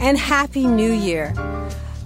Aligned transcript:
and 0.00 0.18
Happy 0.18 0.66
New 0.66 0.92
Year. 0.92 1.32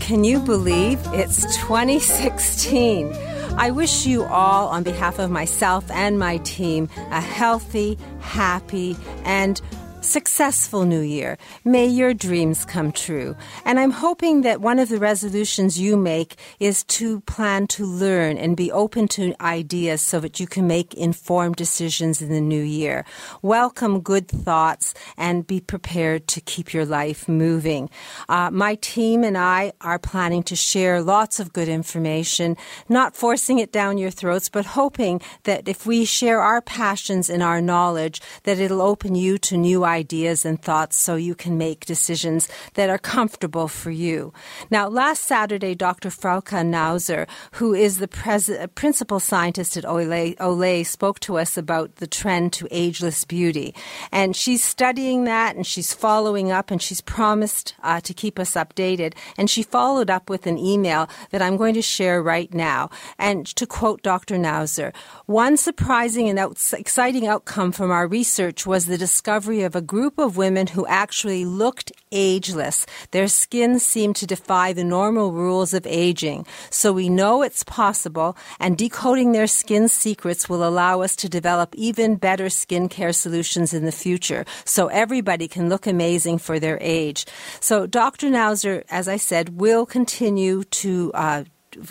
Can 0.01 0.25
you 0.25 0.41
believe 0.41 1.01
it's 1.12 1.43
2016? 1.57 3.12
I 3.57 3.70
wish 3.70 4.05
you 4.05 4.25
all, 4.25 4.69
on 4.69 4.83
behalf 4.83 5.19
of 5.19 5.30
myself 5.30 5.89
and 5.91 6.19
my 6.19 6.39
team, 6.39 6.89
a 7.11 7.20
healthy, 7.20 7.97
happy, 8.20 8.97
and 9.25 9.61
successful 10.05 10.85
new 10.85 11.01
year. 11.01 11.39
May 11.65 11.87
your 11.87 12.15
dreams 12.15 12.65
come 12.65 12.92
true. 12.92 13.34
And 13.65 13.81
I'm 13.81 13.91
hoping 13.91 14.42
that 14.42 14.61
one 14.61 14.78
of 14.78 14.89
the 14.89 14.98
resolutions 14.98 15.81
you 15.81 15.97
make 15.97 16.37
is 16.61 16.84
to 16.84 17.20
plan 17.23 17.67
to 17.69 17.87
learn 17.87 18.37
and 18.37 18.56
be 18.56 18.70
open 18.70 19.09
to 19.09 19.34
ideas 19.41 20.03
so 20.03 20.20
that 20.20 20.39
you 20.39 20.47
can 20.47 20.67
make 20.67 20.95
informed 20.95 21.56
decisions 21.56 22.20
in 22.20 22.28
the 22.28 22.41
new 22.41 22.62
year. 22.62 23.05
Welcome 23.43 24.01
good 24.01 24.28
thoughts 24.28 24.95
and 25.17 25.47
be 25.47 25.61
prepared 25.61 26.28
to 26.28 26.41
keep 26.41 26.75
your 26.75 26.84
life 26.84 27.27
moving. 27.27 27.89
Uh, 28.28 28.50
my 28.50 28.75
team 28.77 29.25
and 29.25 29.39
I 29.39 29.73
are 29.81 29.98
planning 29.98 30.43
to 30.45 30.56
share 30.56 31.00
lots 31.00 31.41
of 31.41 31.53
good 31.53 31.69
information, 31.69 32.56
not 32.89 33.17
forcing 33.17 33.59
it 33.59 33.73
down 33.73 33.98
your 33.98 34.11
throats, 34.11 34.48
but 34.50 34.67
hoping 34.67 35.23
that 35.45 35.67
if 35.67 35.87
we 35.87 36.05
share 36.05 36.41
our 36.41 36.61
passions 36.61 37.31
and 37.31 37.43
our 37.43 37.62
knowledge, 37.62 38.21
that 38.43 38.59
it'll 38.59 38.83
open 38.83 39.15
you 39.15 39.39
to 39.39 39.56
new 39.56 39.84
ideas 39.84 39.94
ideas 39.95 40.45
and 40.45 40.61
thoughts 40.61 40.97
so 40.97 41.14
you 41.14 41.34
can 41.34 41.56
make 41.56 41.87
decisions 41.87 42.48
that 42.75 42.91
are 42.91 42.98
comfortable 42.98 43.69
for 43.69 43.91
you. 43.91 44.33
Now, 44.70 44.89
last 44.89 45.25
Saturday, 45.25 45.75
Dr. 45.75 46.11
Frauke 46.11 46.61
Neuser, 46.75 47.27
who 47.59 47.75
is 47.75 47.98
the 47.98 48.09
pres- 48.09 48.67
principal 48.75 49.20
scientist 49.20 49.77
at 49.77 49.84
Olay, 49.84 50.37
Olay, 50.37 50.84
spoke 50.84 51.20
to 51.20 51.39
us 51.39 51.56
about 51.56 51.97
the 51.97 52.06
trend 52.06 52.53
to 52.55 52.69
ageless 52.70 53.25
beauty. 53.25 53.75
And 54.11 54.34
she's 54.34 54.65
studying 54.65 55.25
that 55.25 55.55
and 55.56 55.67
she's 55.67 55.95
following 55.95 56.50
up 56.50 56.70
and 56.70 56.83
she's 56.83 57.00
promised 57.00 57.75
uh, 57.83 58.00
to 58.00 58.12
keep 58.12 58.39
us 58.39 58.53
updated. 58.53 59.15
And 59.39 59.48
she 59.48 59.62
followed 59.62 60.11
up 60.11 60.28
with 60.28 60.47
an 60.47 60.59
email 60.59 61.09
that 61.31 61.42
I'm 61.42 61.56
going 61.56 61.75
to 61.75 61.83
share 61.83 62.22
right 62.22 62.53
now. 62.53 62.91
And 63.19 63.47
to 63.59 63.67
quote 63.67 64.03
Dr. 64.03 64.37
Neuser, 64.37 64.92
one 65.27 65.56
surprising 65.56 66.28
and 66.28 66.39
out- 66.39 66.59
exciting 66.72 67.27
outcome 67.27 67.70
from 67.72 67.91
our 67.91 68.06
research 68.06 68.67
was 68.67 68.87
the 68.87 68.98
discovery 68.98 69.62
of 69.62 69.77
a 69.77 69.84
group 69.87 70.19
of 70.19 70.37
women 70.37 70.67
who 70.69 70.87
actually 70.87 71.45
looked 71.45 71.93
ageless. 72.11 72.87
Their 73.11 73.29
skin 73.29 73.79
seemed 73.79 74.17
to 74.17 74.27
defy 74.27 74.73
the 74.73 74.85
normal 74.85 75.33
rules 75.33 75.75
of 75.75 75.87
aging. 75.87 76.47
So 76.71 76.93
we 76.93 77.09
know 77.09 77.43
it's 77.43 77.62
possible, 77.65 78.37
and 78.59 78.77
decoding 78.78 79.33
their 79.33 79.47
skin 79.47 79.89
secrets 79.89 80.49
will 80.49 80.67
allow 80.67 81.03
us 81.03 81.15
to 81.17 81.28
develop 81.28 81.75
even 81.75 82.17
better 82.17 82.47
skincare 82.47 83.15
solutions 83.15 83.75
in 83.75 83.84
the 83.84 83.93
future 83.93 84.44
so 84.65 84.89
everybody 84.89 85.49
can 85.49 85.69
look 85.69 85.87
amazing 85.87 86.39
for 86.39 86.59
their 86.59 86.78
age. 86.81 87.27
So 87.61 87.87
Dr. 87.87 88.28
Neuser, 88.28 88.84
as 88.91 89.09
I 89.09 89.17
said, 89.17 89.61
will 89.61 89.87
continue 89.87 90.65
to 90.65 91.12
uh, 91.15 91.44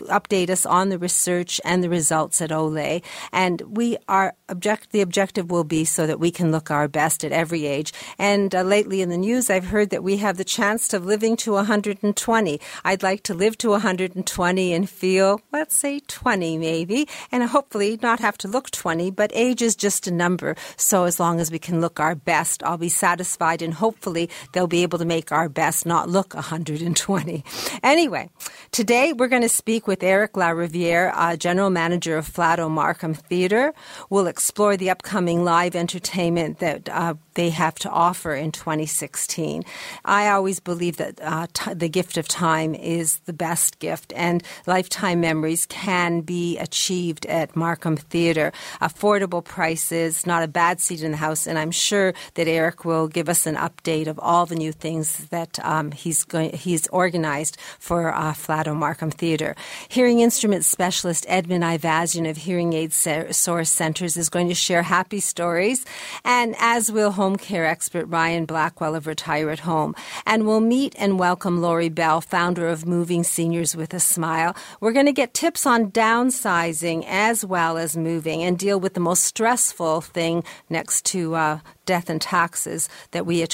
update 0.09 0.49
us 0.49 0.65
on 0.65 0.89
the 0.89 0.97
research 0.97 1.59
and 1.63 1.83
the 1.83 1.89
results 1.89 2.41
at 2.41 2.49
Olay. 2.49 3.03
And 3.31 3.61
we 3.61 3.97
are 4.07 4.35
object 4.49 4.91
the 4.91 5.01
objective 5.01 5.49
will 5.49 5.63
be 5.63 5.83
so 5.83 6.05
that 6.07 6.19
we 6.19 6.31
can 6.31 6.51
look 6.51 6.69
our 6.69 6.87
best 6.87 7.25
at 7.25 7.31
every 7.31 7.65
age. 7.65 7.91
And 8.17 8.53
uh, 8.53 8.61
lately 8.61 9.01
in 9.01 9.09
the 9.09 9.17
news, 9.17 9.49
I've 9.49 9.65
heard 9.65 9.89
that 9.89 10.03
we 10.03 10.17
have 10.17 10.37
the 10.37 10.43
chance 10.43 10.93
of 10.93 11.05
living 11.05 11.35
to 11.37 11.53
120. 11.53 12.61
I'd 12.85 13.03
like 13.03 13.23
to 13.23 13.33
live 13.33 13.57
to 13.59 13.69
120 13.69 14.73
and 14.73 14.89
feel, 14.89 15.41
let's 15.51 15.75
say, 15.75 15.99
20 16.07 16.57
maybe, 16.57 17.07
and 17.31 17.43
hopefully 17.43 17.99
not 18.01 18.19
have 18.19 18.37
to 18.39 18.47
look 18.47 18.69
20. 18.71 19.11
But 19.11 19.31
age 19.33 19.61
is 19.61 19.75
just 19.75 20.07
a 20.07 20.11
number. 20.11 20.55
So 20.77 21.05
as 21.05 21.19
long 21.19 21.39
as 21.39 21.51
we 21.51 21.59
can 21.59 21.81
look 21.81 21.99
our 21.99 22.15
best, 22.15 22.63
I'll 22.63 22.77
be 22.77 22.89
satisfied, 22.89 23.61
and 23.61 23.73
hopefully 23.73 24.29
they'll 24.51 24.67
be 24.67 24.83
able 24.83 24.99
to 24.99 25.05
make 25.05 25.31
our 25.31 25.49
best 25.49 25.85
not 25.85 26.09
look 26.09 26.33
120. 26.33 27.43
Anyway, 27.81 28.29
today 28.71 29.13
we're 29.13 29.27
going 29.27 29.41
to 29.41 29.49
speak 29.49 29.72
speak 29.73 29.87
with 29.87 30.03
Eric 30.03 30.33
LaRiviere, 30.33 31.11
uh, 31.15 31.35
General 31.35 31.71
Manager 31.71 32.15
of 32.15 32.31
Flato 32.31 32.69
Markham 32.69 33.15
Theatre. 33.15 33.73
We'll 34.07 34.27
explore 34.27 34.77
the 34.77 34.91
upcoming 34.91 35.43
live 35.43 35.75
entertainment 35.75 36.59
that 36.59 36.87
uh, 36.89 37.15
they 37.33 37.49
have 37.49 37.75
to 37.79 37.89
offer 37.89 38.35
in 38.35 38.51
2016. 38.51 39.63
I 40.05 40.29
always 40.29 40.59
believe 40.59 40.97
that 40.97 41.19
uh, 41.21 41.47
t- 41.51 41.73
the 41.73 41.89
gift 41.89 42.17
of 42.17 42.27
time 42.27 42.75
is 42.75 43.17
the 43.25 43.33
best 43.33 43.79
gift, 43.79 44.13
and 44.15 44.43
lifetime 44.67 45.21
memories 45.21 45.65
can 45.65 46.21
be 46.21 46.57
achieved 46.59 47.25
at 47.25 47.55
Markham 47.55 47.97
Theatre. 47.97 48.51
Affordable 48.79 49.43
prices, 49.43 50.27
not 50.27 50.43
a 50.43 50.47
bad 50.47 50.81
seat 50.81 51.01
in 51.01 51.09
the 51.09 51.17
house, 51.17 51.47
and 51.47 51.57
I'm 51.57 51.71
sure 51.71 52.13
that 52.35 52.47
Eric 52.47 52.85
will 52.85 53.07
give 53.07 53.27
us 53.27 53.47
an 53.47 53.55
update 53.55 54.05
of 54.05 54.19
all 54.19 54.45
the 54.45 54.55
new 54.55 54.71
things 54.71 55.25
that 55.29 55.57
um, 55.65 55.91
he's 55.91 56.23
going 56.23 56.55
he's 56.55 56.87
organized 56.89 57.57
for 57.79 58.13
uh, 58.13 58.33
Flato 58.33 58.75
Markham 58.75 59.09
Theatre. 59.09 59.55
Hearing 59.89 60.19
instrument 60.19 60.65
specialist 60.65 61.25
Edmund 61.27 61.63
Ivazian 61.63 62.29
of 62.29 62.37
Hearing 62.37 62.73
Aid 62.73 62.93
Source 62.93 63.69
Centers 63.69 64.17
is 64.17 64.29
going 64.29 64.47
to 64.47 64.55
share 64.55 64.83
happy 64.83 65.19
stories, 65.19 65.85
and 66.23 66.55
as 66.59 66.91
will 66.91 67.11
home 67.11 67.35
care 67.35 67.65
expert 67.65 68.05
Ryan 68.05 68.45
Blackwell 68.45 68.95
of 68.95 69.07
Retire 69.07 69.49
at 69.49 69.59
Home. 69.59 69.95
And 70.25 70.45
we'll 70.45 70.61
meet 70.61 70.95
and 70.97 71.19
welcome 71.19 71.61
Lori 71.61 71.89
Bell, 71.89 72.21
founder 72.21 72.67
of 72.67 72.85
Moving 72.85 73.23
Seniors 73.23 73.75
with 73.75 73.93
a 73.93 73.99
Smile. 73.99 74.55
We're 74.79 74.91
going 74.93 75.05
to 75.05 75.11
get 75.11 75.33
tips 75.33 75.65
on 75.65 75.91
downsizing 75.91 77.05
as 77.07 77.45
well 77.45 77.77
as 77.77 77.95
moving 77.97 78.43
and 78.43 78.57
deal 78.57 78.79
with 78.79 78.93
the 78.93 78.99
most 78.99 79.23
stressful 79.23 80.01
thing 80.01 80.43
next 80.69 81.05
to 81.05 81.35
uh, 81.35 81.59
death 81.85 82.09
and 82.09 82.21
taxes 82.21 82.89
that 83.11 83.25
we, 83.25 83.45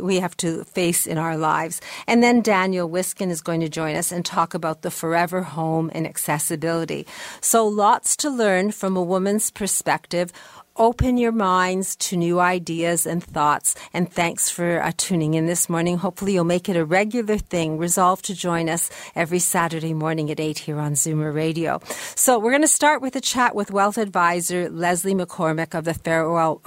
we, 0.00 0.20
have 0.20 0.36
to 0.38 0.64
face 0.64 1.06
in 1.06 1.18
our 1.18 1.36
lives. 1.36 1.80
And 2.06 2.22
then 2.22 2.40
Daniel 2.40 2.88
Wiskin 2.88 3.30
is 3.30 3.40
going 3.40 3.60
to 3.60 3.68
join 3.68 3.94
us 3.94 4.10
and 4.10 4.24
talk 4.24 4.54
about 4.54 4.82
the 4.82 4.90
forever 4.90 5.42
home 5.42 5.90
and 5.94 6.06
accessibility. 6.06 7.06
So 7.40 7.66
lots 7.66 8.16
to 8.18 8.30
learn 8.30 8.72
from 8.72 8.96
a 8.96 9.02
woman's 9.02 9.50
perspective 9.50 10.32
open 10.78 11.18
your 11.18 11.32
minds 11.32 11.96
to 11.96 12.16
new 12.16 12.40
ideas 12.40 13.06
and 13.06 13.22
thoughts. 13.22 13.74
And 13.92 14.10
thanks 14.10 14.48
for 14.48 14.82
uh, 14.82 14.92
tuning 14.96 15.34
in 15.34 15.46
this 15.46 15.68
morning. 15.68 15.98
Hopefully, 15.98 16.34
you'll 16.34 16.44
make 16.44 16.68
it 16.68 16.76
a 16.76 16.84
regular 16.84 17.36
thing. 17.36 17.78
Resolve 17.78 18.22
to 18.22 18.34
join 18.34 18.68
us 18.68 18.90
every 19.14 19.40
Saturday 19.40 19.92
morning 19.92 20.30
at 20.30 20.40
8 20.40 20.58
here 20.58 20.78
on 20.78 20.92
Zoomer 20.92 21.34
Radio. 21.34 21.80
So, 22.14 22.38
we're 22.38 22.52
going 22.52 22.62
to 22.62 22.68
start 22.68 23.02
with 23.02 23.16
a 23.16 23.20
chat 23.20 23.54
with 23.54 23.70
wealth 23.70 23.98
advisor 23.98 24.70
Leslie 24.70 25.14
McCormick 25.14 25.74
of 25.74 25.84
the 25.84 25.94
Farwell, 25.94 26.62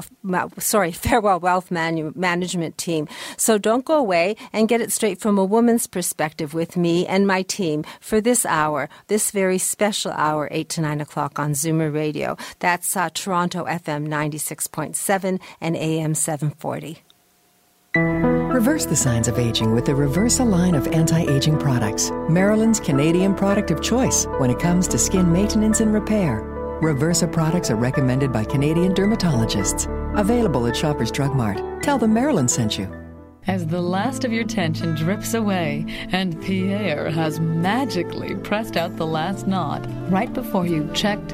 sorry, 0.60 0.92
Farwell 1.04 1.40
Wealth 1.40 1.72
Management 1.72 2.78
Team. 2.78 3.08
So, 3.38 3.58
don't 3.58 3.86
go 3.86 3.98
away 3.98 4.36
and 4.52 4.68
get 4.68 4.82
it 4.82 4.92
straight 4.92 5.20
from 5.20 5.38
a 5.38 5.46
woman's 5.46 5.88
perspective 5.88 6.54
with 6.54 6.76
me 6.76 7.08
and 7.08 7.26
my 7.26 7.44
team 7.44 7.86
for 8.00 8.20
this 8.20 8.46
hour, 8.46 8.90
this 9.08 9.32
very 9.32 9.58
special 9.58 10.12
hour, 10.12 10.50
8 10.52 10.70
to 10.70 10.82
9 10.82 11.02
o'clock 11.02 11.40
on 11.40 11.54
Zoomer 11.54 11.94
Radio. 11.94 12.38
That's 12.60 12.98
uh, 12.98 13.10
Toronto 13.14 13.66
FM 13.66 14.01
FM 14.02 14.08
96.7 14.08 15.40
and 15.62 15.76
AM 15.76 16.16
740. 16.16 17.04
Reverse 18.54 18.86
the 18.86 18.96
signs 18.96 19.28
of 19.28 19.40
aging 19.40 19.74
with 19.74 19.86
the 19.86 19.92
Reversa 19.92 20.48
line 20.48 20.76
of 20.76 20.88
anti 20.88 21.22
aging 21.22 21.58
products, 21.58 22.12
Marilyn's 22.30 22.80
Canadian 22.80 23.34
product 23.34 23.72
of 23.72 23.82
choice 23.82 24.26
when 24.38 24.50
it 24.50 24.60
comes 24.60 24.88
to 24.90 24.98
skin 24.98 25.32
maintenance 25.32 25.80
and 25.80 25.94
repair. 25.94 26.42
Reversa 26.82 27.32
products 27.32 27.70
are 27.70 27.76
recommended 27.76 28.32
by 28.32 28.44
Canadian 28.44 28.94
dermatologists. 28.94 29.88
Available 30.18 30.68
at 30.68 30.76
Shoppers 30.76 31.12
Drug 31.12 31.34
Mart. 31.36 31.62
Tell 31.84 31.98
them 31.98 32.14
Maryland 32.14 32.52
sent 32.52 32.78
you. 32.78 32.90
As 33.48 33.66
the 33.66 33.82
last 33.82 34.24
of 34.24 34.32
your 34.32 34.44
tension 34.44 34.94
drips 34.96 35.34
away 35.34 35.86
and 36.12 36.40
Pierre 36.44 37.10
has 37.10 37.40
magically 37.40 38.36
pressed 38.36 38.78
out 38.78 38.98
the 38.98 39.08
last 39.08 39.48
knot 39.48 39.84
right 40.12 40.32
before 40.32 40.68
you 40.68 40.90
checked 40.94 41.34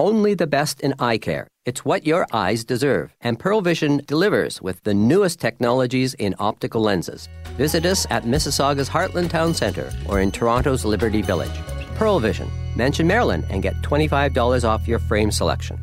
Only 0.00 0.32
the 0.32 0.46
best 0.46 0.80
in 0.80 0.94
eye 0.98 1.18
care. 1.18 1.46
It's 1.66 1.84
what 1.84 2.06
your 2.06 2.26
eyes 2.32 2.64
deserve. 2.64 3.14
And 3.20 3.38
Pearle 3.38 3.60
Vision 3.60 4.00
delivers 4.06 4.62
with 4.62 4.82
the 4.84 4.94
newest 4.94 5.38
technologies 5.40 6.14
in 6.14 6.34
optical 6.38 6.80
lenses. 6.80 7.28
Visit 7.58 7.84
us 7.84 8.06
at 8.08 8.24
Mississauga's 8.24 8.88
Heartland 8.88 9.28
Town 9.28 9.52
Centre 9.52 9.92
or 10.08 10.18
in 10.18 10.32
Toronto's 10.32 10.86
Liberty 10.86 11.20
Village. 11.20 11.52
Pearle 11.96 12.18
Vision. 12.18 12.50
Mention 12.74 13.06
Marilyn 13.06 13.44
and 13.50 13.62
get 13.62 13.74
$25 13.82 14.64
off 14.64 14.88
your 14.88 15.00
frame 15.00 15.30
selection. 15.30 15.78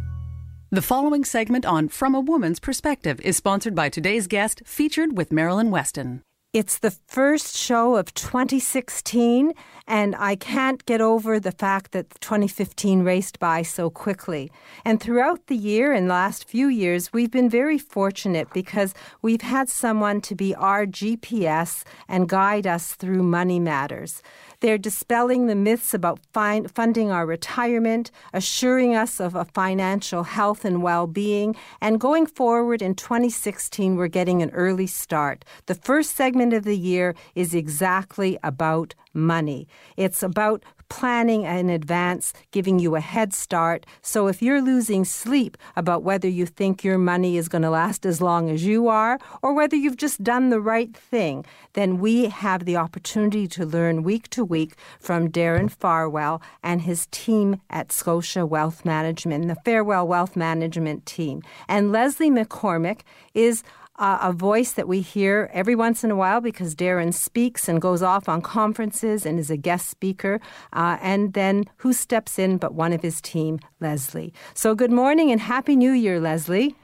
The 0.72 0.82
following 0.82 1.24
segment 1.24 1.68
on 1.68 1.88
From 1.88 2.16
a 2.16 2.20
Woman's 2.20 2.60
Perspective 2.60 3.22
is 3.22 3.38
sponsored 3.38 3.76
by 3.76 3.88
today's 3.88 4.26
guest, 4.26 4.64
featured 4.66 5.16
with 5.16 5.32
Marilyn 5.32 5.70
Weston. 5.70 6.24
It's 6.60 6.80
the 6.80 6.90
first 6.90 7.56
show 7.56 7.98
of 7.98 8.16
2016, 8.16 9.54
and 9.86 10.16
I 10.16 10.36
can't 10.36 10.84
get 10.88 11.02
over 11.02 11.40
the 11.40 11.52
fact 11.52 11.92
that 11.92 12.20
2015 12.20 13.04
raced 13.04 13.38
by 13.38 13.62
so 13.62 13.92
quickly. 13.92 14.52
And 14.84 15.00
throughout 15.00 15.46
the 15.46 15.56
year 15.56 15.92
and 15.92 16.08
last 16.08 16.50
few 16.50 16.68
years, 16.68 17.14
we've 17.14 17.30
been 17.30 17.48
very 17.48 17.78
fortunate 17.78 18.48
because 18.56 18.96
we've 19.22 19.44
had 19.44 19.70
someone 19.70 20.20
to 20.22 20.34
be 20.34 20.56
our 20.56 20.88
GPS 20.88 21.84
and 22.08 22.28
guide 22.28 22.66
us 22.66 22.96
through 22.96 23.22
money 23.22 23.60
matters. 23.60 24.24
They're 24.60 24.80
dispelling 24.80 25.46
the 25.46 25.56
myths 25.56 25.94
about 25.94 26.20
funding 26.34 27.12
our 27.12 27.28
retirement, 27.28 28.10
assuring 28.34 28.96
us 28.96 29.20
of 29.20 29.36
a 29.36 29.46
financial 29.46 30.24
health 30.24 30.66
and 30.66 30.82
well 30.82 31.06
being, 31.06 31.56
and 31.80 32.00
going 32.00 32.26
forward 32.26 32.82
in 32.82 32.96
2016, 32.96 33.96
we're 33.96 34.08
getting 34.08 34.42
an 34.42 34.50
early 34.52 34.88
start. 34.88 35.46
The 35.68 35.76
first 35.76 36.16
segment 36.16 36.54
of 36.54 36.64
the 36.64 36.78
year 36.78 37.14
is 37.36 37.54
exactly 37.54 38.40
about 38.42 38.96
money. 39.18 39.68
It's 39.98 40.24
about 40.24 40.64
planning 40.90 41.44
in 41.44 41.70
advance, 41.70 42.34
giving 42.52 42.80
you 42.80 42.96
a 42.96 43.00
head 43.00 43.34
start. 43.34 43.86
So 44.02 44.28
if 44.28 44.42
you're 44.42 44.62
losing 44.62 45.06
sleep 45.06 45.58
about 45.76 46.04
whether 46.04 46.28
you 46.28 46.46
think 46.46 46.84
your 46.84 46.98
money 46.98 47.38
is 47.38 47.50
going 47.50 47.64
to 47.64 47.70
last 47.70 48.06
as 48.06 48.22
long 48.22 48.50
as 48.50 48.66
you 48.66 48.88
are 48.88 49.20
or 49.42 49.54
whether 49.54 49.76
you've 49.76 49.98
just 49.98 50.24
done 50.24 50.50
the 50.50 50.62
right 50.62 50.96
thing, 50.96 51.46
then 51.74 51.98
we 51.98 52.30
have 52.30 52.66
the 52.66 52.78
opportunity 52.78 53.48
to 53.48 53.66
learn 53.66 54.04
week 54.04 54.30
to 54.30 54.46
week 54.46 54.76
from 55.00 55.30
Darren 55.30 55.70
Farwell 55.70 56.42
and 56.64 56.82
his 56.82 57.08
team 57.12 57.62
at 57.70 57.92
Scotia 57.92 58.46
Wealth 58.46 58.86
Management, 58.86 59.48
the 59.48 59.58
Farwell 59.66 60.08
Wealth 60.08 60.36
Management 60.36 61.06
team. 61.06 61.42
And 61.68 61.92
Leslie 61.92 62.32
McCormick 62.32 63.02
is 63.34 63.64
uh, 63.98 64.20
a 64.22 64.32
voice 64.32 64.72
that 64.74 64.88
we 64.88 65.02
hear 65.02 65.50
every 65.54 65.76
once 65.76 66.04
in 66.04 66.12
a 66.12 66.16
while 66.16 66.42
because 66.42 66.76
Darren 66.76 67.14
speaks 67.14 67.68
and 67.68 67.82
goes 67.82 68.02
off 68.04 68.30
on 68.30 68.42
conferences 68.42 69.26
and 69.26 69.40
is 69.40 69.50
a 69.50 69.58
guest 69.58 69.90
speaker. 69.90 70.40
Uh, 70.74 70.98
and 71.02 71.34
then 71.34 71.66
who 71.78 71.94
steps 71.94 72.38
in 72.38 72.58
but 72.58 72.74
one 72.74 72.94
of 72.94 73.02
his 73.02 73.22
team, 73.22 73.60
Leslie. 73.80 74.34
So 74.54 74.76
good 74.76 74.92
morning 74.92 75.32
and 75.32 75.42
Happy 75.42 75.76
New 75.76 75.92
Year, 75.92 76.20
Leslie. 76.20 76.76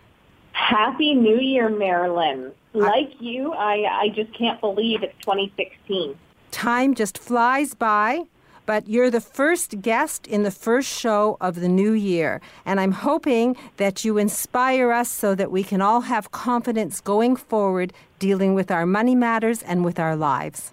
Happy 0.54 1.14
New 1.14 1.40
Year, 1.40 1.70
Marilyn. 1.70 2.52
Like 2.74 3.12
you, 3.20 3.54
I, 3.54 4.06
I 4.06 4.10
just 4.10 4.34
can't 4.38 4.60
believe 4.60 5.04
it's 5.04 5.14
2016. 5.22 6.18
Time 6.52 6.96
just 6.96 7.18
flies 7.18 7.74
by 7.74 8.24
but 8.66 8.88
you're 8.88 9.10
the 9.10 9.22
first 9.22 9.82
guest 9.82 10.28
in 10.28 10.44
the 10.44 10.52
first 10.52 10.88
show 10.88 11.38
of 11.42 11.56
the 11.56 11.68
new 11.68 11.92
year. 11.94 12.42
And 12.66 12.80
I'm 12.80 12.92
hoping 12.92 13.56
that 13.78 14.06
you 14.06 14.18
inspire 14.18 14.92
us 14.92 15.10
so 15.10 15.36
that 15.36 15.52
we 15.52 15.64
can 15.64 15.82
all 15.82 16.02
have 16.02 16.32
confidence 16.32 17.02
going 17.02 17.36
forward 17.36 17.94
dealing 18.20 18.54
with 18.54 18.72
our 18.72 18.86
money 18.86 19.16
matters 19.16 19.62
and 19.62 19.84
with 19.84 20.00
our 20.00 20.16
lives. 20.16 20.72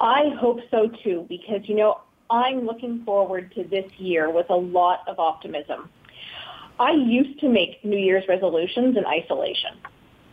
I 0.00 0.28
hope 0.40 0.60
so 0.70 0.88
too, 1.02 1.26
because, 1.28 1.68
you 1.68 1.74
know, 1.74 2.00
I'm 2.30 2.66
looking 2.66 3.04
forward 3.04 3.52
to 3.54 3.64
this 3.64 3.90
year 3.98 4.30
with 4.30 4.50
a 4.50 4.56
lot 4.56 5.00
of 5.08 5.18
optimism. 5.18 5.88
I 6.78 6.92
used 6.92 7.40
to 7.40 7.48
make 7.48 7.84
New 7.84 7.96
Year's 7.96 8.28
resolutions 8.28 8.96
in 8.96 9.04
isolation. 9.04 9.72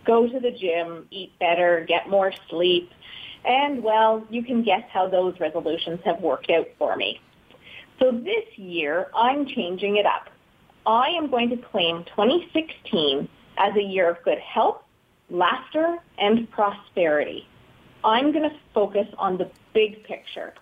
Go 0.05 0.27
to 0.27 0.39
the 0.39 0.51
gym, 0.51 1.07
eat 1.09 1.31
better, 1.39 1.83
get 1.87 2.07
more 2.09 2.31
sleep, 2.49 2.91
and 3.45 3.83
well, 3.83 4.25
you 4.29 4.43
can 4.43 4.63
guess 4.63 4.83
how 4.91 5.07
those 5.07 5.39
resolutions 5.39 5.99
have 6.03 6.19
worked 6.21 6.49
out 6.49 6.67
for 6.77 6.95
me. 6.95 7.21
So 7.99 8.11
this 8.11 8.57
year, 8.57 9.09
I'm 9.15 9.45
changing 9.45 9.97
it 9.97 10.05
up. 10.05 10.29
I 10.85 11.09
am 11.09 11.29
going 11.29 11.49
to 11.49 11.57
claim 11.57 12.03
2016 12.05 13.29
as 13.57 13.75
a 13.75 13.81
year 13.81 14.09
of 14.09 14.21
good 14.23 14.39
health, 14.39 14.81
laughter, 15.29 15.97
and 16.17 16.49
prosperity. 16.51 17.47
I'm 18.03 18.31
going 18.31 18.49
to 18.49 18.55
focus 18.73 19.07
on 19.17 19.37
the 19.37 19.49
big 19.73 20.03
picture. 20.03 20.53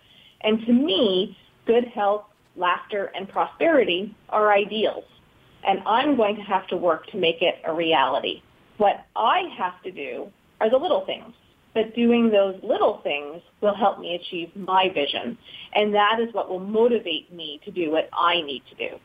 And 0.42 0.66
to 0.66 0.74
me, 0.74 1.38
good 1.66 1.86
health, 1.86 2.26
laughter, 2.56 3.12
and 3.16 3.28
prosperity 3.28 4.16
are 4.30 4.54
ideals. 4.54 5.06
And 5.66 5.82
I'm 5.86 6.16
going 6.16 6.36
to 6.36 6.42
have 6.42 6.68
to 6.68 6.78
work 6.78 7.08
to 7.08 7.18
make 7.18 7.42
it 7.42 7.56
a 7.66 7.74
reality. 7.74 8.42
What 8.78 9.06
I 9.16 9.44
have 9.58 9.82
to 9.84 9.92
do 9.92 10.32
are 10.62 10.70
the 10.70 10.78
little 10.78 11.06
things 11.06 11.34
but 11.74 11.96
doing 11.96 12.30
those 12.30 12.56
little 12.62 13.00
things 13.04 13.42
will 13.62 13.76
help 13.76 14.00
me 14.00 14.16
achieve 14.16 14.56
my 14.56 14.90
vision. 14.94 15.38
And 15.74 15.94
that 15.94 16.20
is 16.20 16.34
what 16.34 16.50
will 16.50 16.60
motivate 16.60 17.34
me 17.34 17.60
to 17.66 17.72
do 17.72 17.92
what 17.92 18.10
I 18.14 18.42
need 18.42 18.64
to 18.70 18.90
do. 18.90 18.96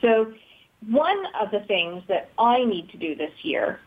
So 0.00 0.32
one 0.88 1.24
of 1.40 1.50
the 1.50 1.60
things 1.66 2.02
that 2.08 2.30
I 2.38 2.64
need 2.64 2.90
to 2.90 2.96
do 2.96 3.16
this 3.16 3.32
year, 3.42 3.80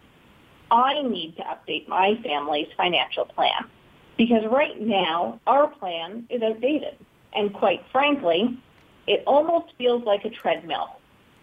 I 0.69 1.01
need 1.01 1.37
to 1.37 1.43
update 1.43 1.87
my 1.87 2.19
family's 2.23 2.67
financial 2.75 3.25
plan. 3.25 3.69
Because 4.17 4.43
right 4.51 4.79
now, 4.79 5.39
our 5.47 5.67
plan 5.67 6.27
is 6.29 6.41
outdated. 6.41 6.97
And 7.33 7.53
quite 7.53 7.81
frankly, 7.91 8.59
it 9.07 9.23
almost 9.25 9.73
feels 9.77 10.03
like 10.03 10.25
a 10.25 10.29
treadmill. 10.29 10.99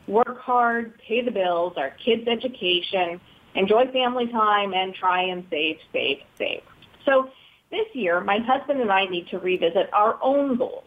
Work 0.07 0.41
hard, 0.41 0.99
pay 1.07 1.23
the 1.23 1.31
bills, 1.31 1.75
our 1.77 1.91
kids' 2.05 2.29
education, 2.29 3.21
enjoy 3.55 3.87
family 3.93 4.27
time, 4.29 4.75
and 4.75 4.95
try 4.95 5.23
and 5.23 5.45
save, 5.51 5.79
save, 5.93 6.19
save. 6.37 6.63
So 7.05 7.31
this 7.71 7.87
year, 7.95 8.21
my 8.21 8.39
husband 8.39 8.81
and 8.81 8.91
I 8.91 9.07
need 9.07 9.29
to 9.29 9.39
revisit 9.39 9.93
our 9.93 10.19
own 10.23 10.57
goals 10.57 10.85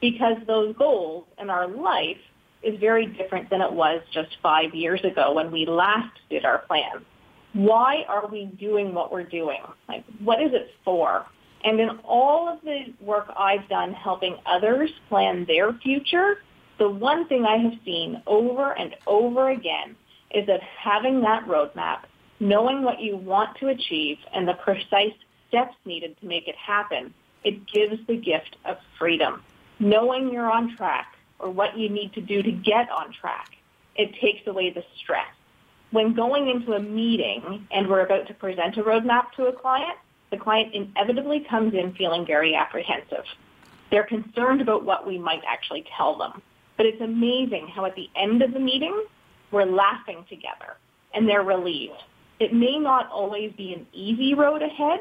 because 0.00 0.36
those 0.46 0.76
goals 0.76 1.24
in 1.38 1.50
our 1.50 1.66
life 1.66 2.18
is 2.62 2.78
very 2.80 3.06
different 3.06 3.50
than 3.50 3.60
it 3.60 3.72
was 3.72 4.02
just 4.12 4.36
five 4.42 4.74
years 4.74 5.04
ago 5.04 5.32
when 5.34 5.50
we 5.50 5.66
last 5.66 6.18
did 6.30 6.44
our 6.44 6.58
plan. 6.58 7.04
Why 7.52 8.04
are 8.08 8.26
we 8.26 8.46
doing 8.46 8.94
what 8.94 9.12
we're 9.12 9.22
doing? 9.22 9.60
Like, 9.88 10.04
what 10.18 10.42
is 10.42 10.52
it 10.52 10.70
for? 10.84 11.26
And 11.62 11.80
in 11.80 11.90
all 12.04 12.48
of 12.48 12.60
the 12.62 12.92
work 13.00 13.32
I've 13.38 13.68
done 13.68 13.92
helping 13.92 14.36
others 14.44 14.90
plan 15.08 15.44
their 15.46 15.72
future, 15.72 16.38
the 16.78 16.88
one 16.88 17.26
thing 17.28 17.44
I 17.44 17.56
have 17.58 17.74
seen 17.84 18.22
over 18.26 18.72
and 18.72 18.94
over 19.06 19.50
again 19.50 19.96
is 20.34 20.46
that 20.46 20.60
having 20.62 21.20
that 21.22 21.46
roadmap, 21.46 22.00
knowing 22.40 22.82
what 22.82 23.00
you 23.00 23.16
want 23.16 23.56
to 23.58 23.68
achieve 23.68 24.18
and 24.34 24.46
the 24.46 24.54
precise 24.54 25.14
steps 25.48 25.76
needed 25.84 26.18
to 26.20 26.26
make 26.26 26.48
it 26.48 26.56
happen, 26.56 27.14
it 27.44 27.66
gives 27.66 28.04
the 28.06 28.16
gift 28.16 28.56
of 28.64 28.76
freedom. 28.98 29.42
Knowing 29.78 30.32
you're 30.32 30.50
on 30.50 30.76
track 30.76 31.16
or 31.38 31.50
what 31.50 31.78
you 31.78 31.88
need 31.88 32.12
to 32.14 32.20
do 32.20 32.42
to 32.42 32.50
get 32.50 32.90
on 32.90 33.12
track, 33.12 33.50
it 33.96 34.14
takes 34.20 34.46
away 34.46 34.70
the 34.70 34.84
stress. 34.96 35.32
When 35.90 36.14
going 36.14 36.48
into 36.48 36.72
a 36.72 36.80
meeting 36.80 37.68
and 37.70 37.88
we're 37.88 38.04
about 38.04 38.26
to 38.26 38.34
present 38.34 38.76
a 38.76 38.82
roadmap 38.82 39.32
to 39.36 39.46
a 39.46 39.52
client, 39.52 39.96
the 40.30 40.36
client 40.36 40.74
inevitably 40.74 41.46
comes 41.48 41.74
in 41.74 41.94
feeling 41.94 42.26
very 42.26 42.56
apprehensive. 42.56 43.24
They're 43.90 44.04
concerned 44.04 44.60
about 44.60 44.84
what 44.84 45.06
we 45.06 45.18
might 45.18 45.42
actually 45.46 45.84
tell 45.96 46.18
them. 46.18 46.42
But 46.76 46.86
it's 46.86 47.00
amazing 47.00 47.68
how 47.68 47.84
at 47.84 47.94
the 47.94 48.10
end 48.16 48.42
of 48.42 48.52
the 48.52 48.58
meeting, 48.58 49.04
we're 49.54 49.64
laughing 49.64 50.24
together 50.28 50.76
and 51.14 51.28
they're 51.28 51.44
relieved. 51.44 52.02
It 52.40 52.52
may 52.52 52.78
not 52.78 53.10
always 53.10 53.52
be 53.56 53.72
an 53.72 53.86
easy 53.92 54.34
road 54.34 54.60
ahead, 54.62 55.00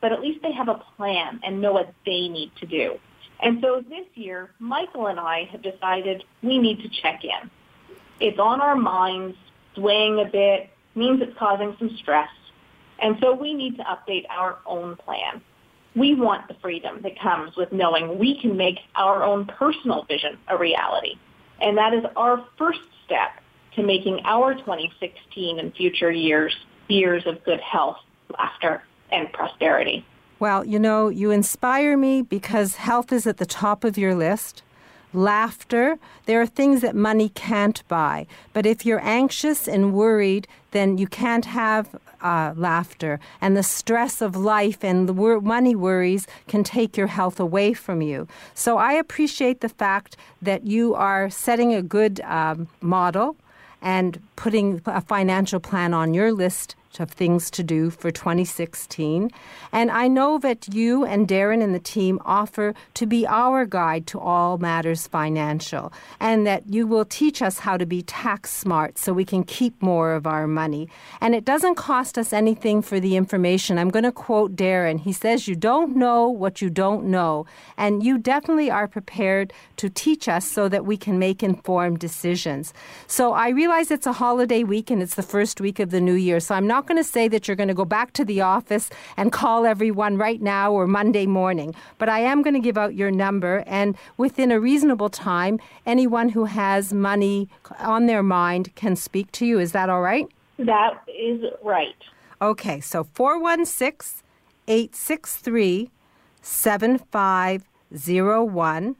but 0.00 0.12
at 0.12 0.20
least 0.20 0.42
they 0.42 0.52
have 0.52 0.68
a 0.68 0.82
plan 0.96 1.40
and 1.42 1.60
know 1.60 1.72
what 1.72 1.92
they 2.04 2.28
need 2.28 2.52
to 2.60 2.66
do. 2.66 2.98
And 3.40 3.58
so 3.62 3.82
this 3.88 4.06
year, 4.14 4.50
Michael 4.58 5.06
and 5.06 5.18
I 5.18 5.48
have 5.50 5.62
decided 5.62 6.22
we 6.42 6.58
need 6.58 6.82
to 6.82 6.88
check 7.02 7.24
in. 7.24 7.50
It's 8.20 8.38
on 8.38 8.60
our 8.60 8.76
minds, 8.76 9.36
swaying 9.74 10.20
a 10.20 10.30
bit, 10.30 10.70
means 10.94 11.20
it's 11.20 11.36
causing 11.38 11.74
some 11.78 11.96
stress. 11.96 12.28
And 13.00 13.16
so 13.20 13.34
we 13.34 13.54
need 13.54 13.76
to 13.78 13.84
update 13.84 14.24
our 14.30 14.58
own 14.66 14.96
plan. 14.96 15.42
We 15.96 16.14
want 16.14 16.48
the 16.48 16.54
freedom 16.60 17.00
that 17.02 17.18
comes 17.18 17.56
with 17.56 17.72
knowing 17.72 18.18
we 18.18 18.40
can 18.40 18.56
make 18.56 18.78
our 18.94 19.22
own 19.22 19.46
personal 19.46 20.04
vision 20.04 20.38
a 20.48 20.56
reality. 20.56 21.14
And 21.60 21.76
that 21.78 21.94
is 21.94 22.04
our 22.16 22.44
first 22.58 22.80
step 23.04 23.30
to 23.76 23.82
making 23.82 24.20
our 24.24 24.54
2016 24.54 25.58
and 25.58 25.74
future 25.74 26.10
years 26.10 26.54
years 26.88 27.26
of 27.26 27.42
good 27.44 27.60
health, 27.60 27.96
laughter, 28.38 28.82
and 29.10 29.32
prosperity. 29.32 30.04
Well, 30.38 30.64
you 30.64 30.78
know, 30.78 31.08
you 31.08 31.30
inspire 31.30 31.96
me 31.96 32.22
because 32.22 32.76
health 32.76 33.12
is 33.12 33.26
at 33.26 33.38
the 33.38 33.46
top 33.46 33.84
of 33.84 33.96
your 33.96 34.14
list. 34.14 34.62
Laughter, 35.12 35.98
there 36.26 36.40
are 36.40 36.46
things 36.46 36.80
that 36.80 36.96
money 36.96 37.28
can't 37.30 37.86
buy. 37.86 38.26
But 38.52 38.66
if 38.66 38.84
you're 38.84 39.02
anxious 39.02 39.68
and 39.68 39.94
worried, 39.94 40.48
then 40.72 40.98
you 40.98 41.06
can't 41.06 41.44
have 41.44 41.96
uh, 42.20 42.52
laughter. 42.56 43.20
And 43.40 43.56
the 43.56 43.62
stress 43.62 44.20
of 44.20 44.34
life 44.34 44.82
and 44.82 45.08
the 45.08 45.12
wor- 45.12 45.40
money 45.40 45.76
worries 45.76 46.26
can 46.48 46.64
take 46.64 46.96
your 46.96 47.06
health 47.06 47.38
away 47.38 47.74
from 47.74 48.02
you. 48.02 48.26
So 48.54 48.76
I 48.76 48.94
appreciate 48.94 49.60
the 49.60 49.68
fact 49.68 50.16
that 50.42 50.66
you 50.66 50.94
are 50.94 51.30
setting 51.30 51.72
a 51.72 51.82
good 51.82 52.20
um, 52.22 52.66
model 52.80 53.36
and 53.84 54.20
putting 54.34 54.80
a 54.86 55.00
financial 55.00 55.60
plan 55.60 55.94
on 55.94 56.14
your 56.14 56.32
list 56.32 56.74
of 57.00 57.10
things 57.10 57.50
to 57.52 57.62
do 57.62 57.90
for 57.90 58.10
2016. 58.10 59.30
And 59.72 59.90
I 59.90 60.08
know 60.08 60.38
that 60.38 60.72
you 60.74 61.04
and 61.04 61.28
Darren 61.28 61.62
and 61.62 61.74
the 61.74 61.80
team 61.80 62.20
offer 62.24 62.74
to 62.94 63.06
be 63.06 63.26
our 63.26 63.64
guide 63.64 64.06
to 64.08 64.20
all 64.20 64.58
matters 64.58 65.06
financial, 65.06 65.92
and 66.20 66.46
that 66.46 66.62
you 66.68 66.86
will 66.86 67.04
teach 67.04 67.42
us 67.42 67.58
how 67.58 67.76
to 67.76 67.86
be 67.86 68.02
tax 68.02 68.50
smart 68.52 68.98
so 68.98 69.12
we 69.12 69.24
can 69.24 69.44
keep 69.44 69.80
more 69.82 70.14
of 70.14 70.26
our 70.26 70.46
money. 70.46 70.88
And 71.20 71.34
it 71.34 71.44
doesn't 71.44 71.76
cost 71.76 72.18
us 72.18 72.32
anything 72.32 72.82
for 72.82 73.00
the 73.00 73.16
information. 73.16 73.78
I'm 73.78 73.90
going 73.90 74.04
to 74.04 74.12
quote 74.12 74.56
Darren. 74.56 75.00
He 75.00 75.12
says, 75.12 75.48
You 75.48 75.56
don't 75.56 75.96
know 75.96 76.28
what 76.28 76.60
you 76.62 76.70
don't 76.70 77.06
know. 77.06 77.46
And 77.76 78.02
you 78.02 78.18
definitely 78.18 78.70
are 78.70 78.88
prepared 78.88 79.52
to 79.76 79.88
teach 79.90 80.28
us 80.28 80.48
so 80.48 80.68
that 80.68 80.84
we 80.84 80.96
can 80.96 81.18
make 81.18 81.42
informed 81.42 81.98
decisions. 81.98 82.72
So 83.06 83.32
I 83.32 83.48
realize 83.48 83.90
it's 83.90 84.06
a 84.06 84.12
holiday 84.12 84.64
week 84.64 84.90
and 84.90 85.02
it's 85.02 85.14
the 85.14 85.22
first 85.22 85.60
week 85.60 85.78
of 85.78 85.90
the 85.90 86.00
new 86.00 86.14
year. 86.14 86.40
So 86.40 86.54
I'm 86.54 86.66
not 86.66 86.83
not 86.84 86.88
going 86.88 87.02
to 87.02 87.10
say 87.10 87.28
that 87.28 87.48
you're 87.48 87.56
going 87.56 87.68
to 87.68 87.74
go 87.74 87.86
back 87.86 88.12
to 88.12 88.26
the 88.26 88.42
office 88.42 88.90
and 89.16 89.32
call 89.32 89.64
everyone 89.64 90.18
right 90.18 90.42
now 90.42 90.70
or 90.70 90.86
Monday 90.86 91.24
morning, 91.24 91.74
but 91.96 92.10
I 92.10 92.18
am 92.18 92.42
going 92.42 92.52
to 92.52 92.60
give 92.60 92.76
out 92.76 92.94
your 92.94 93.10
number. 93.10 93.64
And 93.66 93.96
within 94.18 94.52
a 94.52 94.60
reasonable 94.60 95.08
time, 95.08 95.58
anyone 95.86 96.28
who 96.28 96.44
has 96.44 96.92
money 96.92 97.48
on 97.78 98.04
their 98.04 98.22
mind 98.22 98.74
can 98.74 98.96
speak 98.96 99.32
to 99.32 99.46
you. 99.46 99.58
Is 99.58 99.72
that 99.72 99.88
all 99.88 100.02
right? 100.02 100.28
That 100.58 101.02
is 101.08 101.42
right. 101.62 101.96
Okay, 102.42 102.80
so 102.80 103.04
416 103.14 104.22
863 104.68 105.90
7501 106.42 108.96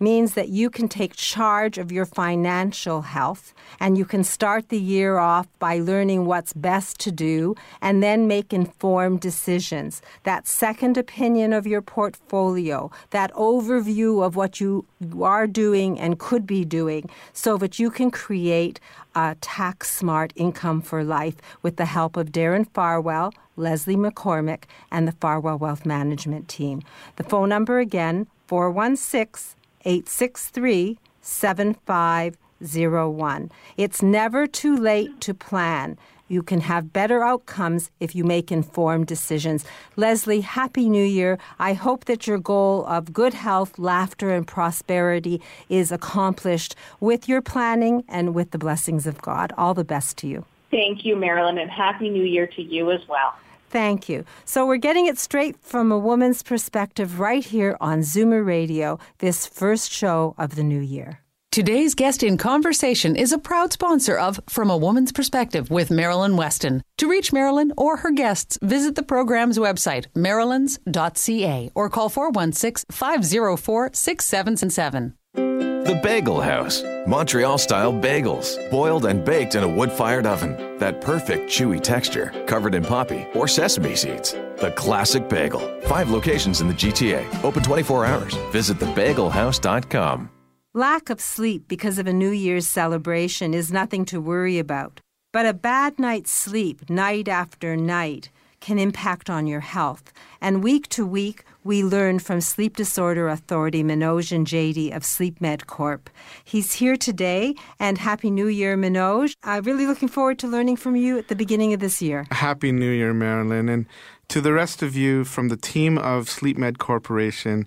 means 0.00 0.34
that 0.34 0.48
you 0.48 0.70
can 0.70 0.88
take 0.88 1.16
charge 1.16 1.78
of 1.78 1.92
your 1.92 2.04
financial 2.04 3.02
health 3.02 3.54
and 3.80 3.96
you 3.98 4.04
can 4.04 4.24
start 4.24 4.68
the 4.68 4.78
year 4.78 5.18
off 5.18 5.46
by 5.58 5.78
learning 5.78 6.26
what's 6.26 6.52
best 6.52 6.98
to 7.00 7.12
do 7.12 7.54
and 7.80 8.02
then 8.02 8.26
make 8.26 8.52
informed 8.52 9.20
decisions. 9.20 10.02
That 10.24 10.46
second 10.46 10.96
opinion 10.96 11.52
of 11.52 11.66
your 11.66 11.82
portfolio, 11.82 12.90
that 13.10 13.32
overview 13.32 14.24
of 14.24 14.36
what 14.36 14.60
you 14.60 14.86
are 15.20 15.46
doing 15.46 15.98
and 15.98 16.18
could 16.18 16.46
be 16.46 16.64
doing 16.64 17.08
so 17.32 17.56
that 17.58 17.78
you 17.78 17.90
can 17.90 18.10
create 18.10 18.80
a 19.14 19.36
tax 19.40 19.90
smart 19.90 20.32
income 20.36 20.80
for 20.80 21.04
life 21.04 21.36
with 21.62 21.76
the 21.76 21.84
help 21.84 22.16
of 22.16 22.32
Darren 22.32 22.66
Farwell, 22.72 23.32
Leslie 23.56 23.96
McCormick, 23.96 24.64
and 24.90 25.06
the 25.06 25.12
Farwell 25.12 25.58
Wealth 25.58 25.86
Management 25.86 26.48
team. 26.48 26.82
The 27.16 27.24
phone 27.24 27.48
number 27.48 27.78
again, 27.78 28.26
416 28.48 29.56
863 29.84 30.98
7501. 31.20 33.50
It's 33.76 34.02
never 34.02 34.46
too 34.46 34.76
late 34.76 35.20
to 35.22 35.34
plan. 35.34 35.98
You 36.26 36.42
can 36.42 36.62
have 36.62 36.92
better 36.92 37.22
outcomes 37.22 37.90
if 38.00 38.14
you 38.14 38.24
make 38.24 38.50
informed 38.50 39.06
decisions. 39.06 39.64
Leslie, 39.96 40.40
Happy 40.40 40.88
New 40.88 41.04
Year. 41.04 41.38
I 41.58 41.74
hope 41.74 42.06
that 42.06 42.26
your 42.26 42.38
goal 42.38 42.86
of 42.86 43.12
good 43.12 43.34
health, 43.34 43.78
laughter, 43.78 44.30
and 44.30 44.46
prosperity 44.46 45.42
is 45.68 45.92
accomplished 45.92 46.76
with 46.98 47.28
your 47.28 47.42
planning 47.42 48.04
and 48.08 48.34
with 48.34 48.52
the 48.52 48.58
blessings 48.58 49.06
of 49.06 49.20
God. 49.20 49.52
All 49.58 49.74
the 49.74 49.84
best 49.84 50.16
to 50.18 50.26
you. 50.26 50.46
Thank 50.70 51.04
you, 51.04 51.14
Marilyn, 51.14 51.58
and 51.58 51.70
Happy 51.70 52.08
New 52.08 52.24
Year 52.24 52.46
to 52.48 52.62
you 52.62 52.90
as 52.90 53.06
well. 53.06 53.34
Thank 53.74 54.08
you. 54.08 54.24
So 54.44 54.64
we're 54.64 54.76
getting 54.76 55.08
it 55.08 55.18
straight 55.18 55.56
from 55.60 55.90
a 55.90 55.98
woman's 55.98 56.44
perspective 56.44 57.18
right 57.18 57.44
here 57.44 57.76
on 57.80 58.02
Zoomer 58.02 58.46
Radio, 58.46 59.00
this 59.18 59.48
first 59.48 59.90
show 59.90 60.36
of 60.38 60.54
the 60.54 60.62
new 60.62 60.78
year. 60.78 61.18
Today's 61.50 61.96
guest 61.96 62.22
in 62.22 62.38
conversation 62.38 63.16
is 63.16 63.32
a 63.32 63.38
proud 63.38 63.72
sponsor 63.72 64.16
of 64.16 64.38
From 64.48 64.70
a 64.70 64.76
Woman's 64.76 65.10
Perspective 65.10 65.72
with 65.72 65.90
Marilyn 65.90 66.36
Weston. 66.36 66.82
To 66.98 67.10
reach 67.10 67.32
Marilyn 67.32 67.72
or 67.76 67.96
her 67.96 68.12
guests, 68.12 68.60
visit 68.62 68.94
the 68.94 69.02
program's 69.02 69.58
website, 69.58 70.06
marylands.ca, 70.14 71.70
or 71.74 71.90
call 71.90 72.08
416 72.08 72.84
504 72.92 73.90
6777. 73.92 75.14
The 75.34 76.00
Bagel 76.02 76.40
House. 76.40 76.82
Montreal 77.06 77.58
style 77.58 77.92
bagels, 77.92 78.70
boiled 78.70 79.04
and 79.04 79.24
baked 79.24 79.56
in 79.56 79.62
a 79.62 79.68
wood 79.68 79.92
fired 79.92 80.26
oven. 80.26 80.78
That 80.78 81.00
perfect 81.00 81.50
chewy 81.50 81.82
texture, 81.82 82.32
covered 82.46 82.74
in 82.74 82.82
poppy 82.82 83.26
or 83.34 83.46
sesame 83.46 83.94
seeds. 83.94 84.32
The 84.32 84.72
classic 84.76 85.28
bagel. 85.28 85.60
Five 85.82 86.10
locations 86.10 86.60
in 86.60 86.68
the 86.68 86.74
GTA, 86.74 87.44
open 87.44 87.62
24 87.62 88.06
hours. 88.06 88.34
Visit 88.52 88.78
thebagelhouse.com. 88.78 90.30
Lack 90.72 91.10
of 91.10 91.20
sleep 91.20 91.68
because 91.68 91.98
of 91.98 92.06
a 92.06 92.12
New 92.12 92.30
Year's 92.30 92.66
celebration 92.66 93.54
is 93.54 93.72
nothing 93.72 94.04
to 94.06 94.20
worry 94.20 94.58
about. 94.58 95.00
But 95.32 95.46
a 95.46 95.52
bad 95.52 95.98
night's 95.98 96.32
sleep, 96.32 96.88
night 96.88 97.28
after 97.28 97.76
night, 97.76 98.30
can 98.60 98.78
impact 98.78 99.28
on 99.28 99.46
your 99.46 99.60
health. 99.60 100.12
And 100.40 100.64
week 100.64 100.88
to 100.90 101.06
week, 101.06 101.44
we 101.64 101.82
learn 101.82 102.18
from 102.18 102.42
Sleep 102.42 102.76
Disorder 102.76 103.26
Authority 103.26 103.82
Manoj 103.82 104.44
Jady 104.44 104.94
of 104.94 105.02
SleepMed 105.02 105.66
Corp. 105.66 106.10
He's 106.44 106.74
here 106.74 106.96
today, 106.96 107.54
and 107.80 107.96
Happy 107.96 108.30
New 108.30 108.48
Year, 108.48 108.76
Manoj. 108.76 109.34
I'm 109.42 109.64
really 109.64 109.86
looking 109.86 110.08
forward 110.08 110.38
to 110.40 110.46
learning 110.46 110.76
from 110.76 110.94
you 110.94 111.18
at 111.18 111.28
the 111.28 111.34
beginning 111.34 111.72
of 111.72 111.80
this 111.80 112.02
year. 112.02 112.26
Happy 112.30 112.70
New 112.70 112.90
Year, 112.90 113.14
Marilyn. 113.14 113.70
And 113.70 113.86
to 114.28 114.42
the 114.42 114.52
rest 114.52 114.82
of 114.82 114.94
you 114.94 115.24
from 115.24 115.48
the 115.48 115.56
team 115.56 115.96
of 115.96 116.26
SleepMed 116.26 116.76
Corporation, 116.76 117.66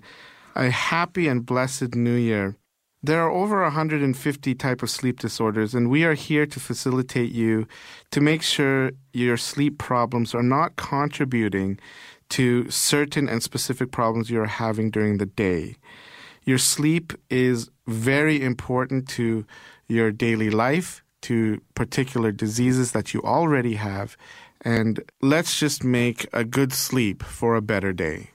a 0.54 0.70
happy 0.70 1.26
and 1.26 1.44
blessed 1.44 1.96
New 1.96 2.14
Year. 2.14 2.56
There 3.02 3.22
are 3.22 3.30
over 3.30 3.62
150 3.62 4.54
type 4.56 4.82
of 4.82 4.90
sleep 4.90 5.20
disorders 5.20 5.72
and 5.72 5.88
we 5.88 6.02
are 6.04 6.14
here 6.14 6.46
to 6.46 6.58
facilitate 6.58 7.30
you 7.30 7.68
to 8.10 8.20
make 8.20 8.42
sure 8.42 8.90
your 9.12 9.36
sleep 9.36 9.78
problems 9.78 10.34
are 10.34 10.42
not 10.42 10.74
contributing 10.74 11.78
to 12.30 12.70
certain 12.70 13.28
and 13.28 13.42
specific 13.42 13.90
problems 13.90 14.30
you're 14.30 14.46
having 14.46 14.90
during 14.90 15.18
the 15.18 15.26
day. 15.26 15.76
Your 16.44 16.58
sleep 16.58 17.12
is 17.28 17.70
very 17.86 18.42
important 18.42 19.08
to 19.10 19.44
your 19.88 20.10
daily 20.10 20.50
life, 20.50 21.02
to 21.22 21.60
particular 21.74 22.32
diseases 22.32 22.92
that 22.92 23.12
you 23.12 23.22
already 23.22 23.74
have, 23.74 24.16
and 24.62 25.00
let's 25.20 25.58
just 25.58 25.84
make 25.84 26.26
a 26.32 26.44
good 26.44 26.72
sleep 26.72 27.22
for 27.22 27.54
a 27.54 27.62
better 27.62 27.92
day. 27.92 28.30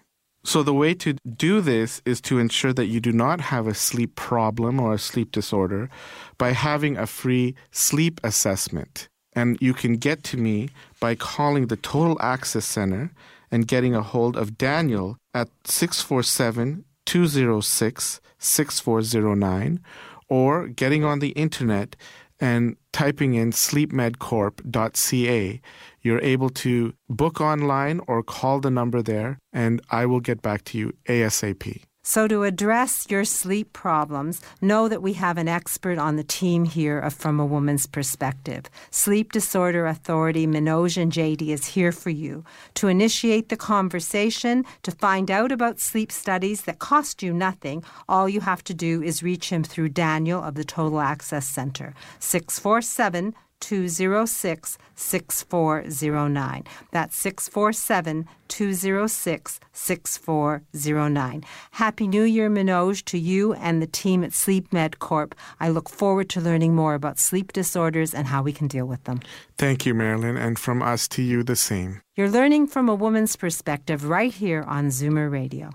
So, 0.45 0.61
the 0.61 0.73
way 0.73 0.93
to 0.95 1.13
do 1.37 1.61
this 1.61 2.01
is 2.05 2.19
to 2.21 2.37
ensure 2.37 2.73
that 2.73 2.87
you 2.87 2.99
do 2.99 3.13
not 3.13 3.39
have 3.39 3.65
a 3.65 3.73
sleep 3.73 4.15
problem 4.15 4.79
or 4.79 4.93
a 4.93 4.99
sleep 4.99 5.31
disorder 5.31 5.89
by 6.37 6.51
having 6.51 6.97
a 6.97 7.07
free 7.07 7.55
sleep 7.71 8.19
assessment. 8.25 9.07
And 9.31 9.57
you 9.61 9.73
can 9.73 9.93
get 9.93 10.23
to 10.25 10.37
me 10.37 10.69
by 10.99 11.15
calling 11.15 11.67
the 11.67 11.77
Total 11.77 12.21
Access 12.21 12.65
Center 12.65 13.11
and 13.53 13.67
getting 13.67 13.93
a 13.93 14.01
hold 14.01 14.35
of 14.35 14.57
Daniel 14.57 15.19
at 15.31 15.47
647 15.65 16.85
206 17.05 18.21
6409 18.39 19.79
or 20.27 20.67
getting 20.67 21.03
on 21.03 21.19
the 21.19 21.29
internet 21.29 21.95
and 22.39 22.75
typing 22.91 23.35
in 23.35 23.51
sleepmedcorp.ca. 23.51 25.61
You're 26.01 26.21
able 26.21 26.49
to 26.49 26.93
book 27.07 27.39
online 27.39 28.01
or 28.07 28.23
call 28.23 28.59
the 28.59 28.71
number 28.71 29.03
there, 29.03 29.37
and 29.53 29.79
I 29.91 30.07
will 30.07 30.19
get 30.19 30.41
back 30.41 30.63
to 30.65 30.79
you 30.79 30.93
ASAP. 31.07 31.83
So, 32.05 32.27
to 32.27 32.43
address 32.43 33.07
your 33.09 33.23
sleep 33.23 33.71
problems, 33.71 34.41
know 34.59 34.89
that 34.89 35.01
we 35.01 35.13
have 35.13 35.37
an 35.37 35.47
expert 35.47 35.97
on 35.97 36.17
the 36.17 36.23
team 36.25 36.65
here 36.65 37.09
From 37.09 37.39
a 37.39 37.45
Woman's 37.45 37.87
Perspective. 37.87 38.65
Sleep 38.91 39.31
Disorder 39.31 39.87
Authority 39.87 40.45
Minojan 40.45 41.11
Jady 41.11 41.53
is 41.53 41.65
here 41.65 41.93
for 41.93 42.09
you 42.09 42.43
to 42.73 42.89
initiate 42.89 43.47
the 43.47 43.55
conversation, 43.55 44.65
to 44.81 44.91
find 44.91 45.31
out 45.31 45.49
about 45.49 45.79
sleep 45.79 46.11
studies 46.11 46.63
that 46.63 46.79
cost 46.79 47.23
you 47.23 47.33
nothing. 47.33 47.85
All 48.09 48.27
you 48.27 48.41
have 48.41 48.65
to 48.65 48.73
do 48.73 49.01
is 49.01 49.23
reach 49.23 49.49
him 49.49 49.63
through 49.63 49.89
Daniel 49.89 50.43
of 50.43 50.55
the 50.55 50.65
Total 50.65 50.99
Access 50.99 51.47
Center, 51.47 51.93
647 52.19 53.33
206 53.63 54.77
6409. 54.95 56.63
That's 56.91 57.15
647 57.15 58.27
206 58.49 59.59
6409. 59.71 61.43
Happy 61.71 62.07
New 62.07 62.23
Year, 62.23 62.49
Minoj, 62.49 63.05
to 63.05 63.17
you 63.17 63.53
and 63.53 63.81
the 63.81 63.87
team 63.87 64.23
at 64.23 64.33
Sleep 64.33 64.73
Med 64.73 64.99
Corp. 64.99 65.33
I 65.61 65.69
look 65.69 65.89
forward 65.89 66.27
to 66.31 66.41
learning 66.41 66.75
more 66.75 66.93
about 66.93 67.19
sleep 67.19 67.53
disorders 67.53 68.13
and 68.13 68.27
how 68.27 68.43
we 68.43 68.51
can 68.51 68.67
deal 68.67 68.85
with 68.85 69.05
them. 69.05 69.21
Thank 69.57 69.85
you, 69.85 69.93
Marilyn, 69.93 70.35
and 70.35 70.59
from 70.59 70.81
us 70.81 71.07
to 71.09 71.21
you 71.21 71.41
the 71.41 71.55
same. 71.55 72.01
You're 72.15 72.29
learning 72.29 72.67
from 72.67 72.89
a 72.89 72.95
woman's 72.95 73.37
perspective 73.37 74.03
right 74.09 74.33
here 74.33 74.63
on 74.63 74.89
Zoomer 74.89 75.31
Radio. 75.31 75.69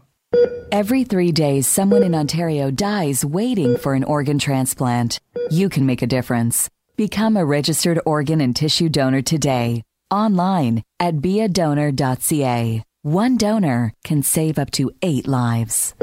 Every 0.71 1.05
three 1.05 1.33
days, 1.33 1.67
someone 1.67 2.03
in 2.03 2.15
Ontario 2.15 2.71
dies 2.71 3.25
waiting 3.25 3.79
for 3.79 3.95
an 3.95 4.05
organ 4.05 4.39
transplant. 4.39 5.21
You 5.51 5.71
can 5.71 5.87
make 5.87 6.03
a 6.03 6.07
difference. 6.07 6.69
Become 6.99 7.37
a 7.37 7.45
registered 7.45 8.01
organ 8.05 8.41
and 8.41 8.57
tissue 8.57 8.89
donor 8.89 9.23
today, 9.23 9.85
online 10.11 10.83
at 10.99 11.19
beadonor.ca. 11.19 12.83
One 13.03 13.37
donor 13.37 13.93
can 14.03 14.25
save 14.25 14.59
up 14.59 14.73
to 14.73 14.91
eight 15.01 15.29
lives. 15.29 15.95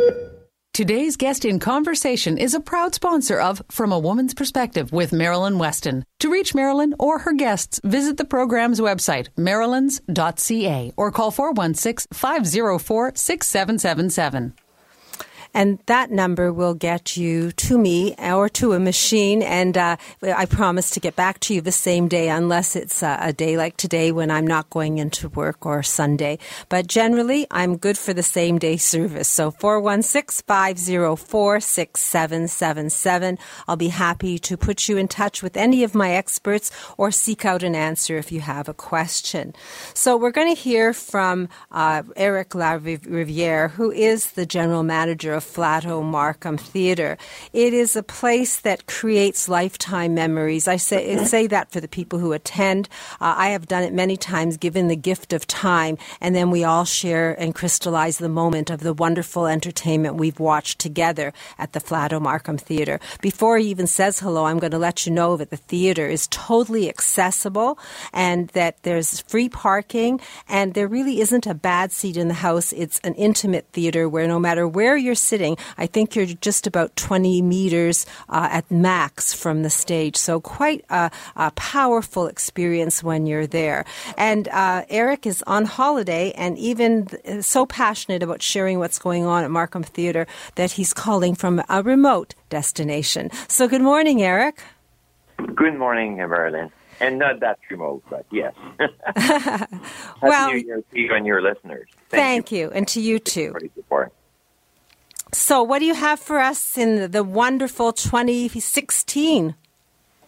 Today's 0.74 1.18
guest 1.18 1.44
in 1.44 1.60
conversation 1.60 2.38
is 2.38 2.54
a 2.54 2.62
proud 2.62 2.96
sponsor 2.96 3.42
of 3.42 3.62
From 3.70 3.92
a 3.92 4.00
Woman's 4.00 4.34
Perspective 4.34 4.94
with 4.94 5.12
Marilyn 5.12 5.60
Weston. 5.60 6.06
To 6.22 6.32
reach 6.32 6.56
Marilyn 6.56 6.96
or 6.98 7.20
her 7.20 7.34
guests, 7.34 7.82
visit 7.84 8.16
the 8.16 8.24
program's 8.24 8.80
website, 8.80 9.28
marylands.ca, 9.36 10.94
or 10.96 11.12
call 11.12 11.32
416 11.32 12.08
504 12.14 13.12
6777. 13.16 14.54
And 15.56 15.80
that 15.86 16.12
number 16.12 16.52
will 16.52 16.74
get 16.74 17.16
you 17.16 17.54
to 17.54 17.78
me 17.78 18.14
or 18.20 18.50
to 18.50 18.74
a 18.74 18.80
machine. 18.80 19.42
And 19.42 19.78
uh, 19.78 19.96
I 20.22 20.46
promise 20.46 20.90
to 20.92 21.00
get 21.00 21.16
back 21.16 21.40
to 21.42 21.54
you 21.54 21.62
the 21.62 21.72
same 21.72 22.10
day, 22.10 22.28
unless 22.28 22.76
it's 22.76 23.02
uh, 23.02 23.18
a 23.22 23.32
day 23.32 23.56
like 23.56 23.78
today 23.78 24.12
when 24.12 24.30
I'm 24.30 24.46
not 24.46 24.70
going 24.70 24.98
into 24.98 25.30
work 25.30 25.66
or 25.66 25.82
Sunday. 25.82 26.40
But 26.68 26.88
generally, 26.88 27.48
I'm 27.52 27.78
good 27.78 27.98
for 27.98 28.12
the 28.12 28.22
same 28.22 28.60
day 28.60 28.76
service. 28.76 29.30
So 29.30 29.50
416 29.50 30.44
504 30.46 31.62
6777. 31.62 33.38
I'll 33.66 33.78
be 33.78 33.88
happy 33.88 34.38
to 34.40 34.58
put 34.58 34.90
you 34.90 34.98
in 34.98 35.08
touch 35.08 35.42
with 35.42 35.56
any 35.56 35.86
of 35.86 35.96
my 35.96 36.12
experts 36.12 36.70
or 36.98 37.12
seek 37.12 37.46
out 37.46 37.64
an 37.64 37.76
answer 37.76 38.18
if 38.18 38.30
you 38.30 38.42
have 38.42 38.68
a 38.68 38.74
question. 38.74 39.54
So 39.94 40.18
we're 40.18 40.32
going 40.32 40.54
to 40.54 40.62
hear 40.62 40.92
from 40.92 41.48
uh, 41.72 42.04
Eric 42.18 42.50
Lariviere, 42.50 43.72
who 43.72 43.90
is 43.90 44.32
the 44.32 44.46
general 44.46 44.84
manager 44.84 45.34
of 45.34 45.45
Flato 45.46 46.04
Markham 46.04 46.58
Theatre. 46.58 47.18
It 47.54 47.74
is 47.74 47.96
a 47.96 48.04
place 48.04 48.60
that 48.62 48.88
creates 48.88 49.48
lifetime 49.48 50.14
memories. 50.14 50.68
I 50.68 50.78
say, 50.78 51.24
say 51.26 51.48
that 51.48 51.72
for 51.72 51.80
the 51.80 51.88
people 51.88 52.20
who 52.20 52.34
attend. 52.34 52.90
Uh, 53.22 53.36
I 53.38 53.50
have 53.50 53.68
done 53.68 53.84
it 53.84 53.94
many 53.94 54.18
times, 54.18 54.58
given 54.58 54.88
the 54.88 54.96
gift 54.96 55.32
of 55.34 55.46
time, 55.48 55.98
and 56.20 56.36
then 56.36 56.50
we 56.50 56.64
all 56.64 56.86
share 56.86 57.40
and 57.40 57.54
crystallize 57.54 58.18
the 58.18 58.30
moment 58.30 58.70
of 58.70 58.82
the 58.82 58.94
wonderful 58.94 59.46
entertainment 59.46 60.16
we've 60.16 60.40
watched 60.40 60.80
together 60.80 61.32
at 61.58 61.74
the 61.74 61.80
Flato 61.80 62.20
Markham 62.20 62.58
Theatre. 62.58 63.00
Before 63.22 63.58
he 63.58 63.70
even 63.70 63.88
says 63.88 64.20
hello, 64.20 64.46
I'm 64.46 64.60
going 64.60 64.72
to 64.72 64.78
let 64.80 65.06
you 65.06 65.12
know 65.12 65.38
that 65.38 65.52
the 65.52 65.58
theatre 65.58 66.08
is 66.08 66.28
totally 66.28 66.90
accessible 66.90 67.78
and 68.12 68.50
that 68.50 68.82
there's 68.84 69.22
free 69.22 69.50
parking, 69.50 70.20
and 70.50 70.74
there 70.74 70.88
really 70.88 71.22
isn't 71.22 71.46
a 71.46 71.54
bad 71.54 71.92
seat 71.92 72.18
in 72.18 72.28
the 72.28 72.34
house. 72.34 72.74
It's 72.74 73.00
an 73.04 73.14
intimate 73.16 73.68
theatre 73.74 74.10
where 74.10 74.28
no 74.28 74.40
matter 74.40 74.68
where 74.68 74.98
you're 74.98 75.14
sitting, 75.14 75.35
sitting. 75.36 75.58
I 75.78 75.86
think 75.86 76.16
you're 76.16 76.26
just 76.26 76.66
about 76.66 76.96
20 76.96 77.42
meters 77.42 78.06
uh, 78.30 78.48
at 78.50 78.72
max 78.72 79.34
from 79.34 79.64
the 79.64 79.70
stage. 79.70 80.16
So 80.16 80.40
quite 80.40 80.86
a, 80.90 81.12
a 81.36 81.52
powerful 81.52 82.28
experience 82.28 83.04
when 83.04 83.26
you're 83.26 83.46
there. 83.46 83.84
And 84.18 84.48
uh, 84.48 84.86
Eric 84.90 85.26
is 85.26 85.44
on 85.46 85.66
holiday 85.66 86.32
and 86.38 86.58
even 86.58 87.08
th- 87.08 87.44
so 87.44 87.66
passionate 87.66 88.24
about 88.24 88.42
sharing 88.42 88.80
what's 88.80 88.98
going 88.98 89.26
on 89.26 89.44
at 89.44 89.52
Markham 89.52 89.84
Theatre 89.84 90.26
that 90.56 90.72
he's 90.72 90.94
calling 90.94 91.36
from 91.36 91.62
a 91.68 91.84
remote 91.84 92.34
destination. 92.50 93.30
So 93.50 93.68
good 93.68 93.82
morning, 93.82 94.22
Eric. 94.22 94.64
Good 95.54 95.78
morning, 95.78 96.16
Marilyn. 96.16 96.72
And 97.02 97.20
not 97.20 97.42
that 97.42 97.60
remote, 97.70 98.04
but 98.10 98.26
yes. 98.32 98.54
well, 100.22 100.48
New 100.54 100.60
Year 100.60 100.82
to 100.94 100.98
you 100.98 101.14
and 101.14 101.28
your 101.28 101.42
listeners. 101.42 101.90
Thank, 102.10 102.24
thank 102.24 102.52
you. 102.54 102.68
you. 102.68 102.72
and 102.72 102.88
to 102.88 103.02
you 103.02 103.20
too. 103.20 103.54
So, 105.36 105.62
what 105.62 105.80
do 105.80 105.86
you 105.86 105.96
have 105.96 106.22
for 106.22 106.40
us 106.40 106.78
in 106.78 107.12
the 107.12 107.22
wonderful 107.22 107.92
2016? 107.92 109.54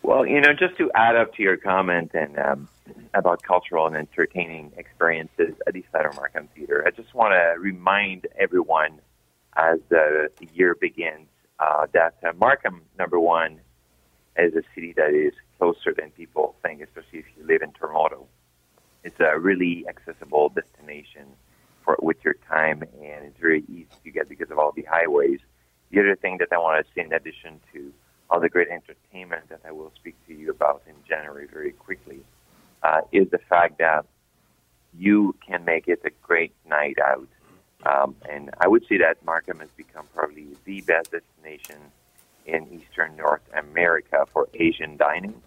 Well, 0.04 0.26
you 0.28 0.42
know, 0.42 0.54
just 0.54 0.78
to 0.80 0.92
add 0.96 1.16
up 1.16 1.34
to 1.36 1.44
your 1.44 1.56
comment 1.56 2.12
and 2.14 2.38
um, 2.38 2.68
about 3.14 3.42
cultural 3.42 3.88
and 3.88 3.96
entertaining 3.96 4.74
experiences 4.76 5.56
at 5.66 5.74
the 5.74 5.86
Flato 5.94 6.14
Markham 6.18 6.50
Theater, 6.54 6.84
I 6.86 6.92
just 6.92 7.16
want 7.16 7.32
to 7.32 7.58
remind 7.58 8.28
everyone 8.38 9.00
as 9.56 9.80
the 9.88 10.30
year 10.54 10.76
begins 10.76 11.30
uh, 11.58 11.88
that 11.94 12.16
uh, 12.22 12.34
Markham, 12.38 12.82
number 13.00 13.18
one, 13.18 13.62
is 14.38 14.56
a 14.56 14.62
city 14.76 14.94
that 14.98 15.14
is 15.14 15.34
closer 15.58 15.94
than 15.98 16.12
people 16.12 16.54
think, 16.62 16.82
especially 16.82 17.20
if 17.20 17.26
you 17.38 17.48
live 17.48 17.62
in 17.62 17.72
Toronto. 17.72 18.28
It's 19.06 19.22
a 19.22 19.40
really 19.40 19.86
accessible 19.88 20.50
destination 20.50 21.28
for 21.88 21.98
with 22.02 22.18
your 22.26 22.36
time, 22.50 22.84
and 23.02 23.26
it's 23.26 23.40
very 23.40 23.64
easy 23.70 23.88
to 24.04 24.12
get 24.12 24.28
because 24.28 24.52
of 24.52 24.60
all 24.60 24.74
the 24.74 24.84
highways. 24.84 25.40
The 25.90 26.02
other 26.02 26.18
thing 26.18 26.38
that 26.40 26.50
I 26.52 26.58
want 26.58 26.86
to 26.86 26.94
say, 26.94 27.06
in 27.06 27.14
addition 27.14 27.62
to 27.74 27.94
all 28.30 28.42
the 28.42 28.50
great 28.50 28.68
entertainment 28.68 29.48
that 29.48 29.62
I 29.66 29.72
will 29.72 29.94
speak 29.96 30.16
to 30.28 30.34
you 30.34 30.52
about 30.52 30.84
in 30.86 30.96
January 31.08 31.48
very 31.48 31.72
quickly, 31.72 32.20
uh, 32.84 33.02
is 33.14 33.30
the 33.30 33.38
fact 33.38 33.78
that 33.78 34.06
you 35.00 35.34
can 35.48 35.64
make 35.64 35.88
it 35.88 36.02
a 36.04 36.10
great 36.22 36.54
night 36.70 36.98
out. 37.00 37.30
Um, 37.86 38.16
and 38.30 38.50
I 38.60 38.68
would 38.68 38.86
say 38.90 38.98
that 38.98 39.24
Markham 39.24 39.60
has 39.60 39.70
become 39.78 40.08
probably 40.14 40.48
the 40.66 40.82
best 40.82 41.12
destination 41.12 41.80
in 42.46 42.68
Eastern 42.74 43.16
North 43.16 43.48
America 43.56 44.26
for 44.34 44.50
Asian 44.56 44.98
dining. 44.98 45.42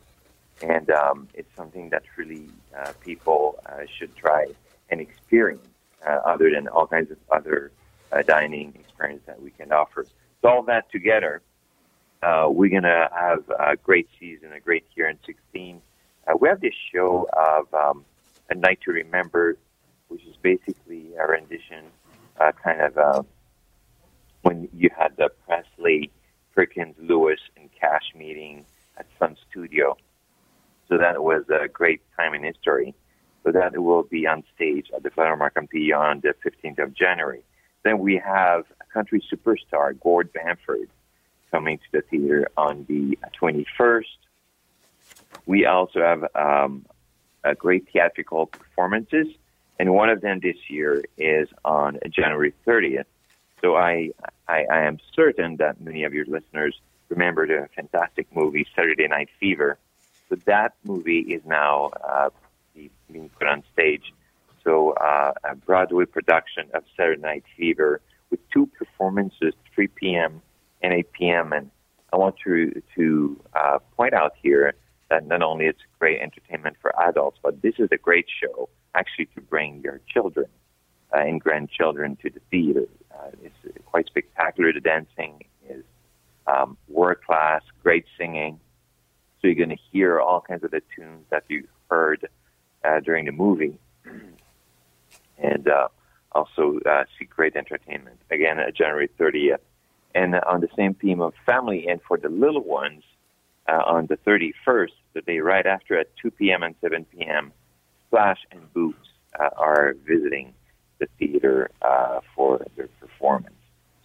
And 0.62 0.90
um, 0.90 1.28
it's 1.34 1.54
something 1.54 1.90
that 1.90 2.04
really 2.16 2.48
uh, 2.78 2.92
people 3.00 3.58
uh, 3.66 3.84
should 3.98 4.14
try 4.16 4.46
and 4.90 5.00
experience 5.00 5.66
uh, 6.06 6.20
other 6.24 6.50
than 6.50 6.68
all 6.68 6.86
kinds 6.86 7.10
of 7.10 7.18
other 7.30 7.72
uh, 8.12 8.22
dining 8.22 8.74
experience 8.74 9.22
that 9.26 9.40
we 9.40 9.50
can 9.50 9.72
offer. 9.72 10.04
So 10.42 10.48
all 10.48 10.62
that 10.64 10.90
together, 10.90 11.42
uh, 12.22 12.48
we're 12.50 12.80
to 12.80 13.08
have 13.12 13.48
a 13.58 13.76
great 13.76 14.08
season, 14.18 14.52
a 14.52 14.60
great 14.60 14.84
year 14.94 15.08
in 15.08 15.18
16. 15.24 15.80
Uh, 16.26 16.36
we 16.38 16.48
have 16.48 16.60
this 16.60 16.74
show 16.92 17.28
of 17.36 17.72
um, 17.74 18.04
A 18.50 18.54
Night 18.54 18.80
to 18.84 18.92
Remember, 18.92 19.56
which 20.08 20.24
is 20.24 20.36
basically 20.42 21.14
a 21.16 21.26
rendition, 21.26 21.84
uh, 22.38 22.52
kind 22.62 22.80
of 22.80 22.98
uh, 22.98 23.22
when 24.42 24.68
you 24.74 24.90
had 24.96 25.16
the 25.16 25.30
Presley, 25.46 26.10
Perkins, 26.54 26.94
Lewis, 26.98 27.40
and 27.56 27.70
Cash 27.78 28.12
meeting 28.14 28.64
at 28.98 29.06
Sun 29.18 29.36
Studio. 29.50 29.96
So 30.88 30.98
that 30.98 31.22
was 31.22 31.44
a 31.48 31.68
great 31.68 32.02
time 32.16 32.34
in 32.34 32.42
history. 32.42 32.94
So 33.44 33.52
that 33.52 33.78
will 33.78 34.02
be 34.02 34.26
on 34.26 34.44
stage 34.54 34.90
at 34.94 35.02
the 35.02 35.10
Markham 35.16 35.66
Theatre 35.66 35.96
on 35.96 36.20
the 36.20 36.34
15th 36.44 36.82
of 36.82 36.94
January. 36.94 37.42
Then 37.82 37.98
we 37.98 38.16
have 38.16 38.64
country 38.92 39.22
superstar 39.32 39.98
Gord 39.98 40.32
Bamford 40.32 40.88
coming 41.50 41.78
to 41.78 41.84
the 41.92 42.02
theater 42.02 42.48
on 42.56 42.84
the 42.88 43.18
21st. 43.40 44.04
We 45.46 45.66
also 45.66 46.00
have 46.00 46.24
um, 46.34 46.86
great 47.56 47.88
theatrical 47.92 48.46
performances, 48.46 49.26
and 49.78 49.94
one 49.94 50.10
of 50.10 50.20
them 50.20 50.40
this 50.40 50.56
year 50.68 51.02
is 51.16 51.48
on 51.64 51.98
January 52.10 52.52
30th. 52.66 53.04
So 53.60 53.76
I, 53.76 54.10
I, 54.48 54.64
I 54.70 54.80
am 54.82 54.98
certain 55.14 55.56
that 55.56 55.80
many 55.80 56.04
of 56.04 56.14
your 56.14 56.26
listeners 56.26 56.80
remember 57.08 57.46
the 57.46 57.68
fantastic 57.74 58.26
movie 58.34 58.66
Saturday 58.74 59.08
Night 59.08 59.28
Fever. 59.38 59.78
So 60.28 60.36
that 60.46 60.74
movie 60.84 61.20
is 61.20 61.42
now 61.44 61.90
uh, 62.08 62.30
being 63.10 63.28
put 63.38 63.46
on 63.48 63.62
stage. 63.72 64.12
So 64.64 64.92
uh, 64.92 65.32
a 65.44 65.54
Broadway 65.54 66.04
production 66.04 66.68
of 66.74 66.84
Saturday 66.96 67.20
Night 67.20 67.44
Fever 67.56 68.00
with 68.30 68.40
two 68.50 68.66
performances, 68.66 69.54
3 69.74 69.88
p.m. 69.88 70.42
and 70.82 70.92
8 70.92 71.12
p.m. 71.12 71.52
And 71.52 71.70
I 72.12 72.16
want 72.16 72.36
to 72.44 72.82
to 72.96 73.40
uh, 73.54 73.78
point 73.96 74.14
out 74.14 74.32
here 74.42 74.74
that 75.10 75.26
not 75.26 75.42
only 75.42 75.66
it's 75.66 75.80
great 75.98 76.20
entertainment 76.20 76.76
for 76.80 76.92
adults, 77.02 77.38
but 77.42 77.62
this 77.62 77.74
is 77.78 77.88
a 77.92 77.96
great 77.96 78.26
show 78.40 78.68
actually 78.94 79.26
to 79.34 79.40
bring 79.40 79.80
your 79.82 80.00
children 80.12 80.46
uh, 81.14 81.18
and 81.20 81.40
grandchildren 81.40 82.16
to 82.22 82.30
the 82.30 82.40
theater. 82.50 82.86
Uh, 83.12 83.30
it's 83.42 83.78
quite 83.86 84.06
spectacular. 84.06 84.72
The 84.72 84.80
dancing 84.80 85.42
is 85.68 85.84
um, 86.46 86.76
world 86.88 87.18
class, 87.26 87.62
great 87.82 88.04
singing. 88.18 88.60
So 89.40 89.48
you're 89.48 89.54
going 89.54 89.70
to 89.70 89.82
hear 89.90 90.20
all 90.20 90.40
kinds 90.40 90.64
of 90.64 90.70
the 90.70 90.82
tunes 90.94 91.24
that 91.30 91.44
you 91.48 91.66
heard 91.88 92.28
uh, 92.84 93.00
during 93.00 93.26
the 93.26 93.32
movie, 93.32 93.78
and 95.38 95.68
uh, 95.68 95.88
also 96.32 96.78
uh, 96.86 97.04
see 97.18 97.24
great 97.24 97.56
entertainment 97.56 98.18
again 98.30 98.58
uh, 98.58 98.70
January 98.70 99.08
30th. 99.18 99.58
And 100.14 100.34
on 100.34 100.60
the 100.60 100.68
same 100.76 100.94
theme 100.94 101.20
of 101.20 101.34
family, 101.46 101.86
and 101.88 102.00
for 102.02 102.18
the 102.18 102.28
little 102.28 102.64
ones, 102.64 103.04
uh, 103.68 103.82
on 103.86 104.06
the 104.06 104.16
31st, 104.16 104.90
the 105.14 105.20
day 105.22 105.38
right 105.38 105.66
after 105.66 105.98
at 105.98 106.08
2 106.16 106.30
p.m. 106.32 106.62
and 106.62 106.74
7 106.80 107.04
p.m., 107.04 107.52
Splash 108.06 108.38
and 108.50 108.72
Boots 108.72 109.08
uh, 109.38 109.50
are 109.56 109.94
visiting 110.04 110.52
the 110.98 111.06
theater 111.18 111.70
uh, 111.82 112.20
for 112.34 112.66
their 112.76 112.88
performance. 113.00 113.54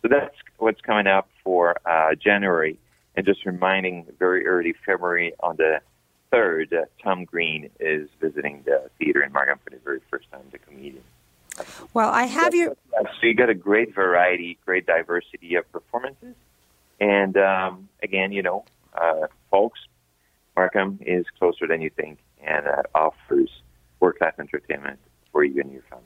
So 0.01 0.07
that's 0.07 0.35
what's 0.57 0.81
coming 0.81 1.07
up 1.07 1.27
for 1.43 1.75
uh, 1.85 2.13
January. 2.15 2.77
And 3.15 3.25
just 3.25 3.45
reminding, 3.45 4.05
very 4.19 4.45
early 4.45 4.75
February 4.85 5.33
on 5.39 5.55
the 5.55 5.79
3rd, 6.35 6.73
uh, 6.73 6.85
Tom 7.01 7.23
Green 7.23 7.69
is 7.79 8.09
visiting 8.19 8.63
the 8.65 8.89
theater 8.99 9.23
in 9.23 9.31
Markham 9.31 9.59
for 9.63 9.69
the 9.69 9.77
very 9.83 10.01
first 10.09 10.29
time, 10.31 10.41
the 10.51 10.57
comedian. 10.57 11.03
Well, 11.93 12.09
I 12.09 12.23
have 12.23 12.53
your. 12.53 12.75
So 12.91 13.07
you 13.27 13.33
got 13.33 13.49
a 13.49 13.53
great 13.53 13.95
variety, 13.95 14.57
great 14.65 14.85
diversity 14.85 15.55
of 15.55 15.71
performances. 15.71 16.35
And 16.99 17.37
um, 17.37 17.89
again, 18.03 18.33
you 18.33 18.43
know, 18.43 18.65
uh, 18.93 19.27
folks, 19.49 19.79
Markham 20.55 20.99
is 21.01 21.25
closer 21.39 21.67
than 21.67 21.81
you 21.81 21.89
think 21.89 22.19
and 22.43 22.67
uh, 22.67 22.83
offers 22.93 23.49
work 23.99 24.17
life 24.21 24.35
entertainment 24.39 24.99
for 25.31 25.43
you 25.43 25.61
and 25.61 25.71
your 25.71 25.81
family. 25.83 26.05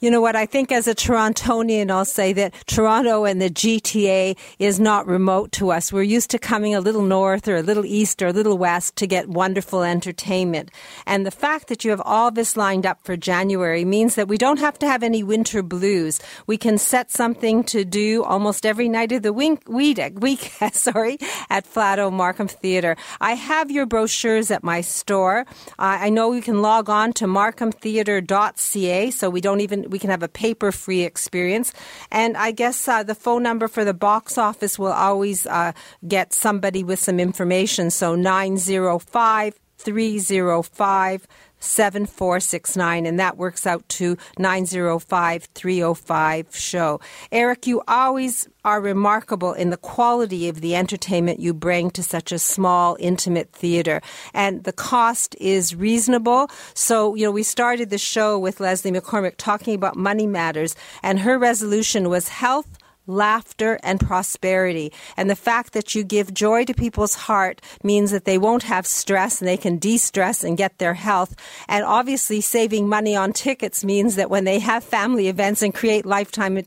You 0.00 0.10
know 0.10 0.20
what? 0.20 0.36
I 0.36 0.46
think 0.46 0.70
as 0.70 0.86
a 0.86 0.94
Torontonian, 0.94 1.90
I'll 1.90 2.04
say 2.04 2.32
that 2.34 2.54
Toronto 2.66 3.24
and 3.24 3.42
the 3.42 3.50
GTA 3.50 4.36
is 4.58 4.78
not 4.78 5.06
remote 5.06 5.50
to 5.52 5.70
us. 5.70 5.92
We're 5.92 6.02
used 6.02 6.30
to 6.30 6.38
coming 6.38 6.74
a 6.74 6.80
little 6.80 7.02
north 7.02 7.48
or 7.48 7.56
a 7.56 7.62
little 7.62 7.84
east 7.84 8.22
or 8.22 8.28
a 8.28 8.32
little 8.32 8.56
west 8.58 8.96
to 8.96 9.06
get 9.06 9.28
wonderful 9.28 9.82
entertainment. 9.82 10.70
And 11.06 11.26
the 11.26 11.30
fact 11.32 11.66
that 11.68 11.84
you 11.84 11.90
have 11.90 12.02
all 12.04 12.30
this 12.30 12.56
lined 12.56 12.86
up 12.86 13.00
for 13.02 13.16
January 13.16 13.84
means 13.84 14.14
that 14.14 14.28
we 14.28 14.38
don't 14.38 14.60
have 14.60 14.78
to 14.78 14.86
have 14.86 15.02
any 15.02 15.22
winter 15.22 15.62
blues. 15.62 16.20
We 16.46 16.56
can 16.56 16.78
set 16.78 17.10
something 17.10 17.64
to 17.64 17.84
do 17.84 18.22
almost 18.22 18.64
every 18.64 18.88
night 18.88 19.12
of 19.12 19.22
the 19.22 19.32
week, 19.32 19.62
week, 19.68 20.52
sorry, 20.72 21.18
at 21.50 21.66
Flato 21.66 22.12
Markham 22.12 22.48
Theatre. 22.48 22.96
I 23.20 23.34
have 23.34 23.70
your 23.70 23.86
brochures 23.86 24.50
at 24.50 24.62
my 24.62 24.80
store. 24.80 25.46
Uh, 25.78 25.98
I 26.00 26.10
know 26.10 26.32
you 26.32 26.42
can 26.42 26.62
log 26.62 26.88
on 26.88 27.12
to 27.14 27.26
markhamtheatre.ca, 27.26 29.10
so 29.10 29.30
we 29.30 29.40
don't 29.40 29.57
even 29.60 29.88
we 29.90 29.98
can 29.98 30.10
have 30.10 30.22
a 30.22 30.28
paper 30.28 30.72
free 30.72 31.02
experience. 31.02 31.72
And 32.10 32.36
I 32.36 32.50
guess 32.50 32.88
uh, 32.88 33.02
the 33.02 33.14
phone 33.14 33.42
number 33.42 33.68
for 33.68 33.84
the 33.84 33.94
box 33.94 34.38
office 34.38 34.78
will 34.78 34.92
always 34.92 35.46
uh, 35.46 35.72
get 36.06 36.32
somebody 36.32 36.84
with 36.84 36.98
some 36.98 37.20
information. 37.20 37.90
So 37.90 38.14
905 38.14 39.58
305 39.78 41.26
7469 41.60 43.06
and 43.06 43.18
that 43.18 43.36
works 43.36 43.66
out 43.66 43.88
to 43.88 44.16
905 44.38 45.44
305 45.44 46.56
show. 46.56 47.00
Eric, 47.32 47.66
you 47.66 47.82
always 47.88 48.48
are 48.64 48.80
remarkable 48.80 49.52
in 49.52 49.70
the 49.70 49.76
quality 49.76 50.48
of 50.48 50.60
the 50.60 50.74
entertainment 50.74 51.40
you 51.40 51.54
bring 51.54 51.90
to 51.90 52.02
such 52.02 52.32
a 52.32 52.38
small 52.38 52.96
intimate 53.00 53.50
theater 53.52 54.00
and 54.34 54.64
the 54.64 54.72
cost 54.72 55.34
is 55.40 55.74
reasonable. 55.74 56.50
So, 56.74 57.14
you 57.14 57.24
know, 57.24 57.30
we 57.30 57.42
started 57.42 57.90
the 57.90 57.98
show 57.98 58.38
with 58.38 58.60
Leslie 58.60 58.92
McCormick 58.92 59.34
talking 59.36 59.74
about 59.74 59.96
money 59.96 60.26
matters 60.26 60.74
and 61.02 61.20
her 61.20 61.38
resolution 61.38 62.08
was 62.08 62.28
health 62.28 62.78
laughter, 63.08 63.80
and 63.82 63.98
prosperity. 63.98 64.92
And 65.16 65.28
the 65.28 65.36
fact 65.36 65.72
that 65.72 65.94
you 65.94 66.04
give 66.04 66.32
joy 66.32 66.64
to 66.66 66.74
people's 66.74 67.14
heart 67.14 67.60
means 67.82 68.10
that 68.12 68.24
they 68.24 68.38
won't 68.38 68.62
have 68.64 68.86
stress 68.86 69.40
and 69.40 69.48
they 69.48 69.56
can 69.56 69.78
de 69.78 69.96
stress 69.96 70.44
and 70.44 70.56
get 70.56 70.78
their 70.78 70.94
health. 70.94 71.34
And 71.68 71.84
obviously, 71.84 72.40
saving 72.40 72.88
money 72.88 73.16
on 73.16 73.32
tickets 73.32 73.84
means 73.84 74.16
that 74.16 74.30
when 74.30 74.44
they 74.44 74.58
have 74.60 74.84
family 74.84 75.28
events 75.28 75.62
and 75.62 75.74
create 75.74 76.06
lifetime 76.06 76.58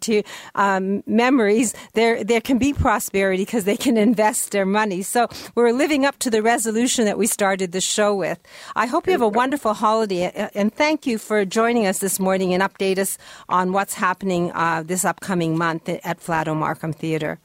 um, 0.56 1.04
memories, 1.06 1.74
there, 1.94 2.24
there 2.24 2.42
can 2.42 2.58
be 2.58 2.74
prosperity 2.74 3.44
because 3.44 3.64
they 3.66 3.78
can 3.78 3.98
invest 3.98 4.52
their 4.52 4.66
money. 4.66 5.02
So 5.02 5.28
we're 5.56 5.72
living 5.72 6.06
up 6.06 6.18
to 6.20 6.30
the 6.30 6.42
resolution 6.42 7.06
that 7.06 7.18
we 7.18 7.28
started 7.28 7.72
the 7.72 7.82
show 7.82 8.16
with. 8.16 8.40
I 8.76 8.88
hope 8.88 9.06
you 9.06 9.12
have 9.12 9.22
a 9.22 9.28
wonderful 9.28 9.74
holiday 9.74 10.50
and 10.56 10.74
thank 10.74 11.06
you 11.06 11.18
for 11.18 11.46
joining 11.46 11.86
us 11.86 12.00
this 12.00 12.20
morning 12.20 12.54
and 12.54 12.64
update 12.64 12.98
us 12.98 13.18
on 13.50 13.74
what's 13.74 13.94
happening 13.94 14.52
uh, 14.54 14.84
this 14.86 15.06
upcoming 15.06 15.58
month 15.58 15.88
at 15.90 16.20
Flato 16.32 16.56
Markham 16.56 16.94
Theatre. 16.94 17.39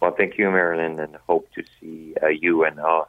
Well, 0.00 0.14
thank 0.16 0.38
you, 0.38 0.48
Marilyn, 0.48 1.00
and 1.00 1.16
hope 1.26 1.48
to 1.56 1.64
see 1.80 2.14
uh, 2.22 2.28
you 2.28 2.62
and 2.62 2.78
uh, 2.78 3.02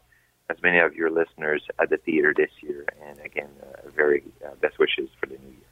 as 0.49 0.57
many 0.63 0.79
of 0.79 0.95
your 0.95 1.11
listeners 1.11 1.61
at 1.79 1.91
the 1.91 1.97
theater 1.97 2.33
this 2.35 2.49
year. 2.61 2.83
And 3.07 3.19
again, 3.19 3.49
uh, 3.61 3.91
very 3.95 4.23
uh, 4.43 4.55
best 4.59 4.79
wishes 4.79 5.07
for 5.19 5.27
the 5.27 5.37
new 5.37 5.51
year. 5.51 5.68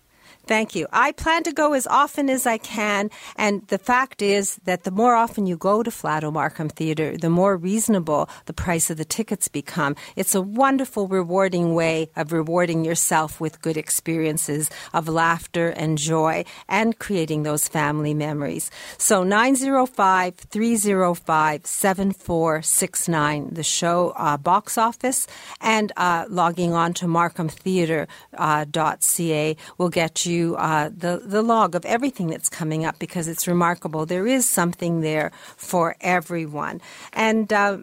Thank 0.47 0.75
you. 0.75 0.87
I 0.93 1.11
plan 1.11 1.43
to 1.43 1.51
go 1.51 1.73
as 1.73 1.85
often 1.87 2.29
as 2.29 2.47
I 2.47 2.57
can, 2.57 3.09
and 3.35 3.67
the 3.67 3.77
fact 3.77 4.21
is 4.21 4.55
that 4.63 4.85
the 4.85 4.91
more 4.91 5.13
often 5.13 5.45
you 5.45 5.57
go 5.57 5.83
to 5.83 5.91
Flato 5.91 6.31
Markham 6.31 6.69
Theatre, 6.69 7.17
the 7.17 7.29
more 7.29 7.57
reasonable 7.57 8.29
the 8.45 8.53
price 8.53 8.89
of 8.89 8.95
the 8.95 9.03
tickets 9.03 9.49
become. 9.49 9.97
It's 10.15 10.35
a 10.35 10.41
wonderful, 10.41 11.09
rewarding 11.09 11.75
way 11.75 12.09
of 12.15 12.31
rewarding 12.31 12.85
yourself 12.85 13.41
with 13.41 13.61
good 13.61 13.75
experiences 13.75 14.69
of 14.93 15.09
laughter 15.09 15.67
and 15.67 15.97
joy 15.97 16.45
and 16.69 16.97
creating 16.97 17.43
those 17.43 17.67
family 17.67 18.13
memories. 18.13 18.71
So 18.97 19.23
905 19.23 20.33
305 20.33 21.65
7469, 21.65 23.49
the 23.51 23.63
show 23.63 24.13
uh, 24.15 24.37
box 24.37 24.77
office, 24.77 25.27
and 25.59 25.91
uh, 25.97 26.23
logging 26.29 26.71
on 26.71 26.93
to 26.93 27.05
markhamtheatre.ca 27.05 28.07
uh, 28.37 29.55
will 29.77 29.89
get 29.89 30.25
you 30.25 30.36
uh, 30.55 30.89
the 30.95 31.21
the 31.23 31.41
log 31.41 31.75
of 31.75 31.85
everything 31.85 32.27
that's 32.27 32.49
coming 32.49 32.85
up 32.85 32.97
because 32.99 33.27
it's 33.27 33.47
remarkable. 33.47 34.05
There 34.05 34.27
is 34.27 34.47
something 34.47 35.01
there 35.01 35.31
for 35.55 35.95
everyone, 36.01 36.81
and. 37.13 37.51
Uh, 37.51 37.77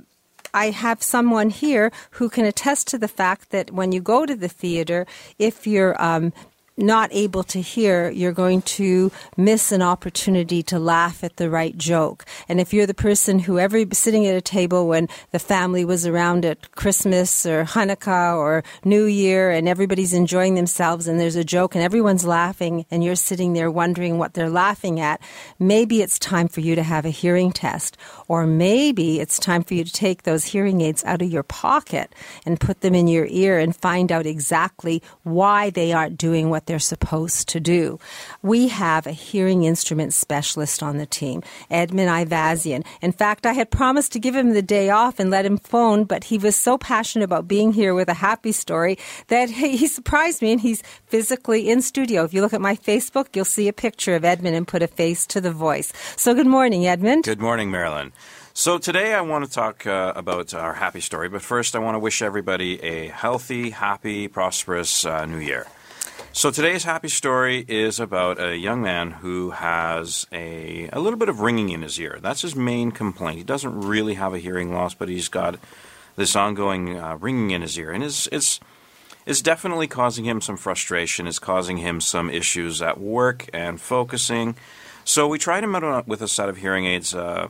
I 0.56 0.70
have 0.70 1.02
someone 1.02 1.50
here 1.50 1.90
who 2.12 2.28
can 2.28 2.44
attest 2.44 2.86
to 2.88 2.98
the 2.98 3.08
fact 3.08 3.50
that 3.50 3.72
when 3.72 3.90
you 3.90 4.00
go 4.00 4.24
to 4.24 4.36
the 4.36 4.48
theater, 4.48 5.04
if 5.36 5.66
you're 5.66 6.00
um, 6.00 6.32
not 6.76 7.08
able 7.12 7.42
to 7.44 7.60
hear, 7.60 8.10
you're 8.10 8.32
going 8.32 8.62
to 8.62 9.12
miss 9.36 9.70
an 9.70 9.82
opportunity 9.82 10.62
to 10.64 10.78
laugh 10.78 11.22
at 11.22 11.36
the 11.36 11.48
right 11.48 11.76
joke. 11.76 12.24
And 12.48 12.60
if 12.60 12.72
you're 12.72 12.86
the 12.86 12.94
person 12.94 13.38
who 13.38 13.58
every 13.58 13.86
sitting 13.92 14.26
at 14.26 14.34
a 14.34 14.40
table 14.40 14.88
when 14.88 15.08
the 15.30 15.38
family 15.38 15.84
was 15.84 16.06
around 16.06 16.44
at 16.44 16.72
Christmas 16.72 17.46
or 17.46 17.64
Hanukkah 17.64 18.36
or 18.36 18.64
New 18.84 19.04
Year 19.04 19.50
and 19.50 19.68
everybody's 19.68 20.12
enjoying 20.12 20.54
themselves 20.54 21.06
and 21.06 21.20
there's 21.20 21.36
a 21.36 21.44
joke 21.44 21.74
and 21.74 21.84
everyone's 21.84 22.24
laughing 22.24 22.86
and 22.90 23.04
you're 23.04 23.14
sitting 23.14 23.52
there 23.52 23.70
wondering 23.70 24.18
what 24.18 24.34
they're 24.34 24.50
laughing 24.50 24.98
at, 24.98 25.20
maybe 25.58 26.02
it's 26.02 26.18
time 26.18 26.48
for 26.48 26.60
you 26.60 26.74
to 26.74 26.82
have 26.82 27.04
a 27.04 27.10
hearing 27.10 27.52
test. 27.52 27.96
Or 28.26 28.46
maybe 28.46 29.20
it's 29.20 29.38
time 29.38 29.62
for 29.62 29.74
you 29.74 29.84
to 29.84 29.92
take 29.92 30.22
those 30.22 30.46
hearing 30.46 30.80
aids 30.80 31.04
out 31.04 31.22
of 31.22 31.30
your 31.30 31.42
pocket 31.44 32.14
and 32.44 32.58
put 32.58 32.80
them 32.80 32.94
in 32.94 33.06
your 33.06 33.26
ear 33.26 33.58
and 33.58 33.76
find 33.76 34.10
out 34.10 34.26
exactly 34.26 35.02
why 35.22 35.70
they 35.70 35.92
aren't 35.92 36.18
doing 36.18 36.50
what 36.50 36.63
they're 36.66 36.78
supposed 36.78 37.48
to 37.48 37.60
do. 37.60 37.98
We 38.42 38.68
have 38.68 39.06
a 39.06 39.12
hearing 39.12 39.64
instrument 39.64 40.12
specialist 40.14 40.82
on 40.82 40.98
the 40.98 41.06
team, 41.06 41.42
Edmund 41.70 42.08
Ivazian. 42.08 42.84
In 43.00 43.12
fact, 43.12 43.46
I 43.46 43.52
had 43.52 43.70
promised 43.70 44.12
to 44.12 44.18
give 44.18 44.34
him 44.34 44.52
the 44.52 44.62
day 44.62 44.90
off 44.90 45.18
and 45.18 45.30
let 45.30 45.46
him 45.46 45.58
phone, 45.58 46.04
but 46.04 46.24
he 46.24 46.38
was 46.38 46.56
so 46.56 46.78
passionate 46.78 47.24
about 47.24 47.48
being 47.48 47.72
here 47.72 47.94
with 47.94 48.08
a 48.08 48.14
happy 48.14 48.52
story 48.52 48.98
that 49.28 49.50
he 49.50 49.86
surprised 49.86 50.42
me 50.42 50.52
and 50.52 50.60
he's 50.60 50.82
physically 51.06 51.70
in 51.70 51.82
studio. 51.82 52.24
If 52.24 52.34
you 52.34 52.40
look 52.40 52.52
at 52.54 52.60
my 52.60 52.76
Facebook, 52.76 53.34
you'll 53.34 53.44
see 53.44 53.68
a 53.68 53.72
picture 53.72 54.14
of 54.14 54.24
Edmund 54.24 54.56
and 54.56 54.66
put 54.66 54.82
a 54.82 54.86
face 54.86 55.26
to 55.26 55.40
the 55.40 55.52
voice. 55.52 55.92
So 56.16 56.34
good 56.34 56.46
morning, 56.46 56.86
Edmund. 56.86 57.24
Good 57.24 57.40
morning, 57.40 57.70
Marilyn. 57.70 58.12
So 58.56 58.78
today 58.78 59.12
I 59.14 59.20
want 59.20 59.44
to 59.44 59.50
talk 59.50 59.84
uh, 59.84 60.12
about 60.14 60.54
our 60.54 60.74
happy 60.74 61.00
story, 61.00 61.28
but 61.28 61.42
first 61.42 61.74
I 61.74 61.80
want 61.80 61.96
to 61.96 61.98
wish 61.98 62.22
everybody 62.22 62.80
a 62.84 63.08
healthy, 63.08 63.70
happy, 63.70 64.28
prosperous 64.28 65.04
uh, 65.04 65.26
new 65.26 65.38
year. 65.38 65.66
So 66.36 66.50
today's 66.50 66.82
happy 66.82 67.10
story 67.10 67.64
is 67.68 68.00
about 68.00 68.42
a 68.42 68.56
young 68.56 68.82
man 68.82 69.12
who 69.12 69.52
has 69.52 70.26
a, 70.32 70.88
a 70.92 70.98
little 70.98 71.16
bit 71.16 71.28
of 71.28 71.38
ringing 71.38 71.68
in 71.68 71.82
his 71.82 72.00
ear. 72.00 72.18
That's 72.20 72.42
his 72.42 72.56
main 72.56 72.90
complaint. 72.90 73.38
He 73.38 73.44
doesn't 73.44 73.82
really 73.82 74.14
have 74.14 74.34
a 74.34 74.40
hearing 74.40 74.74
loss, 74.74 74.94
but 74.94 75.08
he's 75.08 75.28
got 75.28 75.60
this 76.16 76.34
ongoing 76.34 76.98
uh, 76.98 77.18
ringing 77.18 77.52
in 77.52 77.62
his 77.62 77.78
ear, 77.78 77.92
and 77.92 78.02
it's 78.02 78.26
it's 78.32 78.58
it's 79.24 79.42
definitely 79.42 79.86
causing 79.86 80.24
him 80.24 80.40
some 80.40 80.56
frustration. 80.56 81.28
It's 81.28 81.38
causing 81.38 81.76
him 81.76 82.00
some 82.00 82.28
issues 82.28 82.82
at 82.82 82.98
work 82.98 83.48
and 83.52 83.80
focusing. 83.80 84.56
So 85.04 85.28
we 85.28 85.38
tried 85.38 85.62
him 85.62 85.76
out 85.76 86.08
with 86.08 86.20
a 86.20 86.26
set 86.26 86.48
of 86.48 86.56
hearing 86.56 86.84
aids 86.84 87.14
uh, 87.14 87.46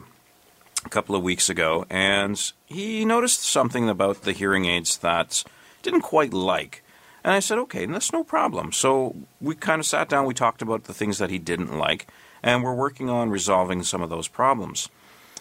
a 0.85 0.88
couple 0.90 1.16
of 1.16 1.23
weeks 1.23 1.49
ago, 1.49 1.87
and 1.88 2.38
he 2.66 3.07
noticed 3.07 3.44
something 3.44 3.88
about 3.88 4.25
the 4.25 4.33
hearing 4.33 4.66
aids 4.66 4.99
that 4.99 5.42
didn't 5.81 6.03
quite 6.03 6.35
like. 6.35 6.84
And 7.24 7.32
I 7.32 7.40
said, 7.40 7.58
okay, 7.58 7.87
that's 7.87 8.12
no 8.12 8.22
problem. 8.22 8.70
So 8.70 9.16
we 9.40 9.54
kind 9.54 9.80
of 9.80 9.87
sat 9.87 10.10
down, 10.10 10.26
we 10.26 10.34
talked 10.34 10.60
about 10.60 10.84
the 10.84 10.92
things 10.92 11.16
that 11.18 11.30
he 11.30 11.38
didn't 11.38 11.78
like, 11.78 12.06
and 12.42 12.62
we're 12.62 12.74
working 12.74 13.08
on 13.08 13.30
resolving 13.30 13.82
some 13.82 14.02
of 14.02 14.10
those 14.10 14.28
problems. 14.28 14.90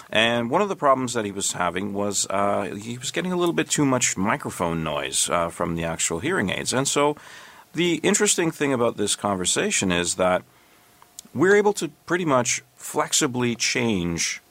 And 0.10 0.50
one 0.50 0.62
of 0.62 0.70
the 0.70 0.76
problems 0.76 1.14
that 1.14 1.26
he 1.26 1.32
was 1.32 1.54
having 1.54 1.94
was 1.94 2.26
uh, 2.30 2.76
he 2.80 2.98
was 2.98 3.12
getting 3.12 3.34
a 3.34 3.36
little 3.36 3.54
bit 3.54 3.70
too 3.70 3.86
much 3.86 4.16
microphone 4.16 4.84
noise 4.84 5.30
uh, 5.30 5.50
from 5.50 5.76
the 5.76 5.84
actual 5.84 6.20
hearing 6.20 6.50
aids. 6.50 6.72
And 6.72 6.88
so 6.88 7.18
the 7.74 7.96
interesting 7.96 8.52
thing 8.52 8.72
about 8.72 8.96
this 8.96 9.16
conversation 9.16 9.92
is 9.92 10.16
that 10.16 10.44
we're 11.34 11.56
able 11.56 11.74
to 11.74 11.90
pretty 12.06 12.26
much 12.26 12.62
flexibly 12.76 13.56
change 13.56 14.42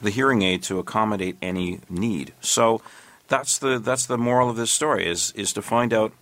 the 0.00 0.10
hearing 0.10 0.42
aid 0.42 0.62
to 0.64 0.78
accommodate 0.78 1.36
any 1.42 1.80
need. 1.88 2.34
So 2.40 2.82
that's 3.28 3.58
the 3.58 3.78
that's 3.78 4.06
the 4.06 4.18
moral 4.18 4.50
of 4.50 4.56
this 4.56 4.70
story 4.70 5.06
is 5.06 5.32
is 5.32 5.52
to 5.54 5.62
find 5.62 5.92
out 5.92 6.12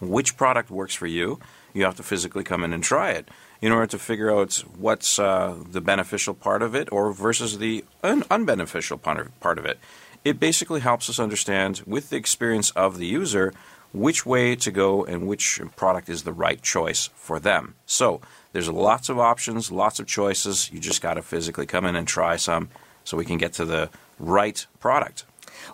which 0.00 0.36
product 0.36 0.70
works 0.70 0.94
for 0.94 1.06
you. 1.06 1.38
You 1.72 1.84
have 1.84 1.96
to 1.96 2.02
physically 2.02 2.44
come 2.44 2.64
in 2.64 2.72
and 2.72 2.82
try 2.82 3.10
it 3.10 3.28
in 3.60 3.72
order 3.72 3.86
to 3.86 3.98
figure 3.98 4.34
out 4.34 4.64
what's 4.78 5.18
uh, 5.18 5.56
the 5.70 5.80
beneficial 5.80 6.34
part 6.34 6.62
of 6.62 6.74
it 6.74 6.88
or 6.92 7.12
versus 7.12 7.58
the 7.58 7.84
un- 8.02 8.22
unbeneficial 8.24 9.00
part 9.40 9.58
of 9.58 9.64
it. 9.66 9.78
It 10.24 10.40
basically 10.40 10.80
helps 10.80 11.08
us 11.08 11.20
understand, 11.20 11.82
with 11.86 12.10
the 12.10 12.16
experience 12.16 12.70
of 12.72 12.98
the 12.98 13.06
user, 13.06 13.52
which 13.92 14.26
way 14.26 14.56
to 14.56 14.70
go 14.70 15.04
and 15.04 15.26
which 15.26 15.60
product 15.76 16.08
is 16.08 16.24
the 16.24 16.32
right 16.32 16.60
choice 16.60 17.10
for 17.14 17.38
them. 17.38 17.74
So 17.86 18.20
there's 18.52 18.68
lots 18.68 19.08
of 19.08 19.18
options, 19.18 19.70
lots 19.70 20.00
of 20.00 20.06
choices. 20.06 20.70
You 20.72 20.80
just 20.80 21.00
got 21.00 21.14
to 21.14 21.22
physically 21.22 21.66
come 21.66 21.84
in 21.86 21.96
and 21.96 22.08
try 22.08 22.36
some 22.36 22.70
so 23.04 23.16
we 23.16 23.24
can 23.24 23.38
get 23.38 23.52
to 23.54 23.64
the 23.64 23.88
right 24.18 24.66
product. 24.80 25.24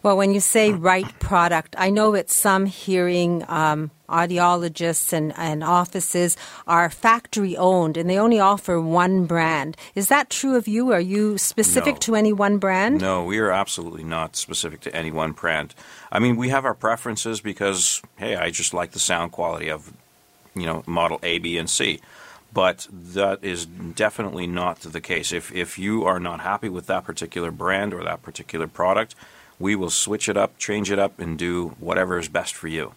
Well, 0.03 0.17
when 0.17 0.33
you 0.33 0.41
say 0.41 0.73
right 0.73 1.07
product, 1.19 1.75
I 1.79 1.91
know 1.91 2.13
that 2.13 2.31
some 2.31 2.67
hearing 2.67 3.45
um, 3.49 3.91
audiologists 4.09 5.13
and, 5.13 5.33
and 5.37 5.65
offices 5.65 6.37
are 6.67 6.91
factory 6.91 7.57
owned 7.57 7.97
and 7.97 8.09
they 8.09 8.19
only 8.19 8.39
offer 8.39 8.81
one 8.81 9.27
brand. 9.27 9.77
Is 9.95 10.09
that 10.09 10.31
true 10.31 10.57
of 10.57 10.69
you? 10.69 10.93
Are 10.93 11.01
you 11.01 11.39
specific 11.39 11.95
no. 11.95 12.01
to 12.01 12.17
any 12.17 12.33
one 12.33 12.59
brand? 12.59 13.01
No, 13.01 13.25
we 13.25 13.39
are 13.39 13.51
absolutely 13.51 14.05
not 14.05 14.37
specific 14.37 14.81
to 14.83 14.95
any 14.95 15.11
one 15.11 15.33
brand. 15.33 15.75
I 16.11 16.19
mean, 16.19 16.37
we 16.37 16.51
have 16.51 16.65
our 16.65 16.75
preferences 16.75 17.41
because, 17.41 18.03
hey, 18.17 18.37
I 18.37 18.51
just 18.51 18.75
like 18.75 18.93
the 18.93 18.99
sound 18.99 19.33
quality 19.33 19.71
of, 19.71 19.93
you 20.55 20.67
know, 20.67 20.83
model 20.87 21.19
A, 21.23 21.39
B, 21.39 21.57
and 21.59 21.69
C 21.69 22.01
but 22.55 22.87
that 22.93 23.43
is 23.43 23.65
definitely 23.65 24.47
not 24.47 24.81
the 24.81 25.01
case. 25.01 25.33
If 25.33 25.53
if 25.53 25.79
you 25.79 26.05
are 26.05 26.21
not 26.21 26.41
happy 26.41 26.69
with 26.69 26.87
that 26.87 27.05
particular 27.05 27.51
brand 27.51 27.95
or 27.95 28.05
that 28.05 28.23
particular 28.23 28.67
product, 28.67 29.15
we 29.59 29.77
will 29.77 29.91
switch 29.91 30.29
it 30.29 30.37
up, 30.37 30.59
change 30.59 30.91
it 30.91 30.99
up, 30.99 31.19
and 31.19 31.39
do 31.39 31.69
whatever 31.79 32.19
is 32.19 32.29
best 32.29 32.55
for 32.55 32.69
you. 32.69 32.95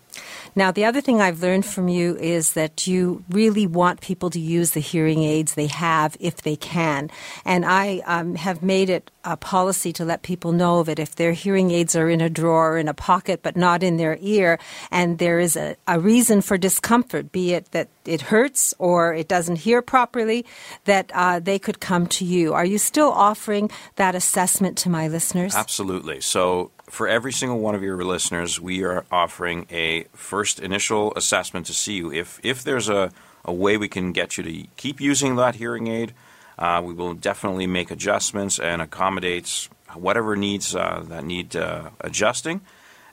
Now, 0.55 0.71
the 0.71 0.85
other 0.85 1.01
thing 1.01 1.21
I've 1.21 1.41
learned 1.41 1.65
from 1.65 1.87
you 1.87 2.15
is 2.17 2.53
that 2.53 2.87
you 2.87 3.23
really 3.29 3.67
want 3.67 4.01
people 4.01 4.29
to 4.29 4.39
use 4.39 4.71
the 4.71 4.79
hearing 4.79 5.23
aids 5.23 5.55
they 5.55 5.67
have 5.67 6.15
if 6.19 6.43
they 6.43 6.55
can. 6.55 7.09
And 7.43 7.65
I 7.65 8.01
um, 8.05 8.35
have 8.35 8.63
made 8.63 8.89
it 8.89 9.11
a 9.23 9.35
policy 9.35 9.91
to 9.93 10.05
let 10.05 10.21
people 10.21 10.51
know 10.51 10.83
that 10.83 10.99
if 10.99 11.15
their 11.15 11.33
hearing 11.33 11.71
aids 11.71 11.95
are 11.95 12.09
in 12.09 12.21
a 12.21 12.29
drawer 12.29 12.73
or 12.73 12.77
in 12.77 12.87
a 12.87 12.93
pocket 12.93 13.41
but 13.43 13.57
not 13.57 13.83
in 13.83 13.97
their 13.97 14.17
ear, 14.21 14.59
and 14.91 15.17
there 15.17 15.39
is 15.39 15.57
a, 15.57 15.75
a 15.87 15.99
reason 15.99 16.41
for 16.41 16.57
discomfort, 16.57 17.31
be 17.31 17.53
it 17.53 17.71
that 17.71 17.89
it 18.05 18.21
hurts 18.21 18.73
or 18.77 19.13
it 19.13 19.27
doesn't 19.27 19.57
hear 19.57 19.81
properly, 19.81 20.45
that 20.85 21.11
uh, 21.13 21.39
they 21.39 21.59
could 21.59 21.79
come 21.79 22.07
to 22.07 22.23
you. 22.23 22.53
Are 22.53 22.65
you 22.65 22.77
still 22.77 23.11
offering 23.11 23.69
that 23.95 24.15
assessment 24.15 24.77
to 24.79 24.89
my 24.89 25.07
listeners? 25.07 25.55
Absolutely. 25.55 26.21
So 26.21 26.71
for 26.87 27.07
every 27.07 27.31
single 27.31 27.59
one 27.59 27.75
of 27.75 27.83
your 27.83 28.03
listeners, 28.03 28.59
we 28.59 28.83
are 28.83 29.05
offering 29.11 29.65
a 29.71 30.03
first 30.13 30.59
initial 30.59 31.13
assessment 31.15 31.65
to 31.67 31.73
see 31.73 31.95
you. 31.95 32.11
If 32.11 32.39
if 32.43 32.63
there's 32.63 32.89
a, 32.89 33.11
a 33.43 33.53
way 33.53 33.77
we 33.77 33.87
can 33.87 34.11
get 34.11 34.37
you 34.37 34.43
to 34.43 34.67
keep 34.77 35.01
using 35.01 35.35
that 35.35 35.55
hearing 35.55 35.87
aid, 35.87 36.13
uh, 36.57 36.81
we 36.83 36.93
will 36.93 37.13
definitely 37.13 37.67
make 37.67 37.91
adjustments 37.91 38.59
and 38.59 38.81
accommodate 38.81 39.67
whatever 39.93 40.35
needs 40.35 40.75
uh, 40.75 41.03
that 41.07 41.23
need 41.23 41.55
uh, 41.55 41.89
adjusting. 42.01 42.61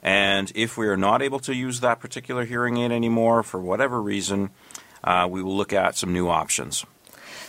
And 0.01 0.51
if 0.53 0.77
we 0.77 0.87
are 0.87 0.97
not 0.97 1.21
able 1.21 1.39
to 1.39 1.55
use 1.55 1.79
that 1.79 1.99
particular 1.99 2.45
hearing 2.45 2.77
aid 2.77 2.91
anymore 2.91 3.41
for 3.41 3.59
whatever 3.59 4.01
reason, 4.01 4.49
uh, 5.03 5.27
we 5.29 5.41
will 5.41 5.55
look 5.55 5.71
at 5.71 5.95
some 5.95 6.11
new 6.11 6.27
options. 6.27 6.85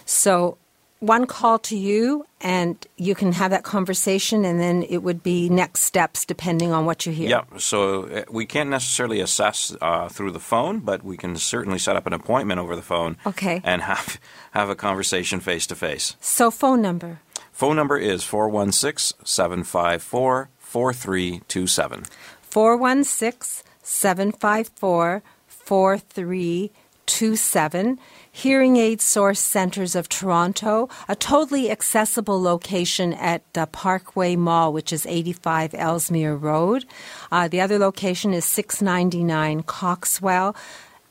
So 0.05 0.59
one 1.07 1.27
call 1.27 1.59
to 1.59 1.77
you 1.77 2.25
and 2.41 2.87
you 2.97 3.15
can 3.15 3.33
have 3.33 3.51
that 3.51 3.65
conversation 3.65 4.45
and 4.45 4.61
then 4.61 4.83
it 4.85 4.99
would 4.99 5.23
be 5.23 5.49
next 5.49 5.83
steps 5.83 6.25
depending 6.25 6.73
on 6.73 6.87
what 6.87 7.07
you 7.07 7.13
hear. 7.13 7.29
Yeah, 7.29 7.45
so 7.59 8.05
uh, 8.05 8.25
we 8.31 8.47
can't 8.47 8.71
necessarily 8.71 9.21
assess 9.21 9.77
uh, 9.81 10.09
through 10.09 10.31
the 10.33 10.41
phone, 10.41 10.81
but 10.81 11.03
we 11.03 11.17
can 11.17 11.37
certainly 11.37 11.79
set 11.79 11.97
up 11.97 12.07
an 12.07 12.13
appointment 12.13 12.61
over 12.61 12.77
the 12.77 12.83
phone. 12.83 13.17
Okay. 13.27 13.61
And 13.65 13.83
have 13.83 14.21
have 14.53 14.69
a 14.69 14.75
conversation 14.75 15.41
face 15.41 15.67
to 15.69 15.75
face. 15.75 16.17
So 16.21 16.51
phone 16.51 16.83
number. 16.83 17.21
Phone 17.53 17.77
number 17.77 17.97
is 17.97 18.23
416-754 18.25 20.49
4327. 20.59 22.05
416 22.43 23.65
754 23.83 25.23
4327. 25.47 27.99
Hearing 28.37 28.77
Aid 28.79 29.01
Source 29.01 29.39
Centers 29.39 29.95
of 29.95 30.09
Toronto, 30.09 30.89
a 31.09 31.15
totally 31.15 31.71
accessible 31.71 32.43
location 32.43 33.13
at 33.13 33.45
the 33.53 33.67
Parkway 33.67 34.35
Mall, 34.35 34.73
which 34.73 34.93
is 34.93 35.07
85 35.07 35.73
Ellesmere 35.73 36.35
Road. 36.35 36.85
Uh, 37.31 37.47
the 37.47 37.61
other 37.61 37.79
location 37.79 38.35
is 38.35 38.45
699 38.45 39.63
Coxwell 39.63 40.57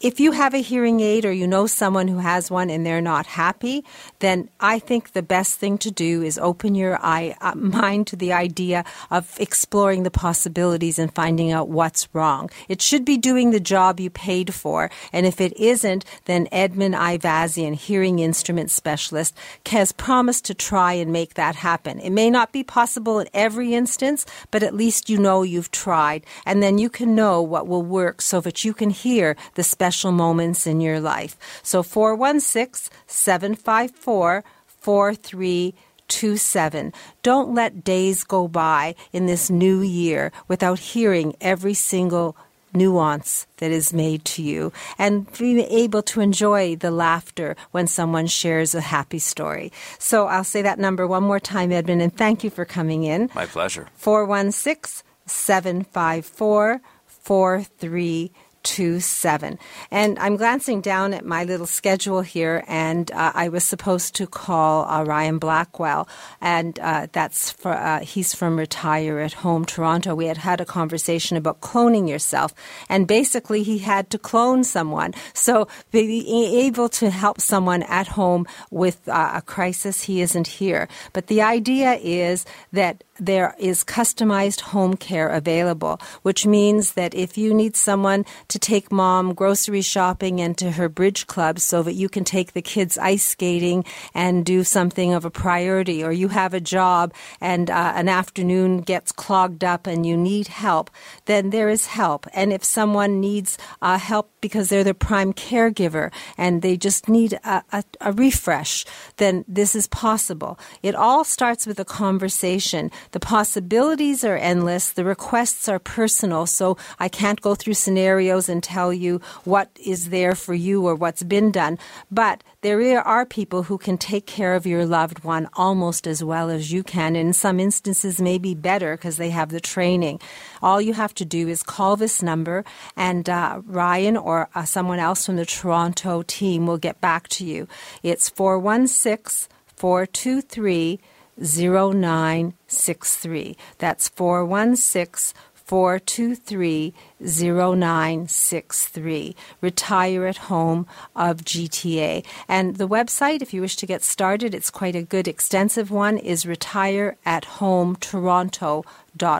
if 0.03 0.19
you 0.19 0.33
have 0.33 0.53
a 0.53 0.57
hearing 0.57 0.99
aid 0.99 1.23
or 1.23 1.31
you 1.31 1.47
know 1.47 1.65
someone 1.65 2.09
who 2.09 2.17
has 2.17 2.51
one 2.51 2.69
and 2.69 2.85
they're 2.85 2.99
not 2.99 3.25
happy, 3.25 3.85
then 4.19 4.49
I 4.59 4.77
think 4.77 5.13
the 5.13 5.23
best 5.23 5.57
thing 5.57 5.77
to 5.77 5.91
do 5.91 6.21
is 6.21 6.37
open 6.37 6.75
your 6.75 6.99
eye, 7.01 7.37
uh, 7.39 7.55
mind 7.55 8.07
to 8.07 8.17
the 8.17 8.33
idea 8.33 8.83
of 9.09 9.33
exploring 9.39 10.03
the 10.03 10.11
possibilities 10.11 10.99
and 10.99 11.15
finding 11.15 11.53
out 11.53 11.69
what's 11.69 12.13
wrong. 12.13 12.49
It 12.67 12.81
should 12.81 13.05
be 13.05 13.15
doing 13.15 13.51
the 13.51 13.61
job 13.61 14.01
you 14.01 14.09
paid 14.09 14.53
for. 14.53 14.91
And 15.13 15.25
if 15.25 15.39
it 15.39 15.55
isn't, 15.57 16.03
then 16.25 16.49
Edmund 16.51 16.95
Ivazian, 16.95 17.73
hearing 17.73 18.19
instrument 18.19 18.71
specialist, 18.71 19.33
has 19.67 19.93
promised 19.93 20.43
to 20.45 20.53
try 20.53 20.91
and 20.91 21.13
make 21.13 21.35
that 21.35 21.55
happen. 21.55 22.01
It 22.01 22.09
may 22.09 22.29
not 22.29 22.51
be 22.51 22.65
possible 22.65 23.19
in 23.19 23.29
every 23.33 23.73
instance, 23.73 24.25
but 24.51 24.63
at 24.63 24.75
least 24.75 25.09
you 25.09 25.17
know 25.17 25.43
you've 25.43 25.71
tried. 25.71 26.25
And 26.45 26.61
then 26.61 26.77
you 26.77 26.89
can 26.89 27.15
know 27.15 27.41
what 27.41 27.67
will 27.67 27.83
work 27.83 28.21
so 28.21 28.41
that 28.41 28.65
you 28.65 28.73
can 28.73 28.89
hear 28.89 29.37
the 29.53 29.63
special 29.63 29.92
special 29.93 30.11
moments 30.11 30.65
in 30.65 30.81
your 30.81 30.99
life. 30.99 31.37
So 31.61 31.83
416 31.83 32.91
754 33.05 34.43
4327. 34.81 36.93
Don't 37.21 37.53
let 37.53 37.83
days 37.83 38.23
go 38.23 38.47
by 38.47 38.95
in 39.13 39.27
this 39.27 39.51
new 39.51 39.81
year 39.81 40.31
without 40.47 40.79
hearing 40.79 41.35
every 41.39 41.75
single 41.75 42.35
nuance 42.73 43.45
that 43.57 43.69
is 43.69 43.93
made 43.93 44.25
to 44.25 44.41
you 44.41 44.73
and 44.97 45.31
being 45.37 45.59
able 45.59 46.01
to 46.01 46.21
enjoy 46.21 46.75
the 46.75 46.89
laughter 46.89 47.55
when 47.69 47.85
someone 47.85 48.25
shares 48.25 48.73
a 48.73 48.81
happy 48.81 49.19
story. 49.19 49.71
So 49.99 50.25
I'll 50.25 50.43
say 50.43 50.63
that 50.63 50.79
number 50.79 51.05
one 51.05 51.21
more 51.21 51.39
time, 51.39 51.71
Edmund, 51.71 52.01
and 52.01 52.17
thank 52.17 52.43
you 52.43 52.49
for 52.49 52.65
coming 52.65 53.03
in. 53.03 53.29
My 53.35 53.45
pleasure. 53.45 53.89
416 53.97 55.03
754 55.27 56.81
4327 57.05 58.42
two 58.63 58.99
seven. 58.99 59.59
And 59.91 60.17
I'm 60.19 60.37
glancing 60.37 60.81
down 60.81 61.13
at 61.13 61.25
my 61.25 61.43
little 61.43 61.65
schedule 61.65 62.21
here, 62.21 62.63
and 62.67 63.11
uh, 63.11 63.31
I 63.35 63.49
was 63.49 63.63
supposed 63.63 64.15
to 64.15 64.27
call 64.27 64.85
uh, 64.85 65.03
Ryan 65.03 65.37
Blackwell, 65.37 66.07
and 66.41 66.79
uh, 66.79 67.07
that's 67.11 67.51
for 67.51 67.73
uh, 67.73 67.99
he's 67.99 68.33
from 68.33 68.57
Retire 68.57 69.19
at 69.19 69.33
Home 69.33 69.65
Toronto. 69.65 70.15
We 70.15 70.25
had 70.25 70.37
had 70.37 70.61
a 70.61 70.65
conversation 70.65 71.37
about 71.37 71.61
cloning 71.61 72.09
yourself, 72.09 72.53
and 72.89 73.07
basically 73.07 73.63
he 73.63 73.79
had 73.79 74.09
to 74.09 74.17
clone 74.17 74.63
someone. 74.63 75.13
So 75.33 75.67
being 75.91 76.27
able 76.55 76.89
to 76.89 77.09
help 77.09 77.41
someone 77.41 77.83
at 77.83 78.07
home 78.07 78.47
with 78.71 79.07
uh, 79.07 79.31
a 79.35 79.41
crisis, 79.41 80.03
he 80.03 80.21
isn't 80.21 80.47
here. 80.47 80.87
But 81.11 81.27
the 81.27 81.41
idea 81.41 81.93
is 81.95 82.45
that 82.71 83.03
there 83.19 83.55
is 83.59 83.83
customized 83.83 84.61
home 84.61 84.95
care 84.95 85.27
available, 85.27 85.99
which 86.23 86.45
means 86.45 86.93
that 86.93 87.13
if 87.13 87.37
you 87.37 87.53
need 87.53 87.75
someone 87.75 88.25
to 88.47 88.57
take 88.57 88.91
mom 88.91 89.33
grocery 89.33 89.81
shopping 89.81 90.41
and 90.41 90.57
to 90.57 90.71
her 90.71 90.89
bridge 90.89 91.27
club 91.27 91.59
so 91.59 91.83
that 91.83 91.93
you 91.93 92.09
can 92.09 92.23
take 92.23 92.53
the 92.53 92.61
kids 92.61 92.97
ice 92.97 93.23
skating 93.23 93.85
and 94.13 94.45
do 94.45 94.63
something 94.63 95.13
of 95.13 95.25
a 95.25 95.29
priority, 95.29 96.03
or 96.03 96.11
you 96.11 96.29
have 96.29 96.53
a 96.53 96.59
job 96.59 97.13
and 97.39 97.69
uh, 97.69 97.93
an 97.95 98.09
afternoon 98.09 98.81
gets 98.81 99.11
clogged 99.11 99.63
up 99.63 99.85
and 99.85 100.05
you 100.05 100.17
need 100.17 100.47
help, 100.47 100.89
then 101.25 101.51
there 101.51 101.69
is 101.69 101.87
help. 101.87 102.25
And 102.33 102.51
if 102.51 102.63
someone 102.63 103.19
needs 103.19 103.57
uh, 103.81 103.97
help 103.97 104.31
because 104.41 104.69
they're 104.69 104.83
the 104.83 104.93
prime 104.93 105.33
caregiver 105.33 106.11
and 106.37 106.61
they 106.61 106.77
just 106.77 107.07
need 107.07 107.33
a, 107.33 107.63
a, 107.71 107.83
a 108.01 108.11
refresh, 108.11 108.85
then 109.17 109.45
this 109.47 109.75
is 109.75 109.87
possible. 109.87 110.59
It 110.81 110.95
all 110.95 111.23
starts 111.23 111.67
with 111.67 111.79
a 111.79 111.85
conversation 111.85 112.91
the 113.13 113.19
possibilities 113.19 114.23
are 114.23 114.35
endless. 114.35 114.91
The 114.91 115.05
requests 115.05 115.69
are 115.69 115.79
personal, 115.79 116.45
so 116.47 116.77
I 116.99 117.07
can't 117.07 117.39
go 117.41 117.55
through 117.55 117.75
scenarios 117.75 118.49
and 118.49 118.61
tell 118.61 118.91
you 118.91 119.21
what 119.43 119.69
is 119.79 120.09
there 120.09 120.35
for 120.35 120.55
you 120.55 120.85
or 120.85 120.95
what's 120.95 121.23
been 121.23 121.51
done. 121.51 121.77
But 122.11 122.43
there 122.61 123.01
are 123.01 123.25
people 123.25 123.63
who 123.63 123.77
can 123.77 123.99
take 123.99 124.25
care 124.25 124.55
of 124.55 124.65
your 124.65 124.85
loved 124.85 125.23
one 125.23 125.47
almost 125.53 126.07
as 126.07 126.23
well 126.23 126.49
as 126.49 126.71
you 126.71 126.81
can. 126.81 127.15
In 127.15 127.33
some 127.33 127.59
instances, 127.59 128.19
maybe 128.19 128.55
better 128.55 128.97
because 128.97 129.17
they 129.17 129.29
have 129.29 129.49
the 129.49 129.61
training. 129.61 130.19
All 130.61 130.81
you 130.81 130.93
have 130.93 131.13
to 131.15 131.25
do 131.25 131.47
is 131.47 131.61
call 131.61 131.95
this 131.95 132.23
number, 132.23 132.65
and 132.97 133.29
uh, 133.29 133.61
Ryan 133.65 134.17
or 134.17 134.49
uh, 134.55 134.65
someone 134.65 134.99
else 134.99 135.27
from 135.27 135.35
the 135.35 135.45
Toronto 135.45 136.23
team 136.23 136.65
will 136.65 136.79
get 136.79 136.99
back 136.99 137.27
to 137.29 137.45
you. 137.45 137.67
It's 138.01 138.27
416 138.29 139.49
423 139.75 140.99
0963. 141.37 143.55
That's 143.77 144.09
416 144.09 145.39
423 145.65 146.93
0963. 147.19 149.35
Retire 149.61 150.25
at 150.25 150.37
Home 150.37 150.87
of 151.15 151.37
GTA. 151.37 152.25
And 152.47 152.75
the 152.75 152.87
website, 152.87 153.41
if 153.41 153.53
you 153.53 153.61
wish 153.61 153.75
to 153.77 153.85
get 153.85 154.03
started, 154.03 154.53
it's 154.53 154.69
quite 154.69 154.95
a 154.95 155.03
good 155.03 155.27
extensive 155.27 155.89
one, 155.89 156.17
is 156.17 156.45
retireathometoronto.com 156.45 158.83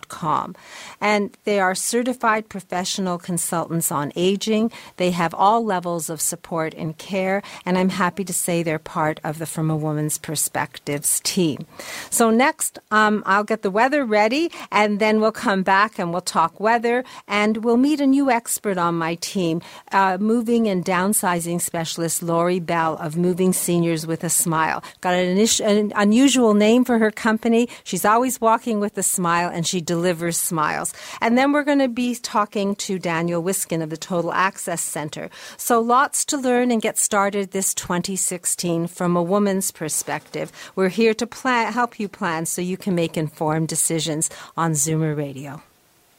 com. 0.08 0.56
And 1.02 1.36
they 1.44 1.60
are 1.60 1.76
certified 1.76 2.50
professional 2.50 3.18
consultants 3.18 3.92
on 3.92 4.12
aging. 4.16 4.72
They 4.98 5.12
have 5.12 5.34
all 5.34 5.64
levels 5.66 6.10
of 6.10 6.22
support 6.22 6.74
and 6.74 6.98
care, 6.98 7.42
and 7.66 7.78
I'm 7.78 7.90
happy 7.90 8.24
to 8.24 8.34
say 8.34 8.64
they're 8.64 8.80
part 8.80 9.20
of 9.24 9.40
the 9.40 9.46
From 9.46 9.70
a 9.70 9.76
Woman's 9.76 10.18
Perspectives 10.18 11.20
team. 11.22 11.66
So, 12.10 12.30
next, 12.30 12.80
um, 12.92 13.24
I'll 13.26 13.44
get 13.44 13.62
the 13.62 13.72
weather 13.72 14.06
ready, 14.06 14.52
and 14.72 15.00
then 15.00 15.20
we'll 15.20 15.32
come 15.32 15.64
back 15.64 16.00
and 16.00 16.12
we'll 16.12 16.22
talk 16.22 16.60
weather, 16.60 17.04
and 17.28 17.64
we'll 17.64 17.78
meet 17.78 18.02
a 18.02 18.08
new 18.08 18.30
expert 18.30 18.78
on 18.78 18.96
my 18.96 19.16
team, 19.16 19.62
uh, 19.92 20.18
moving 20.20 20.68
and 20.68 20.86
downsizing 20.86 21.62
specialist 21.62 22.24
Lori 22.24 22.60
Bell 22.60 22.98
of 22.98 23.18
Moving 23.18 23.54
Seniors 23.54 24.06
with 24.06 24.24
a 24.24 24.30
Smile. 24.30 24.84
Got 25.02 25.16
an, 25.16 25.38
an 25.64 25.94
unusual 25.96 26.54
name 26.54 26.86
for 26.86 27.00
her 27.00 27.12
company. 27.12 27.68
She's 27.84 28.06
always 28.06 28.40
walking 28.40 28.80
with 28.80 28.98
a 28.98 29.04
smile, 29.04 29.50
and 29.50 29.63
and 29.64 29.68
she 29.70 29.80
delivers 29.80 30.36
smiles. 30.36 30.94
And 31.22 31.38
then 31.38 31.54
we're 31.54 31.64
going 31.64 31.80
to 31.80 31.88
be 31.88 32.16
talking 32.16 32.76
to 32.76 33.00
Daniel 33.00 33.42
Wiskin 33.42 33.82
of 33.82 33.90
the 33.90 33.96
Total 33.96 34.34
Access 34.34 34.82
Center. 34.82 35.30
So 35.56 35.80
lots 35.80 36.26
to 36.26 36.38
learn 36.38 36.70
and 36.70 36.82
get 36.82 36.98
started 36.98 37.52
this 37.52 37.74
2016 37.74 38.88
from 38.88 39.16
a 39.16 39.24
woman's 39.24 39.72
perspective. 39.72 40.52
We're 40.76 40.90
here 40.90 41.14
to 41.14 41.26
plan, 41.26 41.72
help 41.72 41.98
you 41.98 42.10
plan 42.10 42.46
so 42.46 42.62
you 42.62 42.76
can 42.76 42.94
make 42.94 43.16
informed 43.16 43.70
decisions 43.70 44.30
on 44.58 44.74
Zoomer 44.74 45.16
Radio. 45.16 45.64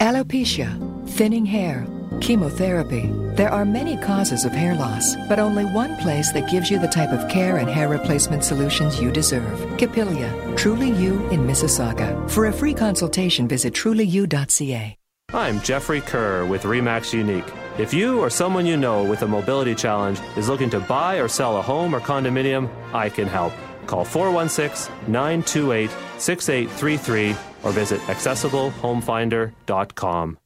Alopecia, 0.05 0.69
thinning 1.09 1.47
hair, 1.47 1.87
chemotherapy. 2.21 3.11
There 3.37 3.49
are 3.49 3.65
many 3.65 3.97
causes 3.97 4.45
of 4.45 4.53
hair 4.53 4.75
loss, 4.75 5.17
but 5.31 5.39
only 5.39 5.65
one 5.65 5.97
place 5.97 6.31
that 6.33 6.51
gives 6.51 6.71
you 6.71 6.79
the 6.79 6.89
type 6.89 7.09
of 7.09 7.27
care 7.31 7.57
and 7.57 7.71
hair 7.71 7.89
replacement 7.89 8.45
solutions 8.45 9.01
you 9.01 9.11
deserve. 9.11 9.59
Capilia, 9.79 10.31
Truly 10.57 10.91
You 10.91 11.27
in 11.31 11.47
Mississauga. 11.47 12.31
For 12.31 12.49
a 12.49 12.53
free 12.53 12.75
consultation, 12.75 13.49
visit 13.49 13.73
trulyu.ca. 13.73 14.95
I'm 15.33 15.61
Jeffrey 15.63 16.03
Kerr 16.03 16.45
with 16.45 16.65
REMAX 16.65 17.15
Unique. 17.15 17.51
If 17.79 17.95
you 17.95 18.21
or 18.21 18.29
someone 18.29 18.67
you 18.67 18.77
know 18.77 19.05
with 19.05 19.23
a 19.23 19.27
mobility 19.27 19.75
challenge 19.75 20.21
is 20.37 20.51
looking 20.51 20.69
to 20.69 20.81
buy 20.81 21.17
or 21.17 21.29
sell 21.29 21.57
a 21.57 21.63
home 21.63 21.95
or 21.95 22.01
condominium, 22.01 22.69
I 22.93 23.09
can 23.09 23.27
help. 23.27 23.55
Call 23.87 24.05
416 24.05 24.95
928 25.09 25.91
6833 26.19 27.37
or 27.63 27.73
visit 27.73 28.01
accessiblehomefinder.com. 28.03 30.39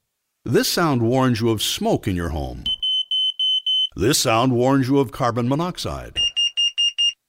This 0.44 0.68
sound 0.68 1.02
warns 1.02 1.40
you 1.40 1.50
of 1.50 1.62
smoke 1.62 2.06
in 2.08 2.16
your 2.16 2.30
home. 2.30 2.64
This 3.96 4.18
sound 4.18 4.52
warns 4.52 4.88
you 4.88 4.98
of 4.98 5.12
carbon 5.12 5.48
monoxide. 5.48 6.18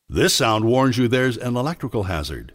This 0.08 0.34
sound 0.34 0.66
warns 0.66 0.98
you 0.98 1.08
there's 1.08 1.38
an 1.38 1.56
electrical 1.58 2.04
hazard. 2.04 2.54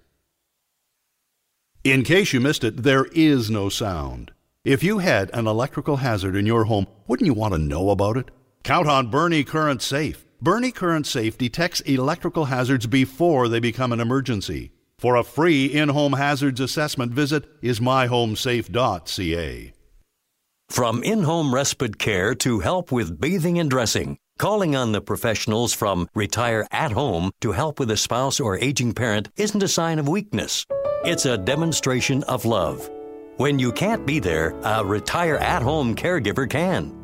In 1.83 2.03
case 2.03 2.33
you 2.33 2.41
missed 2.41 2.65
it, 2.65 2.83
there 2.83 3.05
is 3.13 3.51
no 3.51 3.69
sound. 3.69 4.31
If 4.65 4.83
you 4.83 5.01
had 5.01 5.31
an 5.35 5.47
electrical 5.47 5.97
hazard 5.97 6.35
in 6.35 6.47
your 6.47 6.65
home, 6.65 6.87
wouldn't 7.07 7.27
you 7.27 7.35
want 7.35 7.53
to 7.53 7.59
know 7.59 7.91
about 7.91 8.17
it? 8.17 8.31
Count 8.63 8.89
on 8.89 9.11
Bernie 9.11 9.45
Current 9.45 9.83
Safe. 9.83 10.24
Bernie 10.45 10.73
Current 10.73 11.07
Safe 11.07 11.39
detects 11.39 11.81
electrical 11.81 12.45
hazards 12.45 12.87
before 12.87 13.49
they 13.49 13.61
become 13.61 13.93
an 13.93 14.01
emergency. 14.01 14.73
For 14.99 15.17
a 15.17 15.25
free 15.25 15.65
in 15.65 15.89
home 15.89 16.13
hazards 16.13 16.61
assessment, 16.61 17.13
visit 17.13 17.63
ismyhomesafe.ca. 17.63 19.73
From 20.69 21.03
in 21.03 21.23
home 21.23 21.55
respite 21.55 21.99
care 21.99 22.35
to 22.35 22.61
help 22.61 22.93
with 22.93 23.19
bathing 23.19 23.59
and 23.59 23.71
dressing, 23.71 24.19
calling 24.39 24.77
on 24.77 24.93
the 24.93 25.01
professionals 25.01 25.73
from 25.73 26.11
Retire 26.15 26.67
at 26.71 26.93
Home 26.93 27.31
to 27.41 27.53
help 27.53 27.81
with 27.81 27.91
a 27.91 27.97
spouse 27.97 28.39
or 28.39 28.59
aging 28.59 28.93
parent 28.93 29.31
isn't 29.39 29.63
a 29.63 29.69
sign 29.69 29.99
of 29.99 30.09
weakness. 30.09 30.67
It's 31.07 31.25
a 31.25 31.39
demonstration 31.39 32.23
of 32.25 32.45
love. 32.45 32.91
When 33.39 33.59
you 33.59 33.73
can't 33.73 34.05
be 34.05 34.19
there, 34.19 34.51
a 34.63 34.85
Retire 34.85 35.37
at 35.37 35.63
Home 35.63 35.97
caregiver 35.97 36.51
can. 36.51 37.04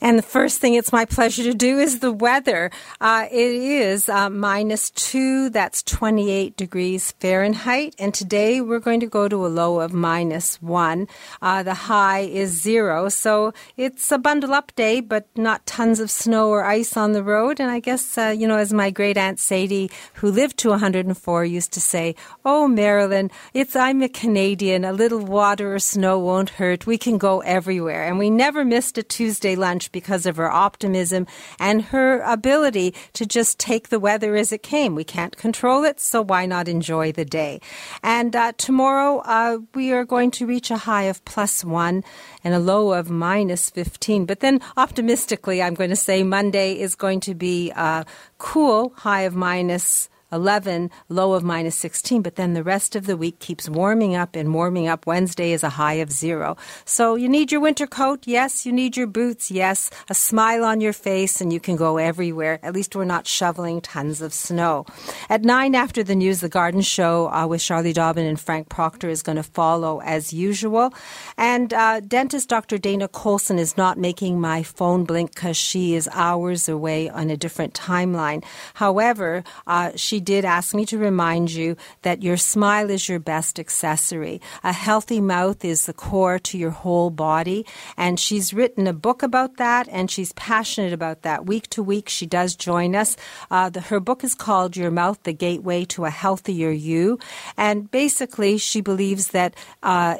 And 0.00 0.16
the 0.16 0.22
first 0.22 0.60
thing 0.60 0.74
it's 0.74 0.92
my 0.92 1.04
pleasure 1.04 1.42
to 1.42 1.54
do 1.54 1.78
is 1.78 1.98
the 1.98 2.12
weather. 2.12 2.70
Uh, 3.00 3.26
it 3.30 3.52
is 3.52 4.08
uh, 4.08 4.30
minus 4.30 4.90
two, 4.90 5.50
that's 5.50 5.82
28 5.82 6.56
degrees 6.56 7.12
Fahrenheit. 7.18 7.96
And 7.98 8.14
today 8.14 8.60
we're 8.60 8.78
going 8.78 9.00
to 9.00 9.06
go 9.06 9.28
to 9.28 9.44
a 9.44 9.48
low 9.48 9.80
of 9.80 9.92
minus 9.92 10.62
one. 10.62 11.08
Uh, 11.42 11.64
the 11.64 11.74
high 11.74 12.20
is 12.20 12.62
zero. 12.62 13.08
So 13.08 13.52
it's 13.76 14.12
a 14.12 14.18
bundle 14.18 14.54
up 14.54 14.74
day, 14.76 15.00
but 15.00 15.26
not 15.36 15.66
tons 15.66 15.98
of 15.98 16.10
snow 16.10 16.48
or 16.48 16.64
ice 16.64 16.96
on 16.96 17.12
the 17.12 17.24
road. 17.24 17.58
And 17.58 17.70
I 17.70 17.80
guess, 17.80 18.16
uh, 18.16 18.34
you 18.36 18.46
know, 18.46 18.58
as 18.58 18.72
my 18.72 18.90
great 18.90 19.18
aunt 19.18 19.40
Sadie, 19.40 19.90
who 20.14 20.30
lived 20.30 20.58
to 20.58 20.70
104, 20.70 21.44
used 21.44 21.72
to 21.72 21.80
say, 21.80 22.14
Oh, 22.44 22.68
Marilyn, 22.68 23.30
it's, 23.52 23.74
I'm 23.74 24.02
a 24.02 24.08
Canadian. 24.08 24.84
A 24.84 24.92
little 24.92 25.20
water 25.20 25.74
or 25.74 25.78
snow 25.80 26.20
won't 26.20 26.50
hurt. 26.50 26.86
We 26.86 26.98
can 26.98 27.18
go 27.18 27.40
everywhere. 27.40 28.04
And 28.04 28.18
we 28.18 28.30
never 28.30 28.64
missed 28.64 28.96
a 28.96 29.02
Tuesday 29.02 29.56
lunch 29.56 29.87
because 29.92 30.26
of 30.26 30.36
her 30.36 30.50
optimism 30.50 31.26
and 31.58 31.82
her 31.82 32.20
ability 32.20 32.94
to 33.14 33.26
just 33.26 33.58
take 33.58 33.88
the 33.88 34.00
weather 34.00 34.36
as 34.36 34.52
it 34.52 34.62
came. 34.62 34.94
We 34.94 35.04
can't 35.04 35.36
control 35.36 35.84
it, 35.84 36.00
so 36.00 36.22
why 36.22 36.46
not 36.46 36.68
enjoy 36.68 37.12
the 37.12 37.24
day? 37.24 37.60
And 38.02 38.34
uh, 38.34 38.52
tomorrow 38.56 39.18
uh, 39.24 39.58
we 39.74 39.92
are 39.92 40.04
going 40.04 40.30
to 40.32 40.46
reach 40.46 40.70
a 40.70 40.76
high 40.76 41.04
of 41.04 41.24
plus 41.24 41.64
one 41.64 42.04
and 42.44 42.54
a 42.54 42.58
low 42.58 42.92
of 42.92 43.10
minus 43.10 43.70
15. 43.70 44.26
But 44.26 44.40
then 44.40 44.60
optimistically, 44.76 45.62
I'm 45.62 45.74
going 45.74 45.90
to 45.90 45.96
say 45.96 46.22
Monday 46.22 46.78
is 46.78 46.94
going 46.94 47.20
to 47.20 47.34
be 47.34 47.72
uh, 47.74 48.04
cool, 48.38 48.92
high 48.96 49.22
of 49.22 49.34
minus 49.34 50.08
11, 50.32 50.90
low 51.08 51.32
of 51.32 51.42
minus 51.42 51.76
16, 51.76 52.22
but 52.22 52.36
then 52.36 52.54
the 52.54 52.62
rest 52.62 52.94
of 52.94 53.06
the 53.06 53.16
week 53.16 53.38
keeps 53.38 53.68
warming 53.68 54.14
up 54.14 54.36
and 54.36 54.52
warming 54.52 54.88
up. 54.88 55.06
Wednesday 55.06 55.52
is 55.52 55.62
a 55.62 55.70
high 55.70 55.94
of 55.94 56.10
zero. 56.10 56.56
So 56.84 57.14
you 57.14 57.28
need 57.28 57.50
your 57.50 57.60
winter 57.60 57.86
coat, 57.86 58.26
yes. 58.26 58.66
You 58.66 58.72
need 58.72 58.96
your 58.96 59.06
boots, 59.06 59.50
yes. 59.50 59.90
A 60.08 60.14
smile 60.14 60.64
on 60.64 60.80
your 60.80 60.92
face, 60.92 61.40
and 61.40 61.52
you 61.52 61.60
can 61.60 61.76
go 61.76 61.96
everywhere. 61.96 62.58
At 62.62 62.74
least 62.74 62.94
we're 62.94 63.04
not 63.04 63.26
shoveling 63.26 63.80
tons 63.80 64.20
of 64.20 64.32
snow. 64.34 64.86
At 65.30 65.44
9 65.44 65.74
after 65.74 66.02
the 66.02 66.14
news, 66.14 66.40
the 66.40 66.48
garden 66.48 66.82
show 66.82 67.30
uh, 67.32 67.46
with 67.46 67.62
Charlie 67.62 67.92
Dobbin 67.92 68.26
and 68.26 68.38
Frank 68.38 68.68
Proctor 68.68 69.08
is 69.08 69.22
going 69.22 69.36
to 69.36 69.42
follow 69.42 70.00
as 70.02 70.32
usual. 70.32 70.92
And 71.36 71.72
uh, 71.72 72.00
dentist 72.00 72.48
Dr. 72.48 72.78
Dana 72.78 73.08
Colson 73.08 73.58
is 73.58 73.76
not 73.76 73.98
making 73.98 74.40
my 74.40 74.62
phone 74.62 75.04
blink 75.04 75.34
because 75.34 75.56
she 75.56 75.94
is 75.94 76.08
hours 76.12 76.68
away 76.68 77.08
on 77.08 77.30
a 77.30 77.36
different 77.36 77.74
timeline. 77.74 78.44
However, 78.74 79.44
uh, 79.66 79.92
she 79.96 80.17
she 80.18 80.24
did 80.24 80.44
ask 80.44 80.74
me 80.74 80.84
to 80.84 80.98
remind 80.98 81.52
you 81.52 81.76
that 82.02 82.24
your 82.24 82.36
smile 82.36 82.90
is 82.90 83.08
your 83.08 83.20
best 83.20 83.60
accessory. 83.60 84.40
A 84.64 84.72
healthy 84.72 85.20
mouth 85.20 85.64
is 85.64 85.86
the 85.86 85.92
core 85.92 86.40
to 86.40 86.58
your 86.58 86.72
whole 86.72 87.10
body. 87.10 87.64
And 87.96 88.18
she's 88.18 88.52
written 88.52 88.88
a 88.88 88.92
book 88.92 89.22
about 89.22 89.58
that 89.58 89.86
and 89.92 90.10
she's 90.10 90.32
passionate 90.32 90.92
about 90.92 91.22
that. 91.22 91.46
Week 91.46 91.68
to 91.70 91.84
week, 91.84 92.08
she 92.08 92.26
does 92.26 92.56
join 92.56 92.96
us. 92.96 93.16
Uh, 93.48 93.70
the, 93.70 93.80
her 93.80 94.00
book 94.00 94.24
is 94.24 94.34
called 94.34 94.76
Your 94.76 94.90
Mouth, 94.90 95.22
the 95.22 95.32
Gateway 95.32 95.84
to 95.84 96.04
a 96.04 96.10
Healthier 96.10 96.72
You. 96.72 97.20
And 97.56 97.88
basically, 97.88 98.58
she 98.58 98.80
believes 98.80 99.28
that 99.28 99.54
uh, 99.84 100.16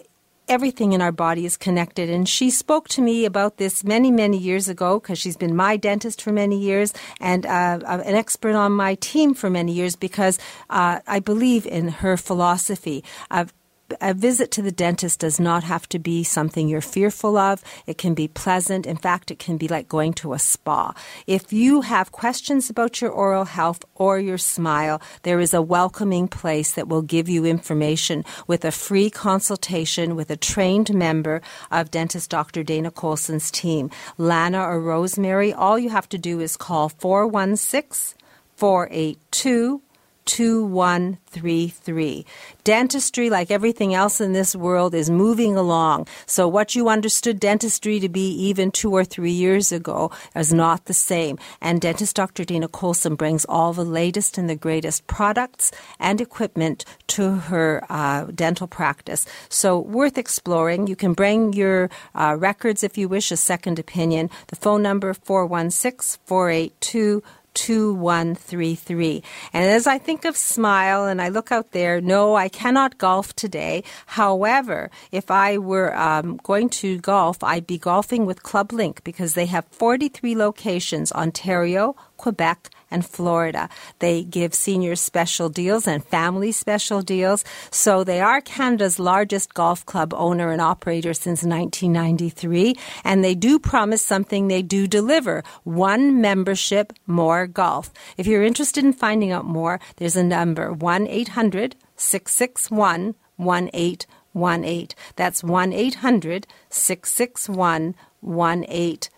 everything 0.48 0.92
in 0.92 1.02
our 1.02 1.12
body 1.12 1.44
is 1.44 1.56
connected. 1.56 2.11
And 2.11 2.28
she 2.28 2.50
spoke 2.50 2.88
to 2.88 3.02
me 3.02 3.24
about 3.24 3.58
this 3.58 3.84
many, 3.84 4.11
many 4.11 4.38
years 4.38 4.68
ago 4.68 4.98
because 4.98 5.18
she's 5.18 5.37
been 5.37 5.54
my 5.54 5.76
dentist 5.76 6.22
for 6.22 6.32
many 6.32 6.58
years 6.58 6.92
and 7.20 7.46
uh, 7.46 7.78
an 7.87 8.14
expert 8.14 8.54
on 8.54 8.72
my 8.72 8.94
team 8.96 9.34
for 9.34 9.50
many 9.50 9.72
years 9.72 9.96
because 9.96 10.38
uh, 10.70 11.00
I 11.06 11.20
believe 11.20 11.66
in 11.66 11.88
her 11.88 12.16
philosophy 12.16 13.04
of 13.30 13.52
a 14.01 14.14
visit 14.14 14.51
to 14.53 14.62
the 14.62 14.72
dentist 14.72 15.20
does 15.20 15.40
not 15.40 15.64
have 15.64 15.88
to 15.88 15.98
be 15.98 16.22
something 16.22 16.68
you're 16.68 16.81
fearful 16.81 17.37
of. 17.37 17.62
It 17.87 17.98
can 17.98 18.14
be 18.14 18.29
pleasant. 18.29 18.86
In 18.86 18.97
fact, 18.97 19.30
it 19.30 19.39
can 19.39 19.57
be 19.57 19.68
like 19.68 19.89
going 19.89 20.12
to 20.14 20.32
a 20.32 20.39
spa. 20.39 20.93
If 21.26 21.53
you 21.53 21.82
have 21.82 22.12
questions 22.12 22.70
about 22.70 23.01
your 23.01 23.11
oral 23.11 23.45
health 23.45 23.84
or 23.95 24.18
your 24.18 24.39
smile, 24.39 25.01
there 25.22 25.41
is 25.41 25.55
a 25.55 25.62
welcoming 25.62 26.28
place 26.28 26.72
that 26.72 26.89
will 26.89 27.03
give 27.03 27.28
you 27.28 27.45
information 27.45 28.24
with 28.47 28.64
a 28.64 28.72
free 28.72 29.11
consultation 29.11 30.16
with 30.16 30.30
a 30.30 30.36
trained 30.36 30.95
member 30.95 31.41
of 31.70 31.91
dentist 31.91 32.30
Dr. 32.30 32.62
Dana 32.62 32.91
Colson's 32.91 33.51
team. 33.51 33.91
Lana 34.16 34.62
or 34.62 34.80
Rosemary, 34.80 35.53
all 35.53 35.78
you 35.78 35.91
have 35.91 36.09
to 36.11 36.18
do 36.18 36.41
is 36.41 36.57
call 36.57 36.89
416 36.89 38.18
482 38.57 39.82
2133. 40.29 42.26
Dentistry, 42.64 43.31
like 43.31 43.51
everything 43.51 43.95
else 43.95 44.20
in 44.20 44.35
this 44.35 44.55
world, 44.55 44.95
is 44.95 45.09
moving 45.09 45.57
along. 45.57 46.07
So, 46.26 46.47
what 46.47 46.74
you 46.74 46.91
understood 46.91 47.41
dentistry 47.41 47.99
to 47.99 48.11
be 48.11 48.29
even 48.33 48.70
two 48.70 48.93
or 48.93 49.07
three 49.07 49.33
years 49.33 49.72
ago 49.72 50.11
is 50.37 50.53
not 50.53 50.85
the 50.85 50.93
same. 50.93 51.39
And 51.62 51.81
dentist 51.81 52.14
Dr. 52.14 52.45
Dina 52.45 52.68
Colson 52.68 53.14
brings 53.14 53.47
all 53.47 53.72
the 53.72 53.87
latest 53.87 54.37
and 54.37 54.51
the 54.51 54.55
greatest 54.55 55.07
products 55.07 55.72
and 55.99 56.20
equipment 56.20 56.85
to 57.07 57.31
her 57.31 57.87
uh, 57.89 58.24
dental 58.35 58.66
practice. 58.66 59.24
So, 59.49 59.79
worth 59.79 60.18
exploring. 60.18 60.89
You 60.89 60.97
can 60.97 61.14
bring 61.14 61.55
your 61.55 61.89
uh, 62.14 62.37
records 62.39 62.85
if 62.85 62.99
you 62.99 63.09
wish, 63.09 63.33
a 63.33 63.37
second 63.39 63.79
opinion. 63.79 64.29
The 64.49 64.57
phone 64.57 64.83
number 64.83 65.14
416 65.14 66.20
482 66.26 67.22
2133. 67.59 69.22
And 69.52 69.64
as 69.64 69.86
I 69.86 69.98
think 69.98 70.24
of 70.24 70.36
Smile 70.36 71.06
and 71.06 71.20
I 71.20 71.28
look 71.28 71.50
out 71.50 71.72
there, 71.72 72.00
no, 72.00 72.36
I 72.36 72.48
cannot 72.48 72.98
golf 72.98 73.34
today. 73.34 73.82
However, 74.06 74.90
if 75.11 75.30
I 75.30 75.59
were 75.59 75.96
um, 75.96 76.38
going 76.44 76.68
to 76.80 76.98
golf, 76.98 77.42
I'd 77.42 77.66
be 77.66 77.78
golfing 77.78 78.26
with 78.26 78.44
Club 78.44 78.72
Link 78.72 79.02
because 79.02 79.34
they 79.34 79.46
have 79.46 79.66
43 79.72 80.36
locations 80.36 81.11
Ontario, 81.11 81.96
Quebec, 82.19 82.69
and 82.91 83.05
Florida. 83.05 83.69
They 83.99 84.25
give 84.25 84.55
seniors 84.55 85.01
special 85.01 85.49
deals 85.49 85.87
and 85.87 86.05
family 86.05 86.53
special 86.53 87.03
deals. 87.03 87.45
So 87.71 88.05
they 88.05 88.21
are 88.21 88.41
Canada's 88.41 88.99
largest 88.99 89.55
golf 89.55 89.85
club 89.87 90.14
owner 90.14 90.51
and 90.51 90.61
operator 90.61 91.14
since 91.14 91.43
1993. 91.43 92.77
And 93.05 93.25
they 93.25 93.35
do 93.35 93.59
promise 93.59 94.03
something 94.03 94.49
they 94.49 94.62
do 94.62 94.87
deliver 94.87 95.45
one 95.64 96.21
membership, 96.21 96.93
more 97.07 97.47
golf. 97.47 97.93
If 98.16 98.27
you're 98.27 98.45
interested 98.45 98.85
in 98.85 98.93
finding 98.93 99.33
out 99.33 99.45
more, 99.45 99.81
there's 99.97 100.16
a 100.16 100.25
number 100.25 100.73
1 100.73 101.07
800 101.07 101.77
661 101.97 103.14
1818. 103.37 104.89
That's 105.16 105.45
1 105.45 105.73
800 105.73 106.47
661 106.71 107.95
1818. 108.21 109.11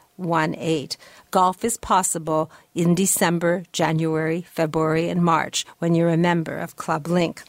Golf 1.30 1.64
is 1.64 1.76
possible 1.76 2.50
in 2.74 2.94
December, 2.94 3.64
January, 3.72 4.42
February, 4.42 5.08
and 5.08 5.24
March 5.24 5.64
when 5.78 5.94
you're 5.94 6.08
a 6.08 6.16
member 6.16 6.58
of 6.58 6.76
Club 6.76 7.08
Link. 7.08 7.42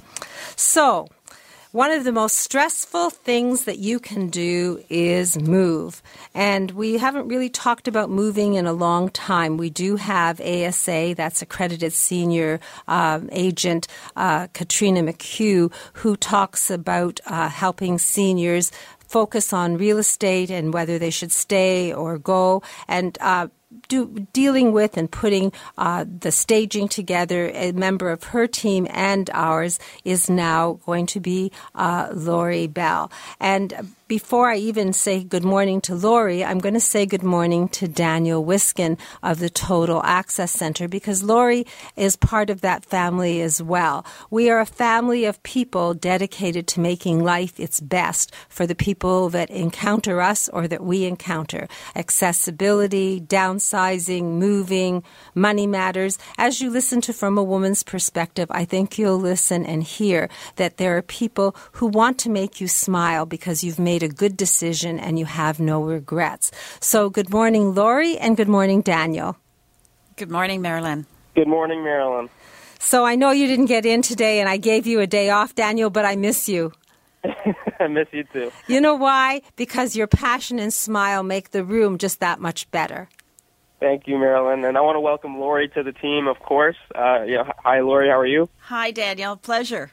So, 0.55 1.07
one 1.71 1.91
of 1.91 2.03
the 2.03 2.11
most 2.11 2.35
stressful 2.35 3.11
things 3.11 3.63
that 3.63 3.79
you 3.79 3.97
can 3.97 4.27
do 4.27 4.83
is 4.89 5.39
move. 5.39 6.03
And 6.33 6.69
we 6.71 6.97
haven't 6.97 7.29
really 7.29 7.47
talked 7.47 7.87
about 7.87 8.09
moving 8.09 8.55
in 8.55 8.65
a 8.65 8.73
long 8.73 9.07
time. 9.07 9.55
We 9.55 9.69
do 9.69 9.95
have 9.95 10.41
ASA, 10.41 11.13
that's 11.15 11.41
accredited 11.41 11.93
senior 11.93 12.59
um, 12.89 13.29
agent 13.31 13.87
uh, 14.17 14.47
Katrina 14.47 15.01
McHugh, 15.01 15.71
who 15.93 16.17
talks 16.17 16.69
about 16.69 17.21
uh, 17.25 17.47
helping 17.47 17.97
seniors 17.97 18.69
focus 19.11 19.51
on 19.51 19.77
real 19.77 19.97
estate 19.97 20.49
and 20.49 20.73
whether 20.73 20.97
they 20.97 21.09
should 21.09 21.33
stay 21.33 21.93
or 21.93 22.17
go. 22.17 22.63
And 22.87 23.17
uh, 23.19 23.47
do, 23.89 24.07
dealing 24.31 24.71
with 24.71 24.97
and 24.97 25.11
putting 25.11 25.51
uh, 25.77 26.05
the 26.07 26.31
staging 26.31 26.87
together, 26.87 27.51
a 27.53 27.73
member 27.73 28.09
of 28.09 28.23
her 28.25 28.47
team 28.47 28.87
and 28.89 29.29
ours 29.33 29.79
is 30.05 30.29
now 30.29 30.79
going 30.85 31.05
to 31.07 31.19
be 31.19 31.51
uh, 31.75 32.09
Lori 32.13 32.67
Bell. 32.67 33.11
And 33.39 33.73
before 34.11 34.49
I 34.49 34.57
even 34.57 34.91
say 34.91 35.23
good 35.23 35.45
morning 35.45 35.79
to 35.79 35.95
Lori, 35.95 36.43
I'm 36.43 36.59
going 36.59 36.73
to 36.73 36.81
say 36.81 37.05
good 37.05 37.23
morning 37.23 37.69
to 37.69 37.87
Daniel 37.87 38.43
Wiskin 38.43 38.97
of 39.23 39.39
the 39.39 39.49
Total 39.49 40.03
Access 40.03 40.51
Center 40.51 40.89
because 40.89 41.23
Lori 41.23 41.65
is 41.95 42.17
part 42.17 42.49
of 42.49 42.59
that 42.59 42.83
family 42.83 43.39
as 43.39 43.63
well. 43.63 44.05
We 44.29 44.49
are 44.49 44.59
a 44.59 44.65
family 44.65 45.23
of 45.23 45.41
people 45.43 45.93
dedicated 45.93 46.67
to 46.67 46.81
making 46.81 47.23
life 47.23 47.57
its 47.57 47.79
best 47.79 48.33
for 48.49 48.67
the 48.67 48.75
people 48.75 49.29
that 49.29 49.49
encounter 49.49 50.19
us 50.19 50.49
or 50.49 50.67
that 50.67 50.83
we 50.83 51.05
encounter. 51.05 51.69
Accessibility, 51.95 53.21
downsizing, 53.21 54.23
moving, 54.23 55.03
money 55.35 55.67
matters. 55.67 56.17
As 56.37 56.59
you 56.59 56.69
listen 56.69 56.99
to 56.99 57.13
From 57.13 57.37
a 57.37 57.43
Woman's 57.45 57.81
Perspective, 57.81 58.49
I 58.51 58.65
think 58.65 58.97
you'll 58.97 59.21
listen 59.21 59.65
and 59.65 59.81
hear 59.81 60.27
that 60.57 60.75
there 60.75 60.97
are 60.97 61.01
people 61.01 61.55
who 61.71 61.87
want 61.87 62.17
to 62.19 62.29
make 62.29 62.59
you 62.59 62.67
smile 62.67 63.25
because 63.25 63.63
you've 63.63 63.79
made 63.79 64.00
made 64.01 64.11
a 64.11 64.13
good 64.13 64.37
decision 64.37 64.99
and 64.99 65.19
you 65.19 65.25
have 65.25 65.59
no 65.59 65.81
regrets. 65.81 66.51
So, 66.79 67.09
good 67.09 67.29
morning, 67.29 67.75
Lori, 67.75 68.17
and 68.17 68.35
good 68.35 68.47
morning, 68.47 68.81
Daniel. 68.81 69.37
Good 70.15 70.31
morning, 70.31 70.61
Marilyn. 70.61 71.05
Good 71.35 71.47
morning, 71.47 71.83
Marilyn. 71.83 72.29
So, 72.79 73.05
I 73.05 73.15
know 73.15 73.31
you 73.31 73.47
didn't 73.47 73.67
get 73.67 73.85
in 73.85 74.01
today, 74.01 74.39
and 74.39 74.49
I 74.49 74.57
gave 74.57 74.87
you 74.87 74.99
a 75.01 75.07
day 75.07 75.29
off, 75.29 75.53
Daniel, 75.53 75.89
but 75.89 76.05
I 76.05 76.15
miss 76.15 76.49
you. 76.49 76.71
I 77.79 77.87
miss 77.87 78.07
you 78.11 78.23
too. 78.33 78.51
You 78.67 78.81
know 78.81 78.95
why? 78.95 79.41
Because 79.55 79.95
your 79.95 80.07
passion 80.07 80.57
and 80.57 80.73
smile 80.73 81.21
make 81.21 81.51
the 81.51 81.63
room 81.63 81.97
just 81.97 82.19
that 82.19 82.39
much 82.39 82.69
better. 82.71 83.07
Thank 83.79 84.07
you, 84.07 84.17
Marilyn. 84.17 84.65
And 84.65 84.77
I 84.77 84.81
want 84.81 84.95
to 84.95 84.99
welcome 84.99 85.39
Lori 85.39 85.67
to 85.69 85.83
the 85.83 85.91
team, 85.91 86.27
of 86.27 86.39
course. 86.39 86.77
Uh, 86.95 87.23
yeah, 87.23 87.51
hi, 87.63 87.81
Lori. 87.81 88.09
How 88.09 88.19
are 88.19 88.27
you? 88.27 88.49
Hi, 88.61 88.91
Daniel. 88.91 89.35
Pleasure. 89.37 89.91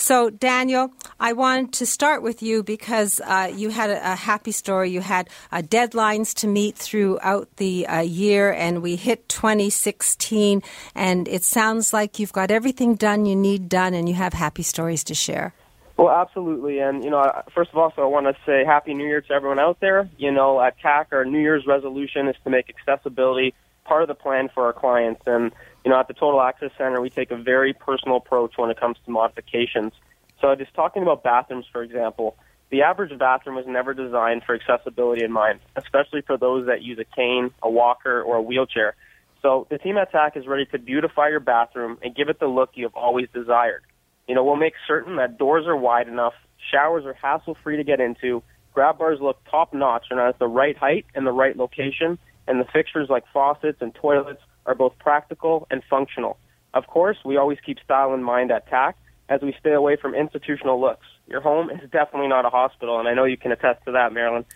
So, 0.00 0.30
Daniel, 0.30 0.92
I 1.18 1.32
wanted 1.32 1.72
to 1.72 1.86
start 1.86 2.22
with 2.22 2.40
you 2.40 2.62
because 2.62 3.20
uh, 3.20 3.52
you 3.52 3.70
had 3.70 3.90
a, 3.90 4.12
a, 4.12 4.14
happy 4.14 4.52
story. 4.52 4.90
You 4.92 5.00
had 5.00 5.28
uh, 5.50 5.60
deadlines 5.60 6.32
to 6.34 6.46
meet 6.46 6.76
throughout 6.76 7.48
the 7.56 7.84
uh, 7.88 8.00
year, 8.02 8.52
and 8.52 8.80
we 8.80 8.94
hit 8.94 9.28
2016, 9.28 10.62
and 10.94 11.26
it 11.26 11.42
sounds 11.42 11.92
like 11.92 12.20
you've 12.20 12.32
got 12.32 12.52
everything 12.52 12.94
done 12.94 13.26
you 13.26 13.34
need 13.34 13.68
done, 13.68 13.92
and 13.92 14.08
you 14.08 14.14
have 14.14 14.34
happy 14.34 14.62
stories 14.62 15.02
to 15.02 15.16
share. 15.16 15.52
Well, 15.96 16.10
absolutely. 16.10 16.78
And, 16.78 17.02
you 17.02 17.10
know, 17.10 17.42
first 17.52 17.70
of 17.70 17.76
all, 17.76 17.92
so 17.96 18.02
I 18.02 18.06
want 18.06 18.26
to 18.26 18.36
say 18.46 18.64
Happy 18.64 18.94
New 18.94 19.04
Year 19.04 19.20
to 19.22 19.32
everyone 19.32 19.58
out 19.58 19.80
there. 19.80 20.08
You 20.16 20.30
know, 20.30 20.60
at 20.60 20.78
TAC, 20.78 21.08
our 21.10 21.24
New 21.24 21.40
Year's 21.40 21.66
resolution 21.66 22.28
is 22.28 22.36
to 22.44 22.50
make 22.50 22.70
accessibility 22.70 23.52
part 23.84 24.02
of 24.02 24.08
the 24.08 24.14
plan 24.14 24.48
for 24.54 24.66
our 24.66 24.72
clients. 24.72 25.22
And, 25.26 25.50
you 25.84 25.90
know, 25.90 25.98
at 25.98 26.08
the 26.08 26.14
Total 26.14 26.40
Access 26.40 26.70
Center, 26.76 27.00
we 27.00 27.10
take 27.10 27.30
a 27.30 27.36
very 27.36 27.72
personal 27.72 28.16
approach 28.16 28.54
when 28.56 28.70
it 28.70 28.78
comes 28.78 28.96
to 29.04 29.10
modifications. 29.10 29.92
So 30.40 30.54
just 30.54 30.74
talking 30.74 31.02
about 31.02 31.22
bathrooms, 31.22 31.66
for 31.72 31.82
example, 31.82 32.36
the 32.70 32.82
average 32.82 33.16
bathroom 33.18 33.56
was 33.56 33.66
never 33.66 33.94
designed 33.94 34.42
for 34.44 34.54
accessibility 34.54 35.24
in 35.24 35.32
mind, 35.32 35.60
especially 35.76 36.20
for 36.22 36.36
those 36.36 36.66
that 36.66 36.82
use 36.82 36.98
a 36.98 37.04
cane, 37.04 37.50
a 37.62 37.70
walker, 37.70 38.20
or 38.22 38.36
a 38.36 38.42
wheelchair. 38.42 38.94
So 39.40 39.66
the 39.70 39.78
team 39.78 39.96
at 39.96 40.12
TAC 40.12 40.36
is 40.36 40.46
ready 40.46 40.66
to 40.66 40.78
beautify 40.78 41.28
your 41.28 41.40
bathroom 41.40 41.98
and 42.02 42.14
give 42.14 42.28
it 42.28 42.40
the 42.40 42.46
look 42.46 42.70
you 42.74 42.84
have 42.84 42.94
always 42.94 43.28
desired. 43.32 43.82
You 44.26 44.34
know, 44.34 44.44
we'll 44.44 44.56
make 44.56 44.74
certain 44.86 45.16
that 45.16 45.38
doors 45.38 45.66
are 45.66 45.76
wide 45.76 46.08
enough, 46.08 46.34
showers 46.70 47.06
are 47.06 47.14
hassle-free 47.14 47.76
to 47.76 47.84
get 47.84 48.00
into, 48.00 48.42
grab 48.74 48.98
bars 48.98 49.20
look 49.20 49.38
top-notch 49.50 50.06
and 50.10 50.20
are 50.20 50.28
at 50.28 50.38
the 50.38 50.48
right 50.48 50.76
height 50.76 51.06
and 51.14 51.26
the 51.26 51.32
right 51.32 51.56
location, 51.56 52.18
and 52.46 52.60
the 52.60 52.66
fixtures 52.72 53.08
like 53.08 53.24
faucets 53.32 53.78
and 53.80 53.94
toilets 53.94 54.42
are 54.68 54.74
both 54.74 54.96
practical 54.98 55.66
and 55.70 55.82
functional. 55.90 56.38
Of 56.74 56.86
course, 56.86 57.16
we 57.24 57.36
always 57.36 57.58
keep 57.64 57.78
style 57.80 58.14
in 58.14 58.22
mind 58.22 58.52
at 58.52 58.68
TAC 58.68 58.96
as 59.28 59.40
we 59.40 59.54
stay 59.58 59.72
away 59.72 59.96
from 59.96 60.14
institutional 60.14 60.80
looks. 60.80 61.06
Your 61.26 61.40
home 61.40 61.70
is 61.70 61.90
definitely 61.90 62.28
not 62.28 62.44
a 62.44 62.50
hospital, 62.50 63.00
and 63.00 63.08
I 63.08 63.14
know 63.14 63.24
you 63.24 63.36
can 63.36 63.50
attest 63.50 63.84
to 63.86 63.92
that, 63.92 64.12
Marilyn. 64.12 64.44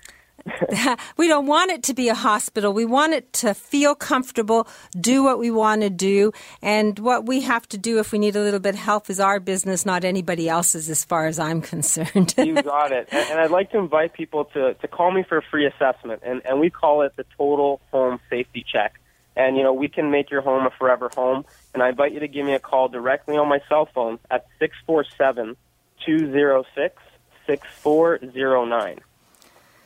we 1.16 1.28
don't 1.28 1.46
want 1.46 1.70
it 1.70 1.82
to 1.84 1.94
be 1.94 2.08
a 2.08 2.14
hospital. 2.14 2.72
We 2.72 2.84
want 2.84 3.12
it 3.12 3.32
to 3.34 3.54
feel 3.54 3.94
comfortable, 3.94 4.66
do 4.98 5.22
what 5.22 5.38
we 5.38 5.50
want 5.50 5.82
to 5.82 5.90
do. 5.90 6.32
And 6.60 6.98
what 6.98 7.26
we 7.26 7.42
have 7.42 7.68
to 7.68 7.78
do 7.78 7.98
if 7.98 8.12
we 8.12 8.18
need 8.18 8.36
a 8.36 8.40
little 8.40 8.60
bit 8.60 8.74
of 8.74 8.80
help 8.80 9.08
is 9.08 9.20
our 9.20 9.40
business, 9.40 9.86
not 9.86 10.04
anybody 10.04 10.48
else's, 10.48 10.88
as 10.88 11.04
far 11.04 11.26
as 11.26 11.38
I'm 11.38 11.60
concerned. 11.74 12.34
you 12.36 12.60
got 12.62 12.92
it. 12.92 13.08
And, 13.10 13.30
and, 13.30 13.40
I'd 13.40 13.50
like 13.50 13.70
to 13.72 13.78
invite 13.78 14.14
people 14.14 14.46
to, 14.46 14.74
to 14.74 14.88
call 14.88 15.12
me 15.12 15.24
for 15.28 15.38
a 15.38 15.42
free 15.42 15.66
assessment. 15.66 16.22
And, 16.24 16.42
and 16.44 16.60
we 16.60 16.70
call 16.70 17.02
it 17.02 17.12
the 17.16 17.24
Total 17.36 17.80
Home 17.92 18.20
Safety 18.28 18.64
Check. 18.70 18.94
And, 19.36 19.56
you 19.56 19.62
know, 19.62 19.72
we 19.72 19.88
can 19.88 20.10
make 20.10 20.30
your 20.30 20.42
home 20.42 20.66
a 20.66 20.70
forever 20.70 21.10
home. 21.14 21.44
And 21.74 21.82
I 21.82 21.88
invite 21.88 22.12
you 22.12 22.20
to 22.20 22.28
give 22.28 22.44
me 22.44 22.54
a 22.54 22.58
call 22.58 22.88
directly 22.88 23.36
on 23.36 23.48
my 23.48 23.60
cell 23.68 23.88
phone 23.94 24.18
at 24.30 24.46
647 24.58 25.56
206 26.04 27.02
6409. 27.46 29.00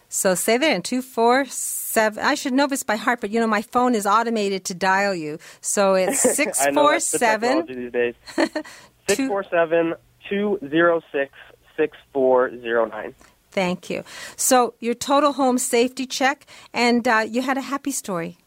So 0.08 0.34
say 0.34 0.56
that 0.56 0.70
in 0.70 0.82
247. 0.82 2.22
I 2.22 2.34
should 2.34 2.52
know 2.52 2.66
this 2.66 2.82
by 2.82 2.96
heart, 2.96 3.20
but 3.20 3.30
you 3.30 3.40
know, 3.40 3.46
my 3.46 3.62
phone 3.62 3.94
is 3.94 4.06
automated 4.06 4.64
to 4.66 4.74
dial 4.74 5.14
you. 5.14 5.38
So 5.60 5.94
it's 5.94 6.20
647. 6.36 7.66
these 7.66 7.92
days. 7.92 8.14
647 9.08 9.94
206 10.28 11.32
6409. 11.76 13.14
Thank 13.50 13.90
you. 13.90 14.04
So 14.36 14.74
your 14.80 14.94
total 14.94 15.32
home 15.32 15.58
safety 15.58 16.06
check, 16.06 16.46
and 16.72 17.06
uh, 17.06 17.24
you 17.26 17.42
had 17.42 17.56
a 17.56 17.62
happy 17.62 17.90
story. 17.90 18.38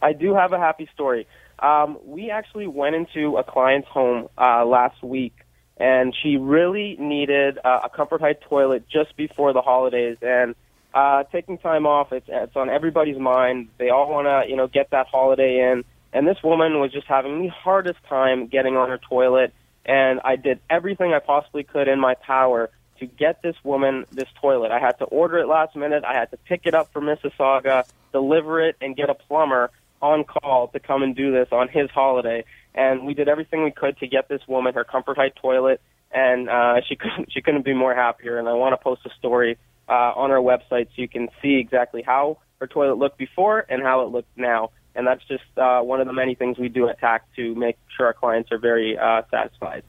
I 0.00 0.12
do 0.12 0.34
have 0.34 0.52
a 0.52 0.58
happy 0.58 0.88
story. 0.94 1.26
Um, 1.58 1.98
we 2.04 2.30
actually 2.30 2.66
went 2.66 2.94
into 2.94 3.36
a 3.36 3.44
client's 3.44 3.88
home 3.88 4.28
uh, 4.38 4.64
last 4.64 5.02
week, 5.02 5.34
and 5.76 6.14
she 6.22 6.36
really 6.36 6.96
needed 6.98 7.58
uh, 7.64 7.80
a 7.84 7.88
Comfort 7.88 8.20
Height 8.20 8.40
toilet 8.42 8.84
just 8.88 9.16
before 9.16 9.52
the 9.52 9.62
holidays. 9.62 10.18
And 10.22 10.54
uh, 10.94 11.24
taking 11.24 11.58
time 11.58 11.86
off, 11.86 12.12
it's, 12.12 12.26
it's 12.28 12.56
on 12.56 12.70
everybody's 12.70 13.18
mind. 13.18 13.68
They 13.78 13.90
all 13.90 14.10
want 14.10 14.26
to, 14.26 14.50
you 14.50 14.56
know, 14.56 14.68
get 14.68 14.90
that 14.90 15.06
holiday 15.06 15.72
in. 15.72 15.84
And 16.12 16.26
this 16.26 16.38
woman 16.42 16.80
was 16.80 16.92
just 16.92 17.06
having 17.06 17.42
the 17.42 17.48
hardest 17.48 17.98
time 18.08 18.46
getting 18.46 18.76
on 18.76 18.88
her 18.88 18.98
toilet. 18.98 19.52
And 19.84 20.20
I 20.24 20.36
did 20.36 20.60
everything 20.70 21.12
I 21.12 21.18
possibly 21.18 21.64
could 21.64 21.88
in 21.88 22.00
my 22.00 22.14
power 22.14 22.70
to 23.00 23.06
get 23.06 23.42
this 23.42 23.56
woman 23.62 24.04
this 24.12 24.28
toilet. 24.40 24.70
I 24.70 24.80
had 24.80 24.98
to 24.98 25.04
order 25.04 25.38
it 25.38 25.46
last 25.46 25.76
minute. 25.76 26.04
I 26.04 26.14
had 26.14 26.30
to 26.30 26.36
pick 26.36 26.62
it 26.64 26.74
up 26.74 26.92
from 26.92 27.04
Mississauga, 27.04 27.84
deliver 28.12 28.60
it, 28.60 28.76
and 28.80 28.96
get 28.96 29.10
a 29.10 29.14
plumber 29.14 29.70
on 30.00 30.24
call 30.24 30.68
to 30.68 30.80
come 30.80 31.02
and 31.02 31.14
do 31.14 31.32
this 31.32 31.48
on 31.52 31.68
his 31.68 31.90
holiday. 31.90 32.44
And 32.74 33.06
we 33.06 33.14
did 33.14 33.28
everything 33.28 33.64
we 33.64 33.70
could 33.70 33.98
to 33.98 34.06
get 34.06 34.28
this 34.28 34.40
woman 34.46 34.74
her 34.74 34.84
comfort 34.84 35.16
height 35.16 35.34
toilet, 35.36 35.80
and 36.12 36.48
uh, 36.48 36.80
she 36.88 36.96
couldn't 37.00 37.32
she 37.32 37.40
couldn't 37.40 37.64
be 37.64 37.74
more 37.74 37.94
happier. 37.94 38.38
And 38.38 38.48
I 38.48 38.52
want 38.54 38.72
to 38.78 38.82
post 38.82 39.02
a 39.06 39.10
story 39.18 39.58
uh, 39.88 40.12
on 40.14 40.30
our 40.30 40.38
website 40.38 40.86
so 40.88 41.02
you 41.02 41.08
can 41.08 41.28
see 41.42 41.56
exactly 41.56 42.02
how 42.02 42.38
her 42.60 42.66
toilet 42.66 42.98
looked 42.98 43.18
before 43.18 43.64
and 43.68 43.82
how 43.82 44.02
it 44.02 44.10
looks 44.10 44.28
now. 44.36 44.70
And 44.94 45.06
that's 45.06 45.22
just 45.28 45.44
uh, 45.56 45.80
one 45.80 46.00
of 46.00 46.08
the 46.08 46.12
many 46.12 46.34
things 46.34 46.58
we 46.58 46.68
do 46.68 46.88
at 46.88 46.98
TAC 46.98 47.24
to 47.36 47.54
make 47.54 47.78
sure 47.96 48.06
our 48.06 48.12
clients 48.12 48.50
are 48.50 48.58
very 48.58 48.98
uh, 48.98 49.22
satisfied. 49.30 49.84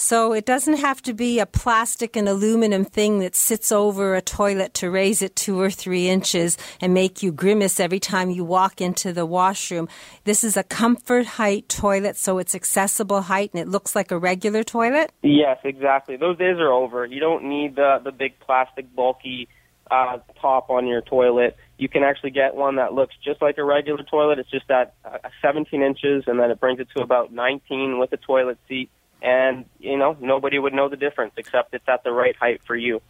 So 0.00 0.32
it 0.32 0.46
doesn't 0.46 0.76
have 0.76 1.02
to 1.02 1.12
be 1.12 1.40
a 1.40 1.44
plastic 1.44 2.14
and 2.14 2.28
aluminum 2.28 2.84
thing 2.84 3.18
that 3.18 3.34
sits 3.34 3.72
over 3.72 4.14
a 4.14 4.22
toilet 4.22 4.72
to 4.74 4.92
raise 4.92 5.22
it 5.22 5.34
two 5.34 5.60
or 5.60 5.70
three 5.70 6.08
inches 6.08 6.56
and 6.80 6.94
make 6.94 7.20
you 7.20 7.32
grimace 7.32 7.80
every 7.80 7.98
time 7.98 8.30
you 8.30 8.44
walk 8.44 8.80
into 8.80 9.12
the 9.12 9.26
washroom. 9.26 9.88
This 10.22 10.44
is 10.44 10.56
a 10.56 10.62
comfort 10.62 11.26
height 11.26 11.68
toilet, 11.68 12.16
so 12.16 12.38
it's 12.38 12.54
accessible 12.54 13.22
height 13.22 13.50
and 13.52 13.60
it 13.60 13.66
looks 13.66 13.96
like 13.96 14.12
a 14.12 14.18
regular 14.18 14.62
toilet? 14.62 15.10
Yes, 15.22 15.58
exactly. 15.64 16.16
Those 16.16 16.38
days 16.38 16.58
are 16.58 16.70
over. 16.70 17.04
You 17.04 17.18
don't 17.18 17.48
need 17.48 17.74
the, 17.74 18.00
the 18.04 18.12
big 18.12 18.38
plastic 18.38 18.94
bulky 18.94 19.48
uh, 19.90 20.18
top 20.40 20.70
on 20.70 20.86
your 20.86 21.00
toilet 21.00 21.56
you 21.78 21.88
can 21.88 22.02
actually 22.02 22.30
get 22.30 22.56
one 22.56 22.76
that 22.76 22.92
looks 22.92 23.14
just 23.24 23.40
like 23.40 23.56
a 23.56 23.64
regular 23.64 24.02
toilet. 24.02 24.40
It's 24.40 24.50
just 24.50 24.68
at 24.68 24.94
uh, 25.04 25.18
17 25.40 25.80
inches, 25.80 26.24
and 26.26 26.38
then 26.38 26.50
it 26.50 26.58
brings 26.58 26.80
it 26.80 26.88
to 26.96 27.02
about 27.02 27.32
19 27.32 27.98
with 28.00 28.12
a 28.12 28.16
toilet 28.16 28.58
seat. 28.68 28.90
And 29.22 29.64
you 29.78 29.96
know, 29.96 30.16
nobody 30.20 30.58
would 30.58 30.72
know 30.72 30.88
the 30.88 30.96
difference 30.96 31.34
except 31.36 31.74
it's 31.74 31.88
at 31.88 32.04
the 32.04 32.12
right 32.12 32.36
height 32.36 32.60
for 32.66 32.76
you. 32.76 33.00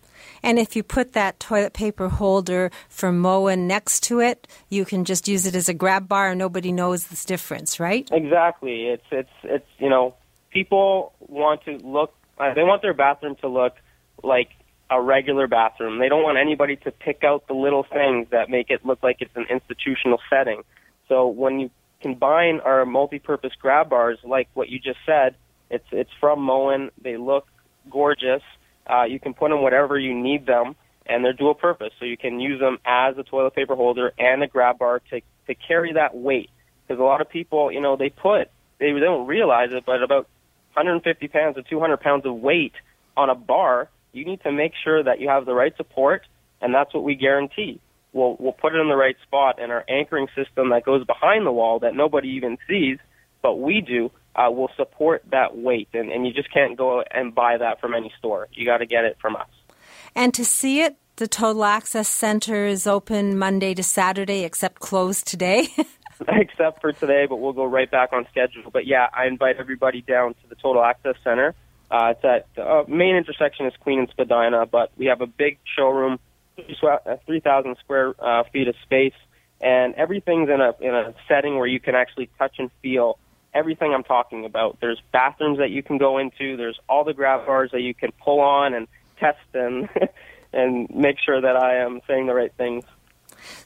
And 0.42 0.58
if 0.58 0.74
you 0.74 0.82
put 0.82 1.12
that 1.12 1.38
toilet 1.38 1.72
paper 1.72 2.08
holder 2.08 2.70
for 2.88 3.12
Moen 3.12 3.66
next 3.66 4.02
to 4.04 4.20
it, 4.20 4.48
you 4.68 4.84
can 4.84 5.04
just 5.04 5.28
use 5.28 5.46
it 5.46 5.54
as 5.54 5.68
a 5.68 5.74
grab 5.74 6.08
bar, 6.08 6.30
and 6.30 6.38
nobody 6.38 6.72
knows 6.72 7.08
this 7.08 7.24
difference, 7.24 7.78
right? 7.78 8.08
Exactly. 8.10 8.86
It's 8.86 9.06
it's 9.10 9.30
it's 9.44 9.68
you 9.78 9.88
know, 9.88 10.14
people 10.50 11.12
want 11.20 11.64
to 11.64 11.78
look. 11.78 12.14
Uh, 12.38 12.54
they 12.54 12.62
want 12.62 12.82
their 12.82 12.94
bathroom 12.94 13.36
to 13.40 13.48
look 13.48 13.74
like 14.22 14.50
a 14.90 15.00
regular 15.00 15.46
bathroom. 15.46 15.98
They 15.98 16.08
don't 16.08 16.22
want 16.22 16.38
anybody 16.38 16.76
to 16.76 16.90
pick 16.90 17.22
out 17.24 17.46
the 17.46 17.54
little 17.54 17.84
things 17.84 18.28
that 18.30 18.48
make 18.48 18.70
it 18.70 18.86
look 18.86 19.02
like 19.02 19.18
it's 19.20 19.36
an 19.36 19.46
institutional 19.50 20.18
setting. 20.30 20.62
So 21.08 21.28
when 21.28 21.60
you 21.60 21.70
combine 22.00 22.60
our 22.60 22.86
multi-purpose 22.86 23.52
grab 23.60 23.90
bars, 23.90 24.18
like 24.24 24.48
what 24.54 24.68
you 24.68 24.78
just 24.78 24.98
said, 25.04 25.34
it's 25.70 25.86
it's 25.92 26.10
from 26.20 26.40
Moen. 26.42 26.90
They 27.02 27.16
look 27.16 27.46
gorgeous. 27.90 28.42
Uh, 28.88 29.04
you 29.04 29.20
can 29.20 29.34
put 29.34 29.50
them 29.50 29.62
whatever 29.62 29.98
you 29.98 30.14
need 30.14 30.46
them, 30.46 30.76
and 31.06 31.24
they're 31.24 31.32
dual 31.32 31.54
purpose. 31.54 31.92
So 31.98 32.04
you 32.04 32.16
can 32.16 32.40
use 32.40 32.60
them 32.60 32.78
as 32.84 33.16
a 33.18 33.22
toilet 33.22 33.54
paper 33.54 33.74
holder 33.74 34.12
and 34.18 34.42
a 34.42 34.46
grab 34.46 34.78
bar 34.78 35.00
to 35.10 35.20
to 35.46 35.54
carry 35.54 35.92
that 35.94 36.16
weight. 36.16 36.50
Because 36.86 37.00
a 37.00 37.04
lot 37.04 37.20
of 37.20 37.28
people, 37.28 37.70
you 37.70 37.80
know, 37.80 37.96
they 37.96 38.10
put 38.10 38.50
they 38.78 38.92
don't 38.92 39.26
realize 39.26 39.70
it, 39.72 39.84
but 39.84 40.02
about 40.02 40.28
150 40.74 41.28
pounds 41.28 41.56
to 41.56 41.62
200 41.62 42.00
pounds 42.00 42.24
of 42.24 42.34
weight 42.34 42.74
on 43.16 43.28
a 43.28 43.34
bar 43.34 43.88
you 44.12 44.24
need 44.24 44.42
to 44.42 44.52
make 44.52 44.72
sure 44.82 45.02
that 45.02 45.20
you 45.20 45.28
have 45.28 45.46
the 45.46 45.54
right 45.54 45.76
support, 45.76 46.22
and 46.60 46.74
that's 46.74 46.92
what 46.94 47.04
we 47.04 47.14
guarantee. 47.14 47.80
We'll, 48.12 48.36
we'll 48.38 48.52
put 48.52 48.74
it 48.74 48.78
in 48.78 48.88
the 48.88 48.96
right 48.96 49.16
spot, 49.22 49.60
and 49.60 49.70
our 49.70 49.84
anchoring 49.88 50.28
system 50.34 50.70
that 50.70 50.84
goes 50.84 51.04
behind 51.04 51.46
the 51.46 51.52
wall 51.52 51.80
that 51.80 51.94
nobody 51.94 52.28
even 52.30 52.58
sees, 52.68 52.98
but 53.42 53.56
we 53.56 53.80
do, 53.80 54.10
uh, 54.34 54.50
will 54.50 54.70
support 54.76 55.22
that 55.30 55.56
weight. 55.56 55.88
And, 55.94 56.10
and 56.10 56.26
you 56.26 56.32
just 56.32 56.52
can't 56.52 56.76
go 56.76 57.02
and 57.10 57.34
buy 57.34 57.56
that 57.58 57.80
from 57.80 57.94
any 57.94 58.12
store. 58.18 58.48
You 58.52 58.64
got 58.64 58.78
to 58.78 58.86
get 58.86 59.04
it 59.04 59.16
from 59.20 59.36
us. 59.36 59.48
And 60.14 60.32
to 60.34 60.44
see 60.44 60.80
it, 60.80 60.96
the 61.16 61.26
Total 61.26 61.64
Access 61.64 62.08
Center 62.08 62.66
is 62.66 62.86
open 62.86 63.36
Monday 63.36 63.74
to 63.74 63.82
Saturday, 63.82 64.44
except 64.44 64.80
closed 64.80 65.26
today. 65.26 65.68
except 66.28 66.80
for 66.80 66.92
today, 66.92 67.26
but 67.28 67.36
we'll 67.36 67.52
go 67.52 67.64
right 67.64 67.90
back 67.90 68.12
on 68.12 68.26
schedule. 68.30 68.70
But 68.72 68.86
yeah, 68.86 69.08
I 69.12 69.26
invite 69.26 69.56
everybody 69.58 70.02
down 70.02 70.34
to 70.34 70.48
the 70.48 70.54
Total 70.54 70.82
Access 70.82 71.16
Center. 71.24 71.54
Uh, 71.90 72.12
it's 72.14 72.24
at 72.24 72.46
the 72.54 72.62
uh, 72.62 72.84
main 72.86 73.16
intersection 73.16 73.66
is 73.66 73.72
Queen 73.80 74.00
and 74.00 74.08
Spadina, 74.10 74.66
but 74.66 74.90
we 74.96 75.06
have 75.06 75.20
a 75.20 75.26
big 75.26 75.58
showroom, 75.76 76.18
3,000 76.56 77.76
square 77.82 78.14
uh, 78.18 78.44
feet 78.52 78.68
of 78.68 78.74
space, 78.82 79.14
and 79.60 79.94
everything's 79.94 80.50
in 80.50 80.60
a 80.60 80.74
in 80.80 80.94
a 80.94 81.14
setting 81.26 81.56
where 81.56 81.66
you 81.66 81.80
can 81.80 81.94
actually 81.94 82.28
touch 82.38 82.56
and 82.58 82.70
feel 82.82 83.18
everything 83.54 83.94
I'm 83.94 84.04
talking 84.04 84.44
about. 84.44 84.78
There's 84.80 85.00
bathrooms 85.12 85.58
that 85.58 85.70
you 85.70 85.82
can 85.82 85.98
go 85.98 86.18
into. 86.18 86.56
There's 86.56 86.78
all 86.88 87.04
the 87.04 87.14
grab 87.14 87.46
bars 87.46 87.70
that 87.72 87.80
you 87.80 87.94
can 87.94 88.12
pull 88.12 88.40
on 88.40 88.74
and 88.74 88.86
test 89.18 89.38
and 89.54 89.88
and 90.52 90.88
make 90.90 91.18
sure 91.18 91.40
that 91.40 91.56
I 91.56 91.76
am 91.76 92.00
saying 92.06 92.26
the 92.26 92.34
right 92.34 92.52
things. 92.56 92.84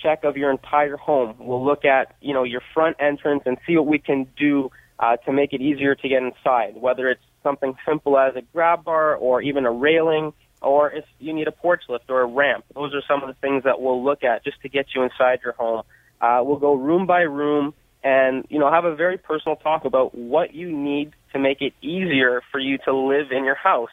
check 0.01 0.25
of 0.25 0.37
your 0.37 0.51
entire 0.51 0.99
home. 0.99 1.37
We'll 1.39 1.65
look 1.65 1.87
at, 1.87 2.15
you 2.21 2.35
know, 2.35 2.45
your 2.45 2.61
front 2.75 2.99
entrance 3.01 3.43
and 3.47 3.57
see 3.67 3.77
what 3.77 3.87
we 3.87 3.99
can 3.99 4.29
do 4.39 4.71
uh, 5.01 5.17
to 5.17 5.33
make 5.33 5.55
it 5.55 5.63
easier 5.63 5.95
to 5.95 6.09
get 6.09 6.23
inside, 6.23 6.77
whether 6.77 7.09
it's 7.09 7.23
something 7.43 7.75
simple 7.89 8.19
as 8.19 8.37
a 8.37 8.43
grab 8.53 8.85
bar 8.85 9.17
or 9.17 9.41
even 9.41 9.65
a 9.65 9.73
railing, 9.73 10.35
or 10.61 10.91
if 10.93 11.07
you 11.19 11.33
need 11.33 11.49
a 11.49 11.53
porch 11.53 11.85
lift 11.89 12.11
or 12.11 12.21
a 12.21 12.27
ramp. 12.27 12.67
Those 12.75 12.95
are 12.95 13.03
some 13.09 13.23
of 13.23 13.29
the 13.29 13.41
things 13.41 13.65
that 13.65 13.81
we'll 13.81 14.05
look 14.05 14.23
at 14.23 14.45
just 14.45 14.61
to 14.63 14.69
get 14.69 14.89
you 14.95 15.03
inside 15.03 15.41
your 15.43 15.55
home. 15.55 15.83
Uh, 16.21 16.43
we'll 16.45 16.59
go 16.59 16.75
room 16.75 17.07
by 17.07 17.23
room 17.23 17.73
and 18.05 18.45
you 18.51 18.59
know 18.59 18.71
have 18.71 18.85
a 18.85 18.95
very 18.95 19.17
personal 19.17 19.57
talk 19.57 19.87
about 19.87 20.15
what 20.15 20.55
you 20.55 20.71
need 20.71 21.13
to 21.33 21.39
make 21.39 21.63
it 21.63 21.73
easier 21.81 22.43
for 22.53 22.59
you 22.61 22.77
to 22.85 22.95
live 22.95 23.33
in 23.33 23.45
your 23.45 23.55
house 23.55 23.91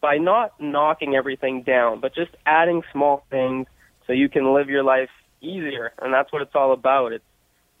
by 0.00 0.16
not 0.16 0.52
knocking 0.60 1.14
everything 1.14 1.62
down, 1.62 2.00
but 2.00 2.14
just 2.14 2.30
adding 2.46 2.82
small 2.92 3.24
things 3.30 3.66
so 4.06 4.12
you 4.12 4.28
can 4.28 4.54
live 4.54 4.68
your 4.68 4.82
life 4.82 5.10
easier. 5.40 5.92
And 6.00 6.12
that's 6.12 6.32
what 6.32 6.42
it's 6.42 6.54
all 6.54 6.72
about. 6.72 7.12
It's 7.12 7.24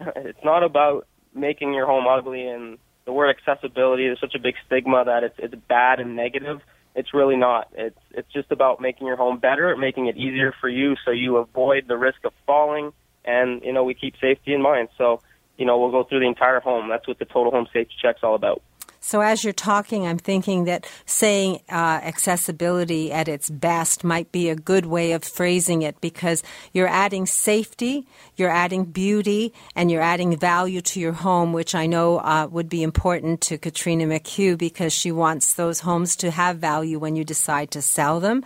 it's 0.16 0.44
not 0.44 0.62
about 0.62 1.06
making 1.34 1.74
your 1.74 1.86
home 1.86 2.06
ugly 2.06 2.46
and 2.46 2.78
the 3.04 3.12
word 3.12 3.34
accessibility 3.36 4.06
is 4.06 4.18
such 4.20 4.34
a 4.34 4.38
big 4.38 4.54
stigma 4.66 5.04
that 5.04 5.24
it's 5.24 5.34
it's 5.38 5.54
bad 5.68 6.00
and 6.00 6.16
negative. 6.16 6.60
It's 6.94 7.14
really 7.14 7.36
not. 7.36 7.68
It's 7.74 7.98
it's 8.12 8.32
just 8.32 8.52
about 8.52 8.80
making 8.80 9.06
your 9.06 9.16
home 9.16 9.38
better, 9.38 9.76
making 9.76 10.06
it 10.06 10.16
easier 10.16 10.54
for 10.60 10.68
you, 10.68 10.96
so 11.04 11.10
you 11.10 11.36
avoid 11.36 11.86
the 11.88 11.96
risk 11.96 12.24
of 12.24 12.32
falling, 12.46 12.92
and 13.24 13.62
you 13.64 13.72
know 13.72 13.84
we 13.84 13.94
keep 13.94 14.14
safety 14.20 14.54
in 14.54 14.62
mind. 14.62 14.88
So 14.98 15.20
you 15.56 15.66
know 15.66 15.78
we'll 15.78 15.90
go 15.90 16.04
through 16.04 16.20
the 16.20 16.28
entire 16.28 16.60
home. 16.60 16.88
That's 16.88 17.06
what 17.08 17.18
the 17.18 17.24
total 17.24 17.50
home 17.50 17.66
safety 17.72 17.94
check's 18.00 18.20
all 18.22 18.34
about. 18.34 18.62
So, 19.02 19.22
as 19.22 19.42
you're 19.42 19.54
talking, 19.54 20.06
I'm 20.06 20.18
thinking 20.18 20.64
that 20.64 20.86
saying 21.06 21.60
uh, 21.70 22.00
accessibility 22.02 23.10
at 23.10 23.28
its 23.28 23.48
best 23.48 24.04
might 24.04 24.30
be 24.30 24.50
a 24.50 24.54
good 24.54 24.84
way 24.84 25.12
of 25.12 25.24
phrasing 25.24 25.80
it 25.80 25.98
because 26.02 26.42
you're 26.74 26.86
adding 26.86 27.24
safety, 27.24 28.06
you're 28.36 28.50
adding 28.50 28.84
beauty, 28.84 29.54
and 29.74 29.90
you're 29.90 30.02
adding 30.02 30.36
value 30.36 30.82
to 30.82 31.00
your 31.00 31.14
home, 31.14 31.54
which 31.54 31.74
I 31.74 31.86
know 31.86 32.18
uh, 32.18 32.46
would 32.50 32.68
be 32.68 32.82
important 32.82 33.40
to 33.42 33.56
Katrina 33.56 34.04
McHugh 34.04 34.58
because 34.58 34.92
she 34.92 35.10
wants 35.10 35.54
those 35.54 35.80
homes 35.80 36.14
to 36.16 36.30
have 36.30 36.58
value 36.58 36.98
when 36.98 37.16
you 37.16 37.24
decide 37.24 37.70
to 37.70 37.80
sell 37.80 38.20
them. 38.20 38.44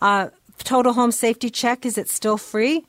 Uh, 0.00 0.28
total 0.58 0.92
home 0.92 1.10
safety 1.10 1.50
check, 1.50 1.84
is 1.84 1.98
it 1.98 2.08
still 2.08 2.38
free? 2.38 2.86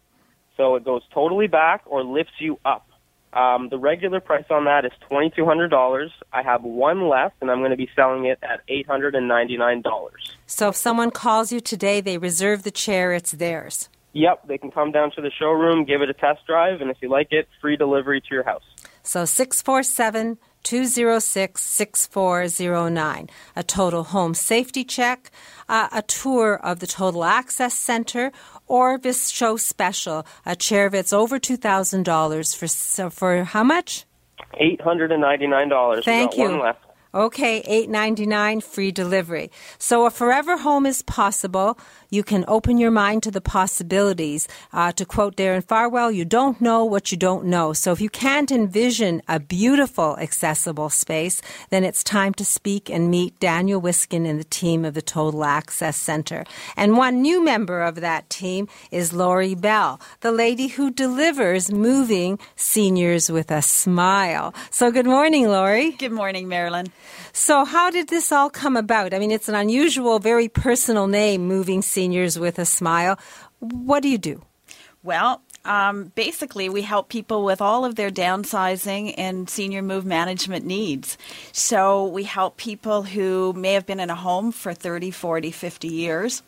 So 0.56 0.76
it 0.76 0.86
goes 0.86 1.02
totally 1.12 1.48
back 1.48 1.82
or 1.86 2.04
lifts 2.04 2.34
you 2.39 2.60
up. 2.64 2.88
Um, 3.34 3.69
the 3.69 3.79
regular 3.79 4.19
price 4.19 4.45
on 4.49 4.65
that 4.65 4.86
is 4.86 4.91
twenty 5.01 5.31
two 5.31 5.45
hundred 5.45 5.69
dollars. 5.69 6.11
I 6.31 6.43
have 6.43 6.63
one 6.63 7.09
left, 7.09 7.36
and 7.41 7.49
I'm 7.49 7.59
going 7.59 7.71
to 7.71 7.77
be 7.77 7.89
selling 7.95 8.25
it 8.25 8.39
at 8.43 8.61
eight 8.67 8.88
hundred 8.88 9.15
and 9.15 9.27
ninety 9.27 9.57
nine 9.57 9.81
dollars. 9.81 10.36
So 10.45 10.69
if 10.69 10.75
someone 10.75 11.09
calls 11.09 11.51
you 11.51 11.59
today, 11.59 11.99
they 11.99 12.17
reserve 12.17 12.63
the 12.63 12.71
chair, 12.71 13.11
it's 13.11 13.31
theirs. 13.31 13.89
Yep, 14.13 14.47
they 14.47 14.59
can 14.59 14.69
come 14.69 14.91
down 14.91 15.11
to 15.15 15.21
the 15.21 15.31
showroom, 15.31 15.86
give 15.86 16.01
it 16.03 16.09
a 16.09 16.13
test 16.13 16.45
drive, 16.45 16.81
and 16.81 16.91
if 16.91 16.97
you 17.01 17.09
like 17.09 17.29
it, 17.31 17.47
free 17.59 17.75
delivery 17.75 18.21
to 18.21 18.27
your 18.29 18.43
house. 18.43 18.63
So 19.01 19.25
647 19.25 20.38
206 20.63 21.61
6409. 21.61 23.29
A 23.55 23.63
total 23.63 24.03
home 24.03 24.34
safety 24.34 24.84
check, 24.84 25.29
uh, 25.67 25.89
a 25.91 26.01
tour 26.03 26.55
of 26.55 26.79
the 26.79 26.88
Total 26.88 27.23
Access 27.23 27.73
Center, 27.73 28.31
or 28.74 28.97
this 28.97 29.30
show 29.30 29.55
special, 29.55 30.26
a 30.47 30.55
chair 30.55 30.89
that's 30.89 31.13
over 31.13 31.38
$2,000 31.38 32.57
for, 32.57 32.67
so 32.67 33.09
for 33.11 33.43
how 33.43 33.63
much? 33.63 34.05
$899. 34.59 36.03
Thank 36.03 36.38
you. 36.38 36.74
Okay, 37.15 37.61
eight 37.67 37.91
ninety 37.91 38.26
nine 38.26 38.59
free 38.59 38.91
delivery. 38.91 39.51
So 39.78 40.07
a 40.07 40.09
forever 40.09 40.57
home 40.57 40.88
is 40.88 41.03
possible. 41.03 41.78
You 42.14 42.22
can 42.22 42.45
open 42.47 42.78
your 42.78 42.91
mind 42.91 43.24
to 43.24 43.32
the 43.32 43.41
possibilities. 43.41 44.47
Uh, 44.72 44.91
to 44.91 45.03
quote 45.03 45.36
Darren 45.36 45.64
Farwell, 45.64 46.11
you 46.11 46.26
don't 46.26 46.61
know 46.61 46.86
what 46.86 47.11
you 47.11 47.18
don't 47.18 47.45
know. 47.45 47.74
So 47.74 47.91
if 47.91 47.99
you 47.99 48.07
can't 48.07 48.51
envision 48.51 49.24
a 49.28 49.39
beautiful, 49.39 50.16
accessible 50.20 50.91
space, 50.91 51.41
then 51.72 51.84
it's 51.84 52.03
time 52.03 52.36
to 52.36 52.45
speak 52.45 52.88
and 52.88 53.09
meet 53.09 53.39
Daniel 53.39 53.82
Wiskin 53.82 54.28
and 54.28 54.39
the 54.39 54.43
team 54.43 54.86
of 54.86 54.93
the 54.93 55.01
Total 55.01 55.43
Access 55.43 55.97
Center. 55.97 56.45
And 56.78 56.97
one 56.97 57.24
new 57.24 57.43
member 57.43 57.82
of 57.82 57.95
that 57.95 58.30
team 58.30 58.68
is 58.91 59.11
Lori 59.11 59.55
Bell, 59.55 59.99
the 60.22 60.32
lady 60.32 60.68
who 60.68 60.91
delivers 60.91 61.72
moving 61.72 62.38
seniors 62.55 63.32
with 63.32 63.49
a 63.49 63.64
smile. 63.64 64.53
So 64.70 64.91
good 64.91 65.07
morning, 65.07 65.47
Lori. 65.47 65.93
Good 65.93 66.11
morning, 66.11 66.47
Marilyn. 66.47 66.91
So, 67.36 67.66
how 67.66 67.89
did 67.89 68.09
this 68.09 68.32
all 68.32 68.51
come 68.51 68.78
about? 68.78 69.16
I 69.16 69.18
mean, 69.18 69.32
it's 69.32 69.49
an 69.49 69.55
unusual, 69.55 70.20
very 70.20 70.47
personal 70.47 71.07
name, 71.07 71.47
Moving 71.47 71.82
Seniors 71.82 72.03
with 72.39 72.60
a 72.60 72.66
Smile. 72.66 73.20
What 73.60 74.04
do 74.04 74.10
you 74.10 74.18
do? 74.18 74.41
Well, 75.04 75.41
um, 75.66 76.12
basically, 76.16 76.70
we 76.70 76.82
help 76.82 77.10
people 77.10 77.43
with 77.43 77.62
all 77.62 77.86
of 77.86 77.95
their 77.95 78.10
downsizing 78.10 79.14
and 79.18 79.49
senior 79.49 79.82
move 79.82 80.06
management 80.06 80.66
needs. 80.66 81.18
So, 81.51 82.06
we 82.06 82.24
help 82.24 82.58
people 82.58 83.04
who 83.04 83.54
may 83.54 83.74
have 83.74 83.86
been 83.86 83.99
in 83.99 84.10
a 84.10 84.16
home 84.16 84.51
for 84.51 84.74
30, 84.74 85.12
40, 85.12 85.51
50 85.51 85.88
years 85.88 86.43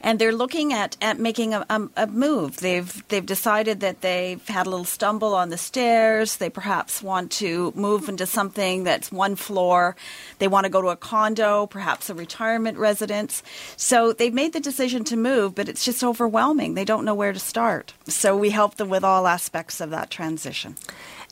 and 0.00 0.18
they're 0.18 0.32
looking 0.32 0.72
at, 0.72 0.96
at 1.00 1.18
making 1.18 1.54
a, 1.54 1.66
a, 1.68 1.88
a, 1.96 2.06
move. 2.06 2.58
They've 2.58 3.06
they've 3.08 3.24
decided 3.24 3.80
that 3.80 4.00
they've 4.00 4.46
had 4.46 4.66
a 4.66 4.70
little 4.70 4.84
stumble 4.84 5.34
on 5.34 5.50
the 5.50 5.58
stairs. 5.58 6.36
They 6.36 6.50
perhaps 6.50 7.02
want 7.02 7.32
to 7.32 7.72
move 7.74 8.08
into 8.08 8.26
something 8.26 8.84
that's 8.84 9.10
one 9.10 9.36
floor. 9.36 9.96
They 10.38 10.48
want 10.48 10.64
to 10.64 10.70
go 10.70 10.82
to 10.82 10.88
a 10.88 10.96
condo, 10.96 11.66
perhaps 11.66 12.10
a 12.10 12.14
retirement 12.14 12.78
residence. 12.78 13.42
So 13.76 14.12
they've 14.12 14.34
made 14.34 14.52
the 14.52 14.60
decision 14.60 15.04
to 15.04 15.16
move, 15.16 15.54
but 15.54 15.68
it's 15.68 15.84
just 15.84 16.04
overwhelming. 16.04 16.74
They 16.74 16.84
don't 16.84 17.04
know 17.04 17.14
where 17.14 17.32
to 17.32 17.40
start. 17.40 17.92
So 18.06 18.36
we 18.36 18.50
help 18.50 18.76
them 18.76 18.88
with 18.88 19.04
all 19.04 19.26
aspects 19.26 19.80
of 19.80 19.90
that 19.90 20.10
transition. 20.10 20.76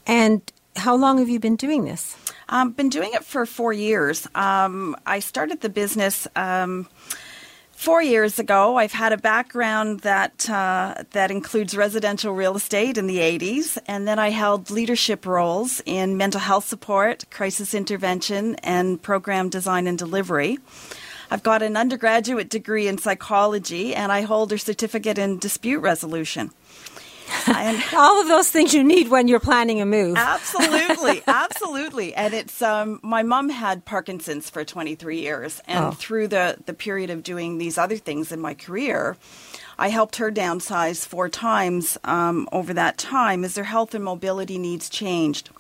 And 0.06 0.40
how 0.76 0.94
long 0.94 1.18
have 1.18 1.28
you 1.28 1.40
been 1.40 1.56
doing 1.56 1.84
this? 1.84 2.16
I've 2.48 2.66
um, 2.66 2.72
been 2.72 2.90
doing 2.90 3.10
it 3.12 3.24
for 3.24 3.46
four 3.46 3.72
years. 3.72 4.28
Um, 4.34 4.96
I 5.06 5.18
started 5.18 5.60
the 5.60 5.68
business. 5.68 6.28
Um, 6.36 6.88
Four 7.76 8.02
years 8.02 8.38
ago, 8.38 8.78
I've 8.78 8.92
had 8.92 9.12
a 9.12 9.18
background 9.18 10.00
that 10.00 10.48
uh, 10.48 11.04
that 11.12 11.30
includes 11.30 11.76
residential 11.76 12.32
real 12.32 12.56
estate 12.56 12.96
in 12.96 13.06
the 13.06 13.18
80s, 13.18 13.78
and 13.86 14.08
then 14.08 14.18
I 14.18 14.30
held 14.30 14.70
leadership 14.70 15.26
roles 15.26 15.82
in 15.84 16.16
mental 16.16 16.40
health 16.40 16.64
support, 16.64 17.26
crisis 17.30 17.74
intervention, 17.74 18.56
and 18.56 19.00
program 19.00 19.50
design 19.50 19.86
and 19.86 19.98
delivery. 19.98 20.58
I've 21.30 21.42
got 21.42 21.62
an 21.62 21.76
undergraduate 21.76 22.48
degree 22.48 22.88
in 22.88 22.98
psychology, 22.98 23.94
and 23.94 24.10
I 24.10 24.22
hold 24.22 24.52
a 24.52 24.58
certificate 24.58 25.18
in 25.18 25.38
dispute 25.38 25.80
resolution. 25.80 26.52
And 27.48 27.82
all 27.94 28.20
of 28.20 28.28
those 28.28 28.50
things 28.50 28.72
you 28.74 28.82
need 28.84 29.08
when 29.08 29.28
you're 29.28 29.40
planning 29.40 29.80
a 29.80 29.86
move. 29.86 30.16
Absolutely, 30.16 31.22
absolutely. 31.26 32.14
And 32.14 32.34
it's 32.34 32.62
um, 32.62 33.00
my 33.02 33.22
mom 33.22 33.48
had 33.48 33.84
Parkinson's 33.84 34.48
for 34.50 34.64
23 34.64 35.20
years, 35.20 35.60
and 35.66 35.84
Oh. 35.86 35.90
through 35.92 36.28
the 36.28 36.56
the 36.66 36.74
period 36.74 37.10
of 37.10 37.22
doing 37.22 37.58
these 37.58 37.78
other 37.78 37.96
things 37.96 38.32
in 38.32 38.40
my 38.40 38.54
career. 38.54 39.16
I 39.78 39.88
helped 39.90 40.16
her 40.16 40.32
downsize 40.32 41.06
four 41.06 41.28
times 41.28 41.98
um, 42.04 42.48
over 42.50 42.72
that 42.72 42.96
time 42.96 43.44
as 43.44 43.54
their 43.54 43.64
health 43.64 43.94
and 43.94 44.02
mobility 44.02 44.56
needs 44.56 44.88
changed. 44.88 45.50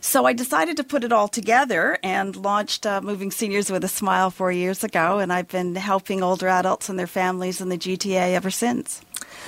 So 0.00 0.24
I 0.26 0.32
decided 0.32 0.76
to 0.76 0.84
put 0.84 1.04
it 1.04 1.12
all 1.12 1.28
together 1.28 1.98
and 2.02 2.36
launched 2.36 2.86
uh, 2.86 3.00
Moving 3.00 3.30
Seniors 3.30 3.70
with 3.70 3.82
a 3.84 3.88
Smile 3.88 4.30
four 4.30 4.52
years 4.52 4.84
ago, 4.84 5.18
and 5.18 5.32
I've 5.32 5.48
been 5.48 5.74
helping 5.74 6.22
older 6.22 6.48
adults 6.48 6.88
and 6.88 6.98
their 6.98 7.06
families 7.06 7.60
in 7.60 7.68
the 7.68 7.76
GTA 7.78 8.34
ever 8.34 8.50
since. 8.50 9.00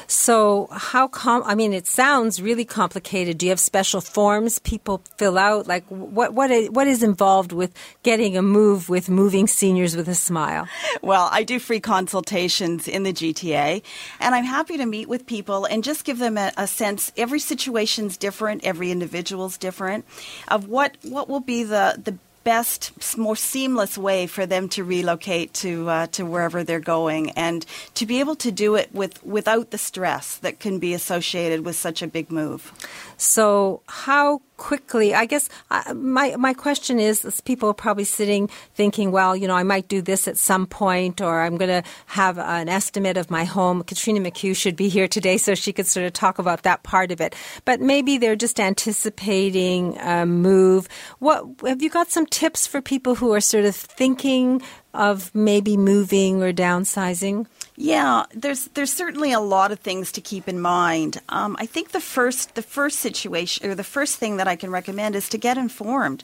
So, 0.07 0.68
how 0.72 1.09
com? 1.09 1.42
I 1.44 1.55
mean, 1.55 1.72
it 1.72 1.86
sounds 1.86 2.40
really 2.40 2.64
complicated. 2.64 3.38
Do 3.38 3.46
you 3.46 3.51
have 3.51 3.61
special 3.61 4.01
forms 4.01 4.59
people 4.59 5.03
fill 5.16 5.38
out? 5.38 5.66
Like, 5.66 5.84
what 5.88 6.34
what 6.34 6.51
is, 6.51 6.70
what 6.70 6.86
is 6.86 7.03
involved 7.03 7.53
with 7.53 7.72
getting 8.03 8.36
a 8.36 8.42
move 8.42 8.88
with 8.88 9.09
moving 9.09 9.46
seniors 9.46 9.96
with 9.96 10.09
a 10.09 10.14
smile? 10.14 10.68
Well, 11.03 11.28
I 11.32 11.42
do 11.42 11.59
free 11.59 11.80
consultations 11.80 12.88
in 12.88 13.03
the 13.03 13.12
GTA, 13.12 13.82
and 14.20 14.34
I'm 14.34 14.44
happy 14.44 14.76
to 14.76 14.86
meet 14.86 15.09
with 15.09 15.26
people 15.26 15.64
and 15.64 15.84
just 15.84 16.05
give 16.05 16.18
them 16.18 16.36
a, 16.36 16.53
a 16.57 16.66
sense. 16.66 17.12
Every 17.16 17.40
situation's 17.40 18.16
different, 18.16 18.64
every 18.64 18.90
individual's 18.90 19.57
different, 19.57 20.05
of 20.48 20.68
what 20.68 20.96
what 21.03 21.28
will 21.28 21.40
be 21.40 21.62
the 21.64 22.01
the 22.03 22.18
best, 22.45 23.16
more 23.16 23.36
seamless 23.36 23.99
way 23.99 24.26
for 24.26 24.47
them 24.47 24.68
to 24.70 24.84
relocate 24.84 25.53
to 25.55 25.88
uh, 25.88 26.07
to 26.09 26.24
wherever 26.24 26.64
they're 26.64 26.80
going, 26.80 27.30
and 27.30 27.66
to 27.95 28.07
be 28.07 28.20
able 28.20 28.36
to 28.36 28.51
do 28.51 28.74
it 28.74 28.93
with 28.95 29.24
without 29.24 29.70
the 29.70 29.78
stress 29.78 30.36
that 30.38 30.61
can 30.61 30.78
be 30.78 30.95
associated 30.95 31.64
with 31.64 31.76
such 31.76 32.03
a 32.03 32.07
big 32.07 32.30
move. 32.30 32.72
So, 33.16 33.82
how 33.86 34.41
quickly? 34.61 35.14
I 35.14 35.24
guess 35.24 35.48
uh, 35.70 35.94
my 35.94 36.36
my 36.36 36.54
question 36.54 37.00
is: 37.00 37.24
is 37.24 37.40
people 37.40 37.70
are 37.70 37.74
probably 37.74 38.04
sitting 38.04 38.48
thinking, 38.74 39.11
well, 39.11 39.34
you 39.34 39.48
know, 39.48 39.56
I 39.56 39.64
might 39.64 39.88
do 39.88 40.00
this 40.02 40.28
at 40.28 40.36
some 40.36 40.66
point, 40.66 41.20
or 41.20 41.40
I'm 41.40 41.56
going 41.56 41.82
to 41.82 41.88
have 42.06 42.38
an 42.38 42.68
estimate 42.68 43.16
of 43.16 43.30
my 43.30 43.44
home. 43.44 43.82
Katrina 43.82 44.20
McHugh 44.20 44.54
should 44.54 44.76
be 44.76 44.88
here 44.88 45.08
today, 45.08 45.38
so 45.38 45.54
she 45.56 45.72
could 45.72 45.86
sort 45.86 46.06
of 46.06 46.12
talk 46.12 46.38
about 46.38 46.62
that 46.62 46.82
part 46.82 47.11
of 47.11 47.20
it. 47.20 47.34
But 47.64 47.80
maybe 47.80 48.18
they're 48.18 48.36
just 48.36 48.61
anticipating 48.61 49.98
a 49.98 50.26
move. 50.26 50.86
What 51.18 51.46
have 51.64 51.82
you 51.82 51.90
got 51.90 52.11
some 52.11 52.26
tips 52.26 52.66
for 52.66 52.80
people 52.80 53.16
who 53.16 53.32
are 53.32 53.40
sort 53.40 53.64
of 53.64 53.74
thinking 53.74 54.62
of 54.92 55.34
maybe 55.34 55.76
moving 55.76 56.42
or 56.42 56.52
downsizing? 56.52 57.46
Yeah, 57.83 58.26
there's 58.35 58.66
there's 58.74 58.93
certainly 58.93 59.33
a 59.33 59.41
lot 59.41 59.72
of 59.72 59.81
things 59.81 60.12
to 60.12 60.20
keep 60.20 60.49
in 60.49 60.61
mind. 60.61 61.18
Um, 61.31 61.57
I 61.59 61.64
think 61.64 61.93
the 61.93 62.01
first 62.01 62.55
the 62.55 62.61
first 62.61 62.99
situation 62.99 63.70
or 63.70 63.74
the 63.74 63.83
first 63.83 64.18
thing 64.18 64.37
that 64.37 64.47
I 64.47 64.55
can 64.55 64.70
recommend 64.70 65.16
is 65.16 65.31
to 65.31 65.39
get 65.39 65.57
informed. 65.57 66.22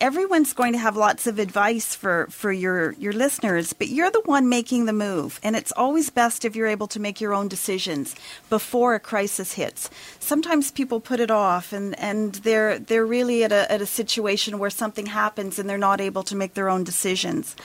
Everyone's 0.00 0.54
going 0.54 0.72
to 0.72 0.78
have 0.78 0.96
lots 0.96 1.26
of 1.26 1.38
advice 1.38 1.94
for 1.94 2.26
for 2.30 2.50
your 2.52 2.92
your 2.92 3.12
listeners, 3.12 3.74
but 3.74 3.88
you're 3.88 4.10
the 4.10 4.22
one 4.24 4.48
making 4.48 4.86
the 4.86 4.94
move, 4.94 5.40
and 5.42 5.56
it's 5.56 5.72
always 5.72 6.08
best 6.08 6.42
if 6.46 6.56
you're 6.56 6.68
able 6.68 6.88
to 6.88 6.98
make 6.98 7.20
your 7.20 7.34
own 7.34 7.48
decisions 7.48 8.16
before 8.48 8.94
a 8.94 8.98
crisis 8.98 9.52
hits. 9.52 9.90
Sometimes 10.20 10.70
people 10.70 11.00
put 11.00 11.20
it 11.20 11.30
off, 11.30 11.74
and 11.74 11.98
and 11.98 12.36
they're 12.46 12.78
they're 12.78 13.04
really 13.04 13.44
at 13.44 13.52
a 13.52 13.70
at 13.70 13.82
a 13.82 13.86
situation 13.86 14.58
where 14.58 14.70
something 14.70 15.04
happens 15.04 15.58
and 15.58 15.68
they're 15.68 15.76
not 15.76 16.00
able 16.00 16.22
to 16.22 16.34
make 16.34 16.54
their 16.54 16.70
own 16.70 16.82
decisions. 16.82 17.56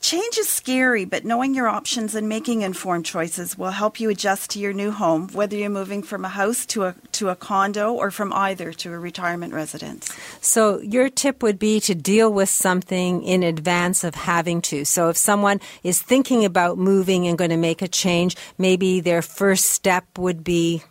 Change 0.00 0.38
is 0.38 0.48
scary, 0.48 1.04
but 1.04 1.24
knowing 1.24 1.54
your 1.54 1.66
options 1.66 2.14
and 2.14 2.28
making 2.28 2.62
informed 2.62 3.04
choices 3.04 3.58
will 3.58 3.70
help 3.70 3.98
you 3.98 4.10
adjust 4.10 4.50
to 4.50 4.58
your 4.58 4.72
new 4.72 4.90
home, 4.90 5.28
whether 5.32 5.56
you're 5.56 5.70
moving 5.70 6.02
from 6.02 6.24
a 6.24 6.28
house 6.28 6.64
to 6.66 6.84
a 6.84 6.94
to 7.12 7.28
a 7.28 7.36
condo 7.36 7.92
or 7.92 8.10
from 8.10 8.32
either 8.32 8.72
to 8.72 8.92
a 8.92 8.98
retirement 8.98 9.52
residence. 9.52 10.14
So 10.40 10.80
your 10.80 11.08
tip 11.08 11.42
would 11.42 11.58
be 11.58 11.80
to 11.80 11.94
deal 11.94 12.32
with 12.32 12.48
something 12.48 13.22
in 13.22 13.42
advance 13.42 14.04
of 14.04 14.14
having 14.14 14.60
to. 14.62 14.84
So 14.84 15.08
if 15.08 15.16
someone 15.16 15.60
is 15.82 16.00
thinking 16.00 16.44
about 16.44 16.78
moving 16.78 17.26
and 17.26 17.36
going 17.36 17.50
to 17.50 17.56
make 17.56 17.82
a 17.82 17.88
change, 17.88 18.36
maybe 18.58 19.00
their 19.00 19.22
first 19.22 19.66
step 19.66 20.04
would 20.18 20.44
be 20.44 20.82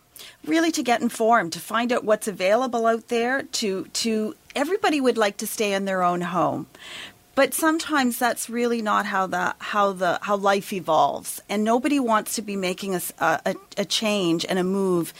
Really 0.44 0.70
to 0.72 0.82
get 0.82 1.02
informed, 1.02 1.52
to 1.54 1.60
find 1.60 1.92
out 1.92 2.04
what's 2.04 2.28
available 2.28 2.86
out 2.86 3.08
there, 3.08 3.42
to 3.42 3.84
to 3.94 4.34
everybody 4.54 5.00
would 5.00 5.18
like 5.18 5.38
to 5.38 5.46
stay 5.46 5.72
in 5.72 5.86
their 5.86 6.02
own 6.02 6.20
home. 6.20 6.66
But 7.36 7.54
sometimes 7.54 8.18
that's 8.18 8.50
really 8.50 8.82
not 8.82 9.06
how 9.06 9.28
the 9.28 9.54
how 9.58 9.92
the 9.92 10.18
how 10.22 10.36
life 10.36 10.72
evolves, 10.72 11.40
and 11.48 11.62
nobody 11.62 12.00
wants 12.00 12.34
to 12.36 12.42
be 12.42 12.56
making 12.56 12.94
a 12.96 13.54
a 13.76 13.84
change 13.84 14.44
and 14.48 14.58
a 14.58 14.64
move 14.64 15.12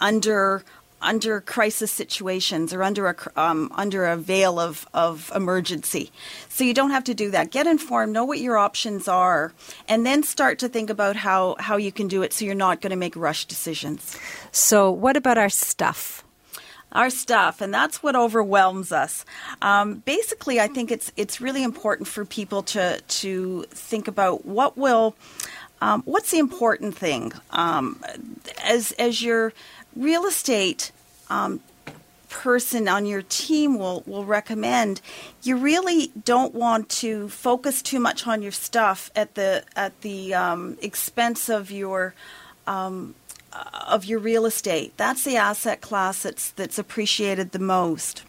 under 0.00 0.64
under 1.00 1.40
crisis 1.40 1.90
situations 1.90 2.72
or 2.72 2.82
under 2.82 3.08
a 3.08 3.40
um, 3.40 3.70
under 3.76 4.06
a 4.06 4.16
veil 4.16 4.58
of 4.58 4.88
of 4.92 5.30
emergency. 5.34 6.10
So 6.48 6.64
you 6.64 6.74
don't 6.74 6.90
have 6.90 7.04
to 7.04 7.14
do 7.14 7.30
that. 7.30 7.52
Get 7.52 7.66
informed, 7.66 8.12
know 8.12 8.24
what 8.24 8.40
your 8.40 8.58
options 8.58 9.06
are, 9.08 9.52
and 9.88 10.04
then 10.04 10.24
start 10.24 10.58
to 10.60 10.68
think 10.68 10.90
about 10.90 11.14
how 11.16 11.56
how 11.60 11.76
you 11.76 11.92
can 11.92 12.08
do 12.08 12.22
it. 12.22 12.32
So 12.32 12.44
you're 12.44 12.54
not 12.54 12.80
going 12.80 12.90
to 12.90 12.96
make 12.96 13.14
rush 13.16 13.44
decisions. 13.44 14.18
So 14.50 14.90
what 14.90 15.16
about 15.16 15.38
our 15.38 15.50
stuff? 15.50 16.24
Our 16.92 17.10
stuff, 17.10 17.60
and 17.60 17.72
that's 17.72 18.02
what 18.02 18.14
overwhelms 18.14 18.92
us. 18.92 19.24
Um, 19.60 19.96
basically, 19.96 20.60
I 20.60 20.68
think 20.68 20.90
it's 20.90 21.12
it's 21.16 21.40
really 21.40 21.62
important 21.62 22.08
for 22.08 22.24
people 22.24 22.62
to 22.64 23.00
to 23.00 23.62
think 23.70 24.08
about 24.08 24.44
what 24.44 24.76
will. 24.76 25.16
Um, 25.80 26.02
what's 26.04 26.30
the 26.30 26.38
important 26.38 26.96
thing 26.96 27.32
um, 27.50 28.00
as 28.62 28.92
as 28.92 29.20
your 29.22 29.52
real 29.96 30.26
estate 30.26 30.92
um, 31.28 31.60
person 32.28 32.88
on 32.88 33.04
your 33.04 33.22
team 33.22 33.78
will 33.78 34.02
will 34.06 34.24
recommend 34.24 35.00
you 35.42 35.56
really 35.56 36.10
don't 36.24 36.54
want 36.54 36.88
to 36.88 37.28
focus 37.28 37.82
too 37.82 38.00
much 38.00 38.26
on 38.26 38.42
your 38.42 38.52
stuff 38.52 39.10
at 39.14 39.34
the 39.34 39.64
at 39.76 40.00
the 40.00 40.32
um, 40.34 40.78
expense 40.80 41.48
of 41.48 41.70
your 41.70 42.14
um, 42.66 43.14
of 43.88 44.04
your 44.04 44.18
real 44.18 44.46
estate. 44.46 44.92
That's 44.96 45.24
the 45.24 45.36
asset 45.36 45.80
class 45.80 46.22
that's 46.22 46.50
that's 46.50 46.78
appreciated 46.78 47.52
the 47.52 47.58
most. 47.58 48.22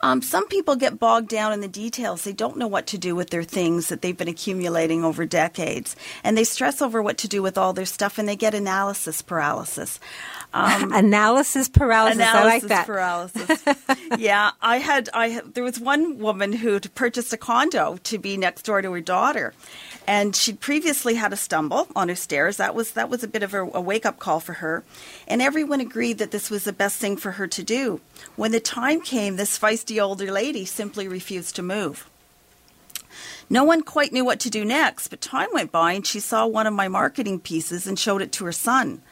Um, 0.00 0.22
some 0.22 0.46
people 0.48 0.76
get 0.76 0.98
bogged 0.98 1.28
down 1.28 1.52
in 1.52 1.60
the 1.60 1.68
details. 1.68 2.22
They 2.22 2.32
don't 2.32 2.56
know 2.56 2.66
what 2.66 2.86
to 2.88 2.98
do 2.98 3.14
with 3.14 3.30
their 3.30 3.42
things 3.42 3.88
that 3.88 4.02
they've 4.02 4.16
been 4.16 4.28
accumulating 4.28 5.04
over 5.04 5.26
decades. 5.26 5.96
And 6.24 6.36
they 6.36 6.44
stress 6.44 6.80
over 6.80 7.02
what 7.02 7.18
to 7.18 7.28
do 7.28 7.42
with 7.42 7.58
all 7.58 7.72
their 7.72 7.86
stuff 7.86 8.18
and 8.18 8.28
they 8.28 8.36
get 8.36 8.54
analysis 8.54 9.22
paralysis. 9.22 10.00
Um, 10.54 10.92
analysis 10.94 11.68
paralysis. 11.68 12.16
Analysis 12.16 12.40
I 12.40 12.44
like 12.44 12.62
that. 12.64 12.86
paralysis. 12.86 13.64
yeah, 14.18 14.52
I 14.62 14.78
had. 14.78 15.08
I 15.12 15.28
had, 15.28 15.54
there 15.54 15.64
was 15.64 15.78
one 15.78 16.18
woman 16.18 16.52
who 16.52 16.80
purchased 16.80 17.32
a 17.32 17.36
condo 17.36 17.98
to 18.04 18.18
be 18.18 18.36
next 18.36 18.62
door 18.62 18.80
to 18.80 18.92
her 18.92 19.00
daughter, 19.00 19.52
and 20.06 20.34
she'd 20.34 20.60
previously 20.60 21.14
had 21.14 21.32
a 21.32 21.36
stumble 21.36 21.88
on 21.94 22.08
her 22.08 22.14
stairs. 22.14 22.56
That 22.56 22.74
was 22.74 22.92
that 22.92 23.10
was 23.10 23.22
a 23.22 23.28
bit 23.28 23.42
of 23.42 23.52
a, 23.52 23.60
a 23.60 23.80
wake 23.80 24.06
up 24.06 24.18
call 24.18 24.40
for 24.40 24.54
her, 24.54 24.84
and 25.26 25.42
everyone 25.42 25.80
agreed 25.80 26.18
that 26.18 26.30
this 26.30 26.50
was 26.50 26.64
the 26.64 26.72
best 26.72 26.96
thing 26.96 27.16
for 27.16 27.32
her 27.32 27.46
to 27.46 27.62
do. 27.62 28.00
When 28.36 28.52
the 28.52 28.60
time 28.60 29.00
came, 29.00 29.36
this 29.36 29.58
feisty 29.58 30.02
older 30.02 30.30
lady 30.30 30.64
simply 30.64 31.08
refused 31.08 31.56
to 31.56 31.62
move. 31.62 32.08
No 33.50 33.64
one 33.64 33.82
quite 33.82 34.12
knew 34.12 34.24
what 34.24 34.40
to 34.40 34.50
do 34.50 34.64
next, 34.64 35.08
but 35.08 35.20
time 35.20 35.48
went 35.52 35.72
by 35.72 35.92
and 35.92 36.06
she 36.06 36.20
saw 36.20 36.46
one 36.46 36.66
of 36.66 36.74
my 36.74 36.88
marketing 36.88 37.40
pieces 37.40 37.86
and 37.86 37.98
showed 37.98 38.22
it 38.22 38.32
to 38.32 38.44
her 38.44 38.52
son. 38.52 39.02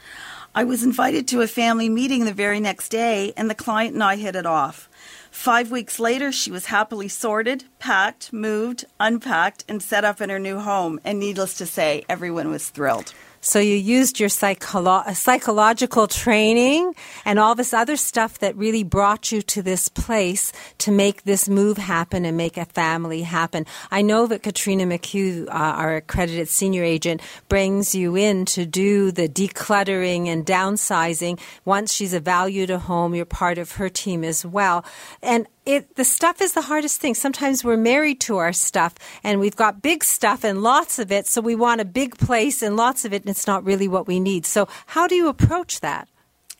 I 0.53 0.63
was 0.63 0.83
invited 0.83 1.27
to 1.27 1.41
a 1.41 1.47
family 1.47 1.89
meeting 1.89 2.25
the 2.25 2.33
very 2.33 2.59
next 2.59 2.89
day, 2.89 3.33
and 3.37 3.49
the 3.49 3.55
client 3.55 3.93
and 3.93 4.03
I 4.03 4.15
hit 4.15 4.35
it 4.35 4.45
off. 4.45 4.89
Five 5.29 5.69
weeks 5.69 5.99
later, 5.99 6.31
she 6.31 6.49
was 6.49 6.65
happily 6.65 7.07
sorted, 7.07 7.65
packed, 7.77 8.33
moved, 8.33 8.85
unpacked, 8.99 9.65
and 9.67 9.83
set 9.83 10.03
up 10.03 10.19
in 10.19 10.31
her 10.31 10.39
new 10.39 10.57
home. 10.57 10.99
And 11.03 11.19
needless 11.19 11.55
to 11.59 11.67
say, 11.67 12.05
everyone 12.09 12.49
was 12.49 12.69
thrilled. 12.69 13.13
So 13.47 13.59
you 13.59 13.75
used 13.75 14.19
your 14.19 14.27
psycholo- 14.27 15.15
psychological 15.15 16.09
training 16.09 16.93
and 17.23 17.39
all 17.39 17.55
this 17.55 17.73
other 17.73 17.95
stuff 17.95 18.39
that 18.39 18.57
really 18.57 18.83
brought 18.83 19.31
you 19.31 19.41
to 19.43 19.61
this 19.61 19.87
place 19.87 20.51
to 20.79 20.91
make 20.91 21.23
this 21.23 21.47
move 21.47 21.77
happen 21.77 22.25
and 22.25 22.35
make 22.35 22.57
a 22.57 22.65
family 22.65 23.21
happen. 23.21 23.65
I 23.89 24.01
know 24.01 24.27
that 24.27 24.43
Katrina 24.43 24.83
McHugh, 24.83 25.47
uh, 25.47 25.51
our 25.51 25.95
accredited 25.95 26.49
senior 26.49 26.83
agent, 26.83 27.21
brings 27.47 27.95
you 27.95 28.17
in 28.17 28.43
to 28.47 28.65
do 28.65 29.13
the 29.13 29.29
decluttering 29.29 30.27
and 30.27 30.45
downsizing. 30.45 31.39
Once 31.63 31.93
she's 31.93 32.13
evaluated 32.13 32.75
a 32.75 32.79
home, 32.79 33.15
you're 33.15 33.23
part 33.23 33.57
of 33.57 33.71
her 33.73 33.87
team 33.87 34.25
as 34.25 34.45
well. 34.45 34.83
And 35.21 35.47
it 35.67 35.95
the 35.95 36.05
stuff 36.05 36.41
is 36.41 36.53
the 36.53 36.61
hardest 36.61 37.01
thing. 37.01 37.13
Sometimes 37.13 37.63
we're 37.63 37.77
married 37.77 38.21
to 38.21 38.37
our 38.37 38.53
stuff 38.53 38.95
and 39.23 39.39
we've 39.39 39.55
got 39.55 39.81
big 39.81 40.03
stuff 40.03 40.43
and 40.43 40.63
lots 40.63 40.97
of 40.97 41.11
it, 41.11 41.27
so 41.27 41.41
we 41.41 41.55
want 41.55 41.81
a 41.81 41.85
big 41.85 42.17
place 42.17 42.61
and 42.61 42.77
lots 42.77 43.03
of 43.03 43.13
it 43.13 43.23
and 43.23 43.29
it's 43.29 43.45
not 43.45 43.65
really 43.65 43.87
what 43.87 44.07
we 44.07 44.19
need. 44.19 44.45
So 44.45 44.67
how 44.87 45.07
do 45.07 45.15
you 45.15 45.27
approach 45.27 45.81
that? 45.81 46.07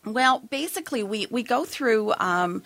Well, 0.04 0.40
basically 0.50 1.02
we 1.02 1.26
we 1.30 1.42
go 1.42 1.64
through 1.64 2.12
um, 2.18 2.62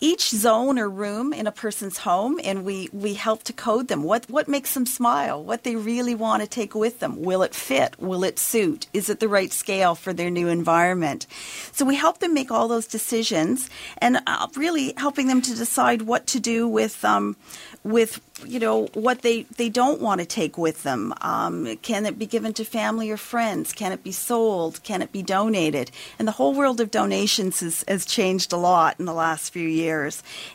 each 0.00 0.30
zone 0.30 0.78
or 0.78 0.88
room 0.88 1.32
in 1.32 1.46
a 1.46 1.52
person's 1.52 1.98
home 1.98 2.38
and 2.44 2.64
we, 2.64 2.88
we 2.92 3.14
help 3.14 3.42
to 3.44 3.52
code 3.52 3.88
them. 3.88 4.02
What, 4.02 4.28
what 4.30 4.48
makes 4.48 4.74
them 4.74 4.86
smile? 4.86 5.42
What 5.42 5.64
they 5.64 5.76
really 5.76 6.14
want 6.14 6.42
to 6.42 6.48
take 6.48 6.74
with 6.74 7.00
them? 7.00 7.22
Will 7.22 7.42
it 7.42 7.54
fit? 7.54 7.94
Will 7.98 8.22
it 8.24 8.38
suit? 8.38 8.86
Is 8.92 9.08
it 9.08 9.20
the 9.20 9.28
right 9.28 9.52
scale 9.52 9.94
for 9.94 10.12
their 10.12 10.30
new 10.30 10.48
environment? 10.48 11.26
So 11.72 11.84
we 11.84 11.96
help 11.96 12.18
them 12.18 12.34
make 12.34 12.50
all 12.50 12.68
those 12.68 12.86
decisions 12.86 13.68
and 13.98 14.20
uh, 14.26 14.46
really 14.56 14.94
helping 14.96 15.26
them 15.26 15.42
to 15.42 15.54
decide 15.54 16.02
what 16.02 16.26
to 16.28 16.40
do 16.40 16.68
with, 16.68 17.04
um, 17.04 17.36
with 17.82 18.20
you 18.46 18.60
know 18.60 18.86
what 18.94 19.22
they 19.22 19.42
they 19.56 19.68
don't 19.68 20.00
want 20.00 20.20
to 20.20 20.26
take 20.26 20.56
with 20.56 20.82
them. 20.82 21.12
Um, 21.20 21.76
can 21.82 22.06
it 22.06 22.18
be 22.18 22.26
given 22.26 22.52
to 22.54 22.64
family 22.64 23.10
or 23.10 23.16
friends? 23.16 23.72
Can 23.72 23.92
it 23.92 24.04
be 24.04 24.12
sold? 24.12 24.82
Can 24.82 25.02
it 25.02 25.12
be 25.12 25.22
donated? 25.22 25.90
And 26.18 26.28
the 26.28 26.32
whole 26.32 26.54
world 26.54 26.80
of 26.80 26.90
donations 26.90 27.60
has, 27.60 27.84
has 27.88 28.04
changed 28.06 28.52
a 28.52 28.56
lot 28.56 28.96
in 28.98 29.06
the 29.06 29.14
last 29.14 29.52
few 29.52 29.66
years. 29.66 29.87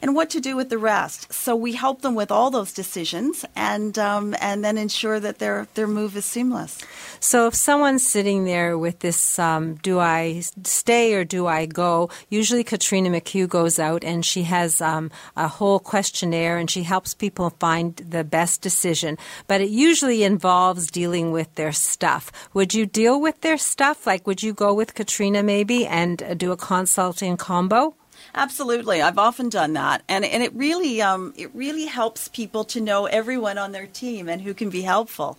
And 0.02 0.16
what 0.16 0.30
to 0.32 0.40
do 0.40 0.56
with 0.56 0.70
the 0.70 0.78
rest? 0.78 1.32
So 1.34 1.56
we 1.56 1.74
help 1.74 2.02
them 2.02 2.16
with 2.16 2.32
all 2.32 2.52
those 2.52 2.74
decisions, 2.74 3.46
and 3.56 3.98
um, 3.98 4.36
and 4.40 4.64
then 4.64 4.78
ensure 4.78 5.20
that 5.20 5.40
their 5.40 5.68
their 5.74 5.88
move 5.88 6.16
is 6.18 6.26
seamless. 6.26 6.80
So 7.20 7.48
if 7.48 7.56
someone's 7.56 8.06
sitting 8.06 8.46
there 8.46 8.78
with 8.78 9.00
this, 9.00 9.40
um, 9.40 9.76
do 9.76 10.00
I 10.00 10.42
stay 10.64 11.14
or 11.14 11.24
do 11.24 11.48
I 11.48 11.66
go? 11.66 12.10
Usually 12.30 12.64
Katrina 12.64 13.10
McHugh 13.10 13.48
goes 13.48 13.80
out 13.80 14.04
and 14.04 14.26
she 14.26 14.44
has 14.44 14.82
um, 14.82 15.10
a 15.36 15.48
whole 15.48 15.80
questionnaire 15.80 16.58
and 16.58 16.70
she 16.70 16.84
helps 16.84 17.14
people 17.14 17.50
find 17.60 17.96
the 17.96 18.24
best 18.24 18.62
decision. 18.62 19.18
But 19.48 19.62
it 19.62 19.70
usually 19.70 20.24
involves 20.24 20.92
dealing 20.92 21.32
with 21.32 21.54
their 21.56 21.72
stuff. 21.72 22.32
Would 22.54 22.74
you 22.74 22.86
deal 22.86 23.22
with 23.22 23.42
their 23.42 23.58
stuff? 23.58 24.06
Like, 24.06 24.28
would 24.28 24.44
you 24.44 24.54
go 24.54 24.74
with 24.74 24.94
Katrina 24.94 25.44
maybe 25.44 25.86
and 25.86 26.22
uh, 26.22 26.34
do 26.34 26.52
a 26.52 26.58
consulting 26.58 27.38
combo? 27.38 27.96
Absolutely, 28.36 29.02
I've 29.02 29.18
often 29.18 29.50
done 29.50 29.74
that, 29.74 30.04
and 30.08 30.26
and 30.26 30.44
it 30.44 30.54
really 30.54 31.02
um, 31.02 31.34
it 31.38 31.54
really 31.54 31.86
helps 31.86 32.28
people 32.28 32.64
to 32.66 32.82
know 32.82 33.06
everyone 33.06 33.58
on 33.58 33.72
their 33.72 33.88
team 33.88 34.28
and 34.30 34.42
who 34.42 34.54
can 34.54 34.70
be 34.70 34.82
helpful. 34.82 35.38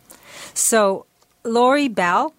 So 0.54 1.06
Lori 1.44 1.88
Bell, 1.88 2.34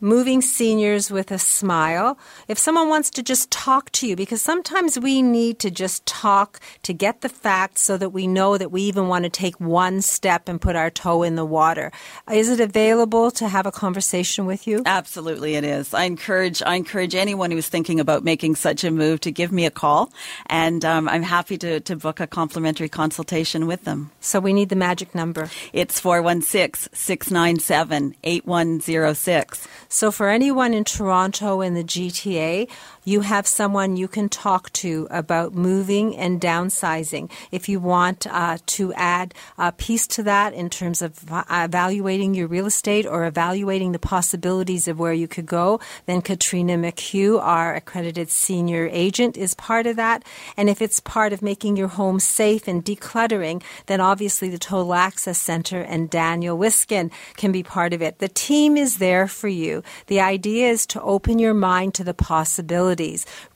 moving 0.00 0.40
seniors 0.40 1.10
with 1.10 1.30
a 1.30 1.38
smile. 1.38 2.18
If 2.48 2.58
someone 2.58 2.88
wants 2.88 3.10
to 3.10 3.22
just 3.22 3.50
talk 3.50 3.90
to 3.92 4.06
you, 4.06 4.16
because 4.16 4.42
sometimes 4.42 4.98
we 4.98 5.22
need 5.22 5.58
to 5.60 5.70
just 5.70 6.04
talk 6.06 6.60
to 6.82 6.92
get 6.92 7.20
the 7.20 7.28
facts 7.28 7.82
so 7.82 7.96
that 7.98 8.10
we 8.10 8.26
know 8.26 8.56
that 8.56 8.70
we 8.70 8.82
even 8.82 9.08
want 9.08 9.24
to 9.24 9.30
take 9.30 9.60
one 9.60 10.00
step 10.02 10.48
and 10.48 10.60
put 10.60 10.76
our 10.76 10.90
toe 10.90 11.22
in 11.22 11.36
the 11.36 11.44
water. 11.44 11.92
Is 12.30 12.48
it 12.48 12.60
available 12.60 13.30
to 13.32 13.48
have 13.48 13.66
a 13.66 13.72
conversation 13.72 14.46
with 14.46 14.66
you? 14.66 14.82
Absolutely, 14.86 15.54
it 15.54 15.64
is. 15.64 15.92
I 15.92 16.04
encourage 16.04 16.62
I 16.62 16.74
encourage 16.74 17.14
anyone 17.14 17.50
who's 17.50 17.68
thinking 17.68 18.00
about 18.00 18.24
making 18.24 18.56
such 18.56 18.84
a 18.84 18.90
move 18.90 19.20
to 19.20 19.30
give 19.30 19.52
me 19.52 19.66
a 19.66 19.70
call, 19.70 20.10
and 20.46 20.84
um, 20.84 21.08
I'm 21.08 21.22
happy 21.22 21.58
to, 21.58 21.80
to 21.80 21.96
book 21.96 22.20
a 22.20 22.26
complimentary 22.26 22.88
consultation 22.88 23.66
with 23.66 23.84
them. 23.84 24.10
So 24.20 24.40
we 24.40 24.52
need 24.52 24.68
the 24.68 24.76
magic 24.76 25.14
number. 25.14 25.50
It's 25.72 26.00
416 26.00 26.90
697 26.92 28.14
8106. 28.22 29.68
So, 29.92 30.12
for 30.12 30.28
anyone 30.28 30.72
in 30.72 30.84
Toronto 30.84 31.60
and 31.60 31.76
the 31.76 31.82
GTA, 31.82 32.70
you 33.04 33.22
have 33.22 33.46
someone 33.46 33.96
you 33.96 34.08
can 34.08 34.28
talk 34.28 34.70
to 34.72 35.06
about 35.10 35.54
moving 35.54 36.16
and 36.16 36.40
downsizing. 36.40 37.30
If 37.50 37.68
you 37.68 37.80
want 37.80 38.26
uh, 38.26 38.58
to 38.66 38.92
add 38.94 39.34
a 39.58 39.72
piece 39.72 40.06
to 40.08 40.22
that 40.24 40.52
in 40.52 40.68
terms 40.70 41.02
of 41.02 41.24
evaluating 41.50 42.34
your 42.34 42.46
real 42.46 42.66
estate 42.66 43.06
or 43.06 43.24
evaluating 43.24 43.92
the 43.92 43.98
possibilities 43.98 44.86
of 44.88 44.98
where 44.98 45.12
you 45.12 45.28
could 45.28 45.46
go, 45.46 45.80
then 46.06 46.20
Katrina 46.22 46.76
McHugh, 46.76 47.40
our 47.40 47.74
accredited 47.74 48.30
senior 48.30 48.88
agent, 48.92 49.36
is 49.36 49.54
part 49.54 49.86
of 49.86 49.96
that. 49.96 50.24
And 50.56 50.68
if 50.68 50.82
it's 50.82 51.00
part 51.00 51.32
of 51.32 51.42
making 51.42 51.76
your 51.76 51.88
home 51.88 52.20
safe 52.20 52.68
and 52.68 52.84
decluttering, 52.84 53.62
then 53.86 54.00
obviously 54.00 54.48
the 54.48 54.58
Total 54.58 54.94
Access 54.94 55.38
Center 55.38 55.80
and 55.80 56.10
Daniel 56.10 56.56
Wiskin 56.58 57.10
can 57.36 57.52
be 57.52 57.62
part 57.62 57.92
of 57.92 58.02
it. 58.02 58.18
The 58.18 58.28
team 58.28 58.76
is 58.76 58.98
there 58.98 59.26
for 59.26 59.48
you. 59.48 59.82
The 60.06 60.20
idea 60.20 60.68
is 60.68 60.86
to 60.88 61.00
open 61.02 61.38
your 61.38 61.54
mind 61.54 61.94
to 61.94 62.04
the 62.04 62.14
possibilities. 62.14 62.89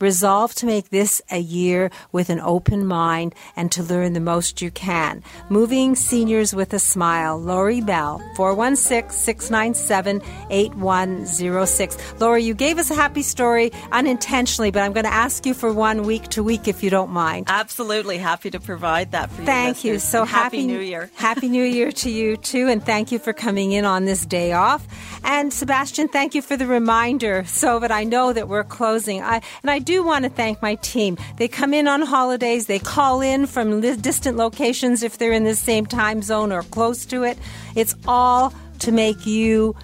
Resolve 0.00 0.54
to 0.54 0.66
make 0.66 0.90
this 0.90 1.22
a 1.30 1.38
year 1.38 1.90
with 2.12 2.30
an 2.30 2.40
open 2.40 2.86
mind 2.86 3.34
and 3.56 3.70
to 3.72 3.82
learn 3.82 4.12
the 4.12 4.20
most 4.20 4.62
you 4.62 4.70
can. 4.70 5.22
Moving 5.48 5.94
Seniors 5.94 6.54
with 6.54 6.72
a 6.72 6.78
Smile, 6.78 7.40
Lori 7.40 7.80
Bell, 7.80 8.20
416 8.36 9.10
697 9.10 10.22
8106. 10.50 12.20
Lori, 12.20 12.44
you 12.44 12.54
gave 12.54 12.78
us 12.78 12.90
a 12.90 12.94
happy 12.94 13.22
story 13.22 13.72
unintentionally, 13.92 14.70
but 14.70 14.82
I'm 14.82 14.92
going 14.92 15.04
to 15.04 15.12
ask 15.12 15.46
you 15.46 15.54
for 15.54 15.72
one 15.72 16.02
week 16.02 16.28
to 16.28 16.42
week 16.42 16.68
if 16.68 16.82
you 16.82 16.90
don't 16.90 17.10
mind. 17.10 17.46
Absolutely 17.48 18.18
happy 18.18 18.50
to 18.50 18.60
provide 18.60 19.12
that 19.12 19.30
for 19.30 19.40
you. 19.40 19.46
Thank 19.46 19.84
you. 19.84 19.98
So 19.98 20.24
happy, 20.24 20.58
happy 20.58 20.66
New 20.66 20.80
Year. 20.80 21.10
Happy 21.16 21.48
New 21.48 21.64
Year 21.64 21.90
to 21.92 22.10
you 22.10 22.36
too, 22.36 22.68
and 22.68 22.84
thank 22.84 23.10
you 23.10 23.18
for 23.18 23.32
coming 23.32 23.72
in 23.72 23.84
on 23.84 24.04
this 24.04 24.26
day 24.26 24.52
off. 24.52 24.86
And 25.24 25.52
Sebastian, 25.52 26.08
thank 26.08 26.34
you 26.34 26.42
for 26.42 26.56
the 26.56 26.66
reminder 26.66 27.44
so 27.46 27.78
that 27.78 27.90
I 27.90 28.04
know 28.04 28.32
that 28.32 28.48
we're 28.48 28.64
closing. 28.64 29.22
I, 29.24 29.40
and 29.62 29.70
I 29.70 29.78
do 29.78 30.04
want 30.04 30.24
to 30.24 30.30
thank 30.30 30.62
my 30.62 30.76
team. 30.76 31.16
They 31.36 31.48
come 31.48 31.74
in 31.74 31.88
on 31.88 32.02
holidays, 32.02 32.66
they 32.66 32.78
call 32.78 33.20
in 33.20 33.46
from 33.46 33.80
distant 33.80 34.36
locations 34.36 35.02
if 35.02 35.18
they're 35.18 35.32
in 35.32 35.44
the 35.44 35.54
same 35.54 35.86
time 35.86 36.22
zone 36.22 36.52
or 36.52 36.62
close 36.62 37.04
to 37.06 37.22
it. 37.24 37.38
It's 37.74 37.94
all 38.06 38.52
to 38.80 38.92
make 38.92 39.26
you 39.26 39.74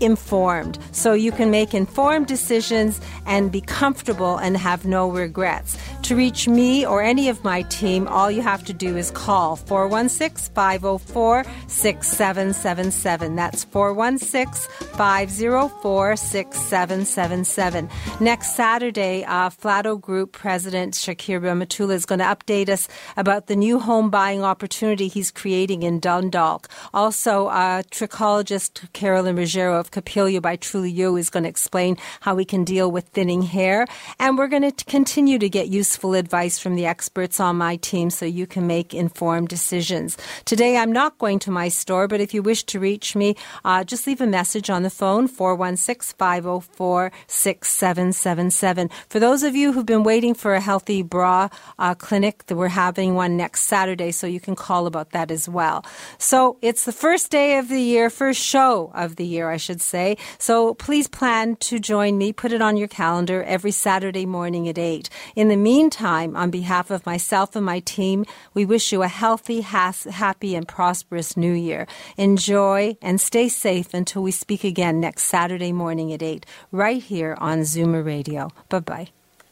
informed 0.00 0.78
so 0.92 1.12
you 1.12 1.32
can 1.32 1.50
make 1.50 1.74
informed 1.74 2.26
decisions 2.26 3.00
and 3.26 3.52
be 3.52 3.60
comfortable 3.60 4.36
and 4.38 4.56
have 4.56 4.84
no 4.84 5.10
regrets. 5.10 5.76
To 6.02 6.16
reach 6.16 6.48
me 6.48 6.84
or 6.84 7.00
any 7.00 7.28
of 7.28 7.44
my 7.44 7.62
team, 7.62 8.08
all 8.08 8.30
you 8.30 8.42
have 8.42 8.64
to 8.64 8.72
do 8.72 8.96
is 8.96 9.10
call 9.12 9.54
416 9.56 10.52
504 10.52 11.44
6777. 11.68 13.36
That's 13.36 13.64
416 13.64 14.68
504 14.96 16.16
6777. 16.16 17.88
Next 18.20 18.56
Saturday, 18.56 19.24
uh, 19.24 19.50
Flato 19.50 20.00
Group 20.00 20.32
President 20.32 20.94
Shakir 20.94 21.40
Rehmatullah 21.40 21.94
is 21.94 22.04
going 22.04 22.18
to 22.18 22.24
update 22.24 22.68
us 22.68 22.88
about 23.16 23.46
the 23.46 23.54
new 23.54 23.78
home 23.78 24.10
buying 24.10 24.42
opportunity 24.42 25.06
he's 25.06 25.30
creating 25.30 25.84
in 25.84 26.00
Dundalk. 26.00 26.68
Also, 26.92 27.46
uh, 27.46 27.82
trichologist 27.90 28.92
Carolyn 28.92 29.36
Ruggiero 29.36 29.78
of 29.78 29.91
Capilio 29.92 30.42
by 30.42 30.56
Truly 30.56 30.90
You 30.90 31.16
is 31.16 31.30
going 31.30 31.44
to 31.44 31.48
explain 31.48 31.96
how 32.20 32.34
we 32.34 32.44
can 32.44 32.64
deal 32.64 32.90
with 32.90 33.08
thinning 33.08 33.42
hair. 33.42 33.86
And 34.18 34.36
we're 34.36 34.48
going 34.48 34.70
to 34.70 34.84
continue 34.86 35.38
to 35.38 35.48
get 35.48 35.68
useful 35.68 36.14
advice 36.14 36.58
from 36.58 36.74
the 36.74 36.86
experts 36.86 37.38
on 37.38 37.56
my 37.56 37.76
team 37.76 38.10
so 38.10 38.26
you 38.26 38.46
can 38.46 38.66
make 38.66 38.94
informed 38.94 39.48
decisions. 39.48 40.16
Today, 40.44 40.76
I'm 40.76 40.92
not 40.92 41.18
going 41.18 41.38
to 41.40 41.50
my 41.50 41.68
store, 41.68 42.08
but 42.08 42.20
if 42.20 42.34
you 42.34 42.42
wish 42.42 42.64
to 42.64 42.80
reach 42.80 43.14
me, 43.14 43.36
uh, 43.64 43.84
just 43.84 44.06
leave 44.06 44.20
a 44.20 44.26
message 44.26 44.70
on 44.70 44.82
the 44.82 44.90
phone, 44.90 45.28
416 45.28 46.16
504 46.18 47.12
6777. 47.26 48.90
For 49.08 49.20
those 49.20 49.42
of 49.42 49.54
you 49.54 49.72
who've 49.72 49.86
been 49.86 50.02
waiting 50.02 50.34
for 50.34 50.54
a 50.54 50.60
healthy 50.60 51.02
bra 51.02 51.48
uh, 51.78 51.94
clinic, 51.94 52.44
we're 52.50 52.68
having 52.68 53.14
one 53.14 53.36
next 53.36 53.62
Saturday, 53.62 54.10
so 54.10 54.26
you 54.26 54.40
can 54.40 54.56
call 54.56 54.86
about 54.86 55.10
that 55.10 55.30
as 55.30 55.48
well. 55.48 55.84
So 56.18 56.56
it's 56.62 56.84
the 56.84 56.92
first 56.92 57.30
day 57.30 57.58
of 57.58 57.68
the 57.68 57.80
year, 57.80 58.10
first 58.10 58.40
show 58.40 58.90
of 58.94 59.16
the 59.16 59.26
year, 59.26 59.50
I 59.50 59.56
should 59.72 59.80
say. 59.80 60.16
So 60.38 60.74
please 60.74 61.08
plan 61.08 61.56
to 61.68 61.78
join 61.78 62.18
me. 62.18 62.32
Put 62.32 62.52
it 62.52 62.60
on 62.60 62.76
your 62.76 62.88
calendar 62.88 63.42
every 63.44 63.70
Saturday 63.70 64.26
morning 64.26 64.68
at 64.68 64.78
8. 64.78 65.08
In 65.34 65.48
the 65.48 65.56
meantime, 65.56 66.36
on 66.36 66.50
behalf 66.50 66.90
of 66.90 67.06
myself 67.06 67.56
and 67.56 67.64
my 67.64 67.80
team, 67.80 68.26
we 68.52 68.66
wish 68.66 68.92
you 68.92 69.02
a 69.02 69.08
healthy, 69.08 69.62
has- 69.62 70.04
happy, 70.04 70.54
and 70.54 70.68
prosperous 70.68 71.36
new 71.36 71.54
year. 71.54 71.86
Enjoy 72.18 72.96
and 73.00 73.18
stay 73.18 73.48
safe 73.48 73.94
until 73.94 74.22
we 74.22 74.30
speak 74.30 74.62
again 74.62 75.00
next 75.00 75.22
Saturday 75.24 75.72
morning 75.72 76.12
at 76.12 76.22
8, 76.22 76.44
right 76.70 77.02
here 77.02 77.34
on 77.40 77.60
Zoomer 77.60 78.04
Radio. 78.04 78.50
Bye 78.68 78.80
bye. 78.80 79.08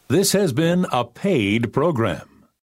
This 0.07 0.33
has 0.33 0.53
been 0.53 0.85
a 0.91 1.03
paid 1.03 1.73
program. 1.73 2.30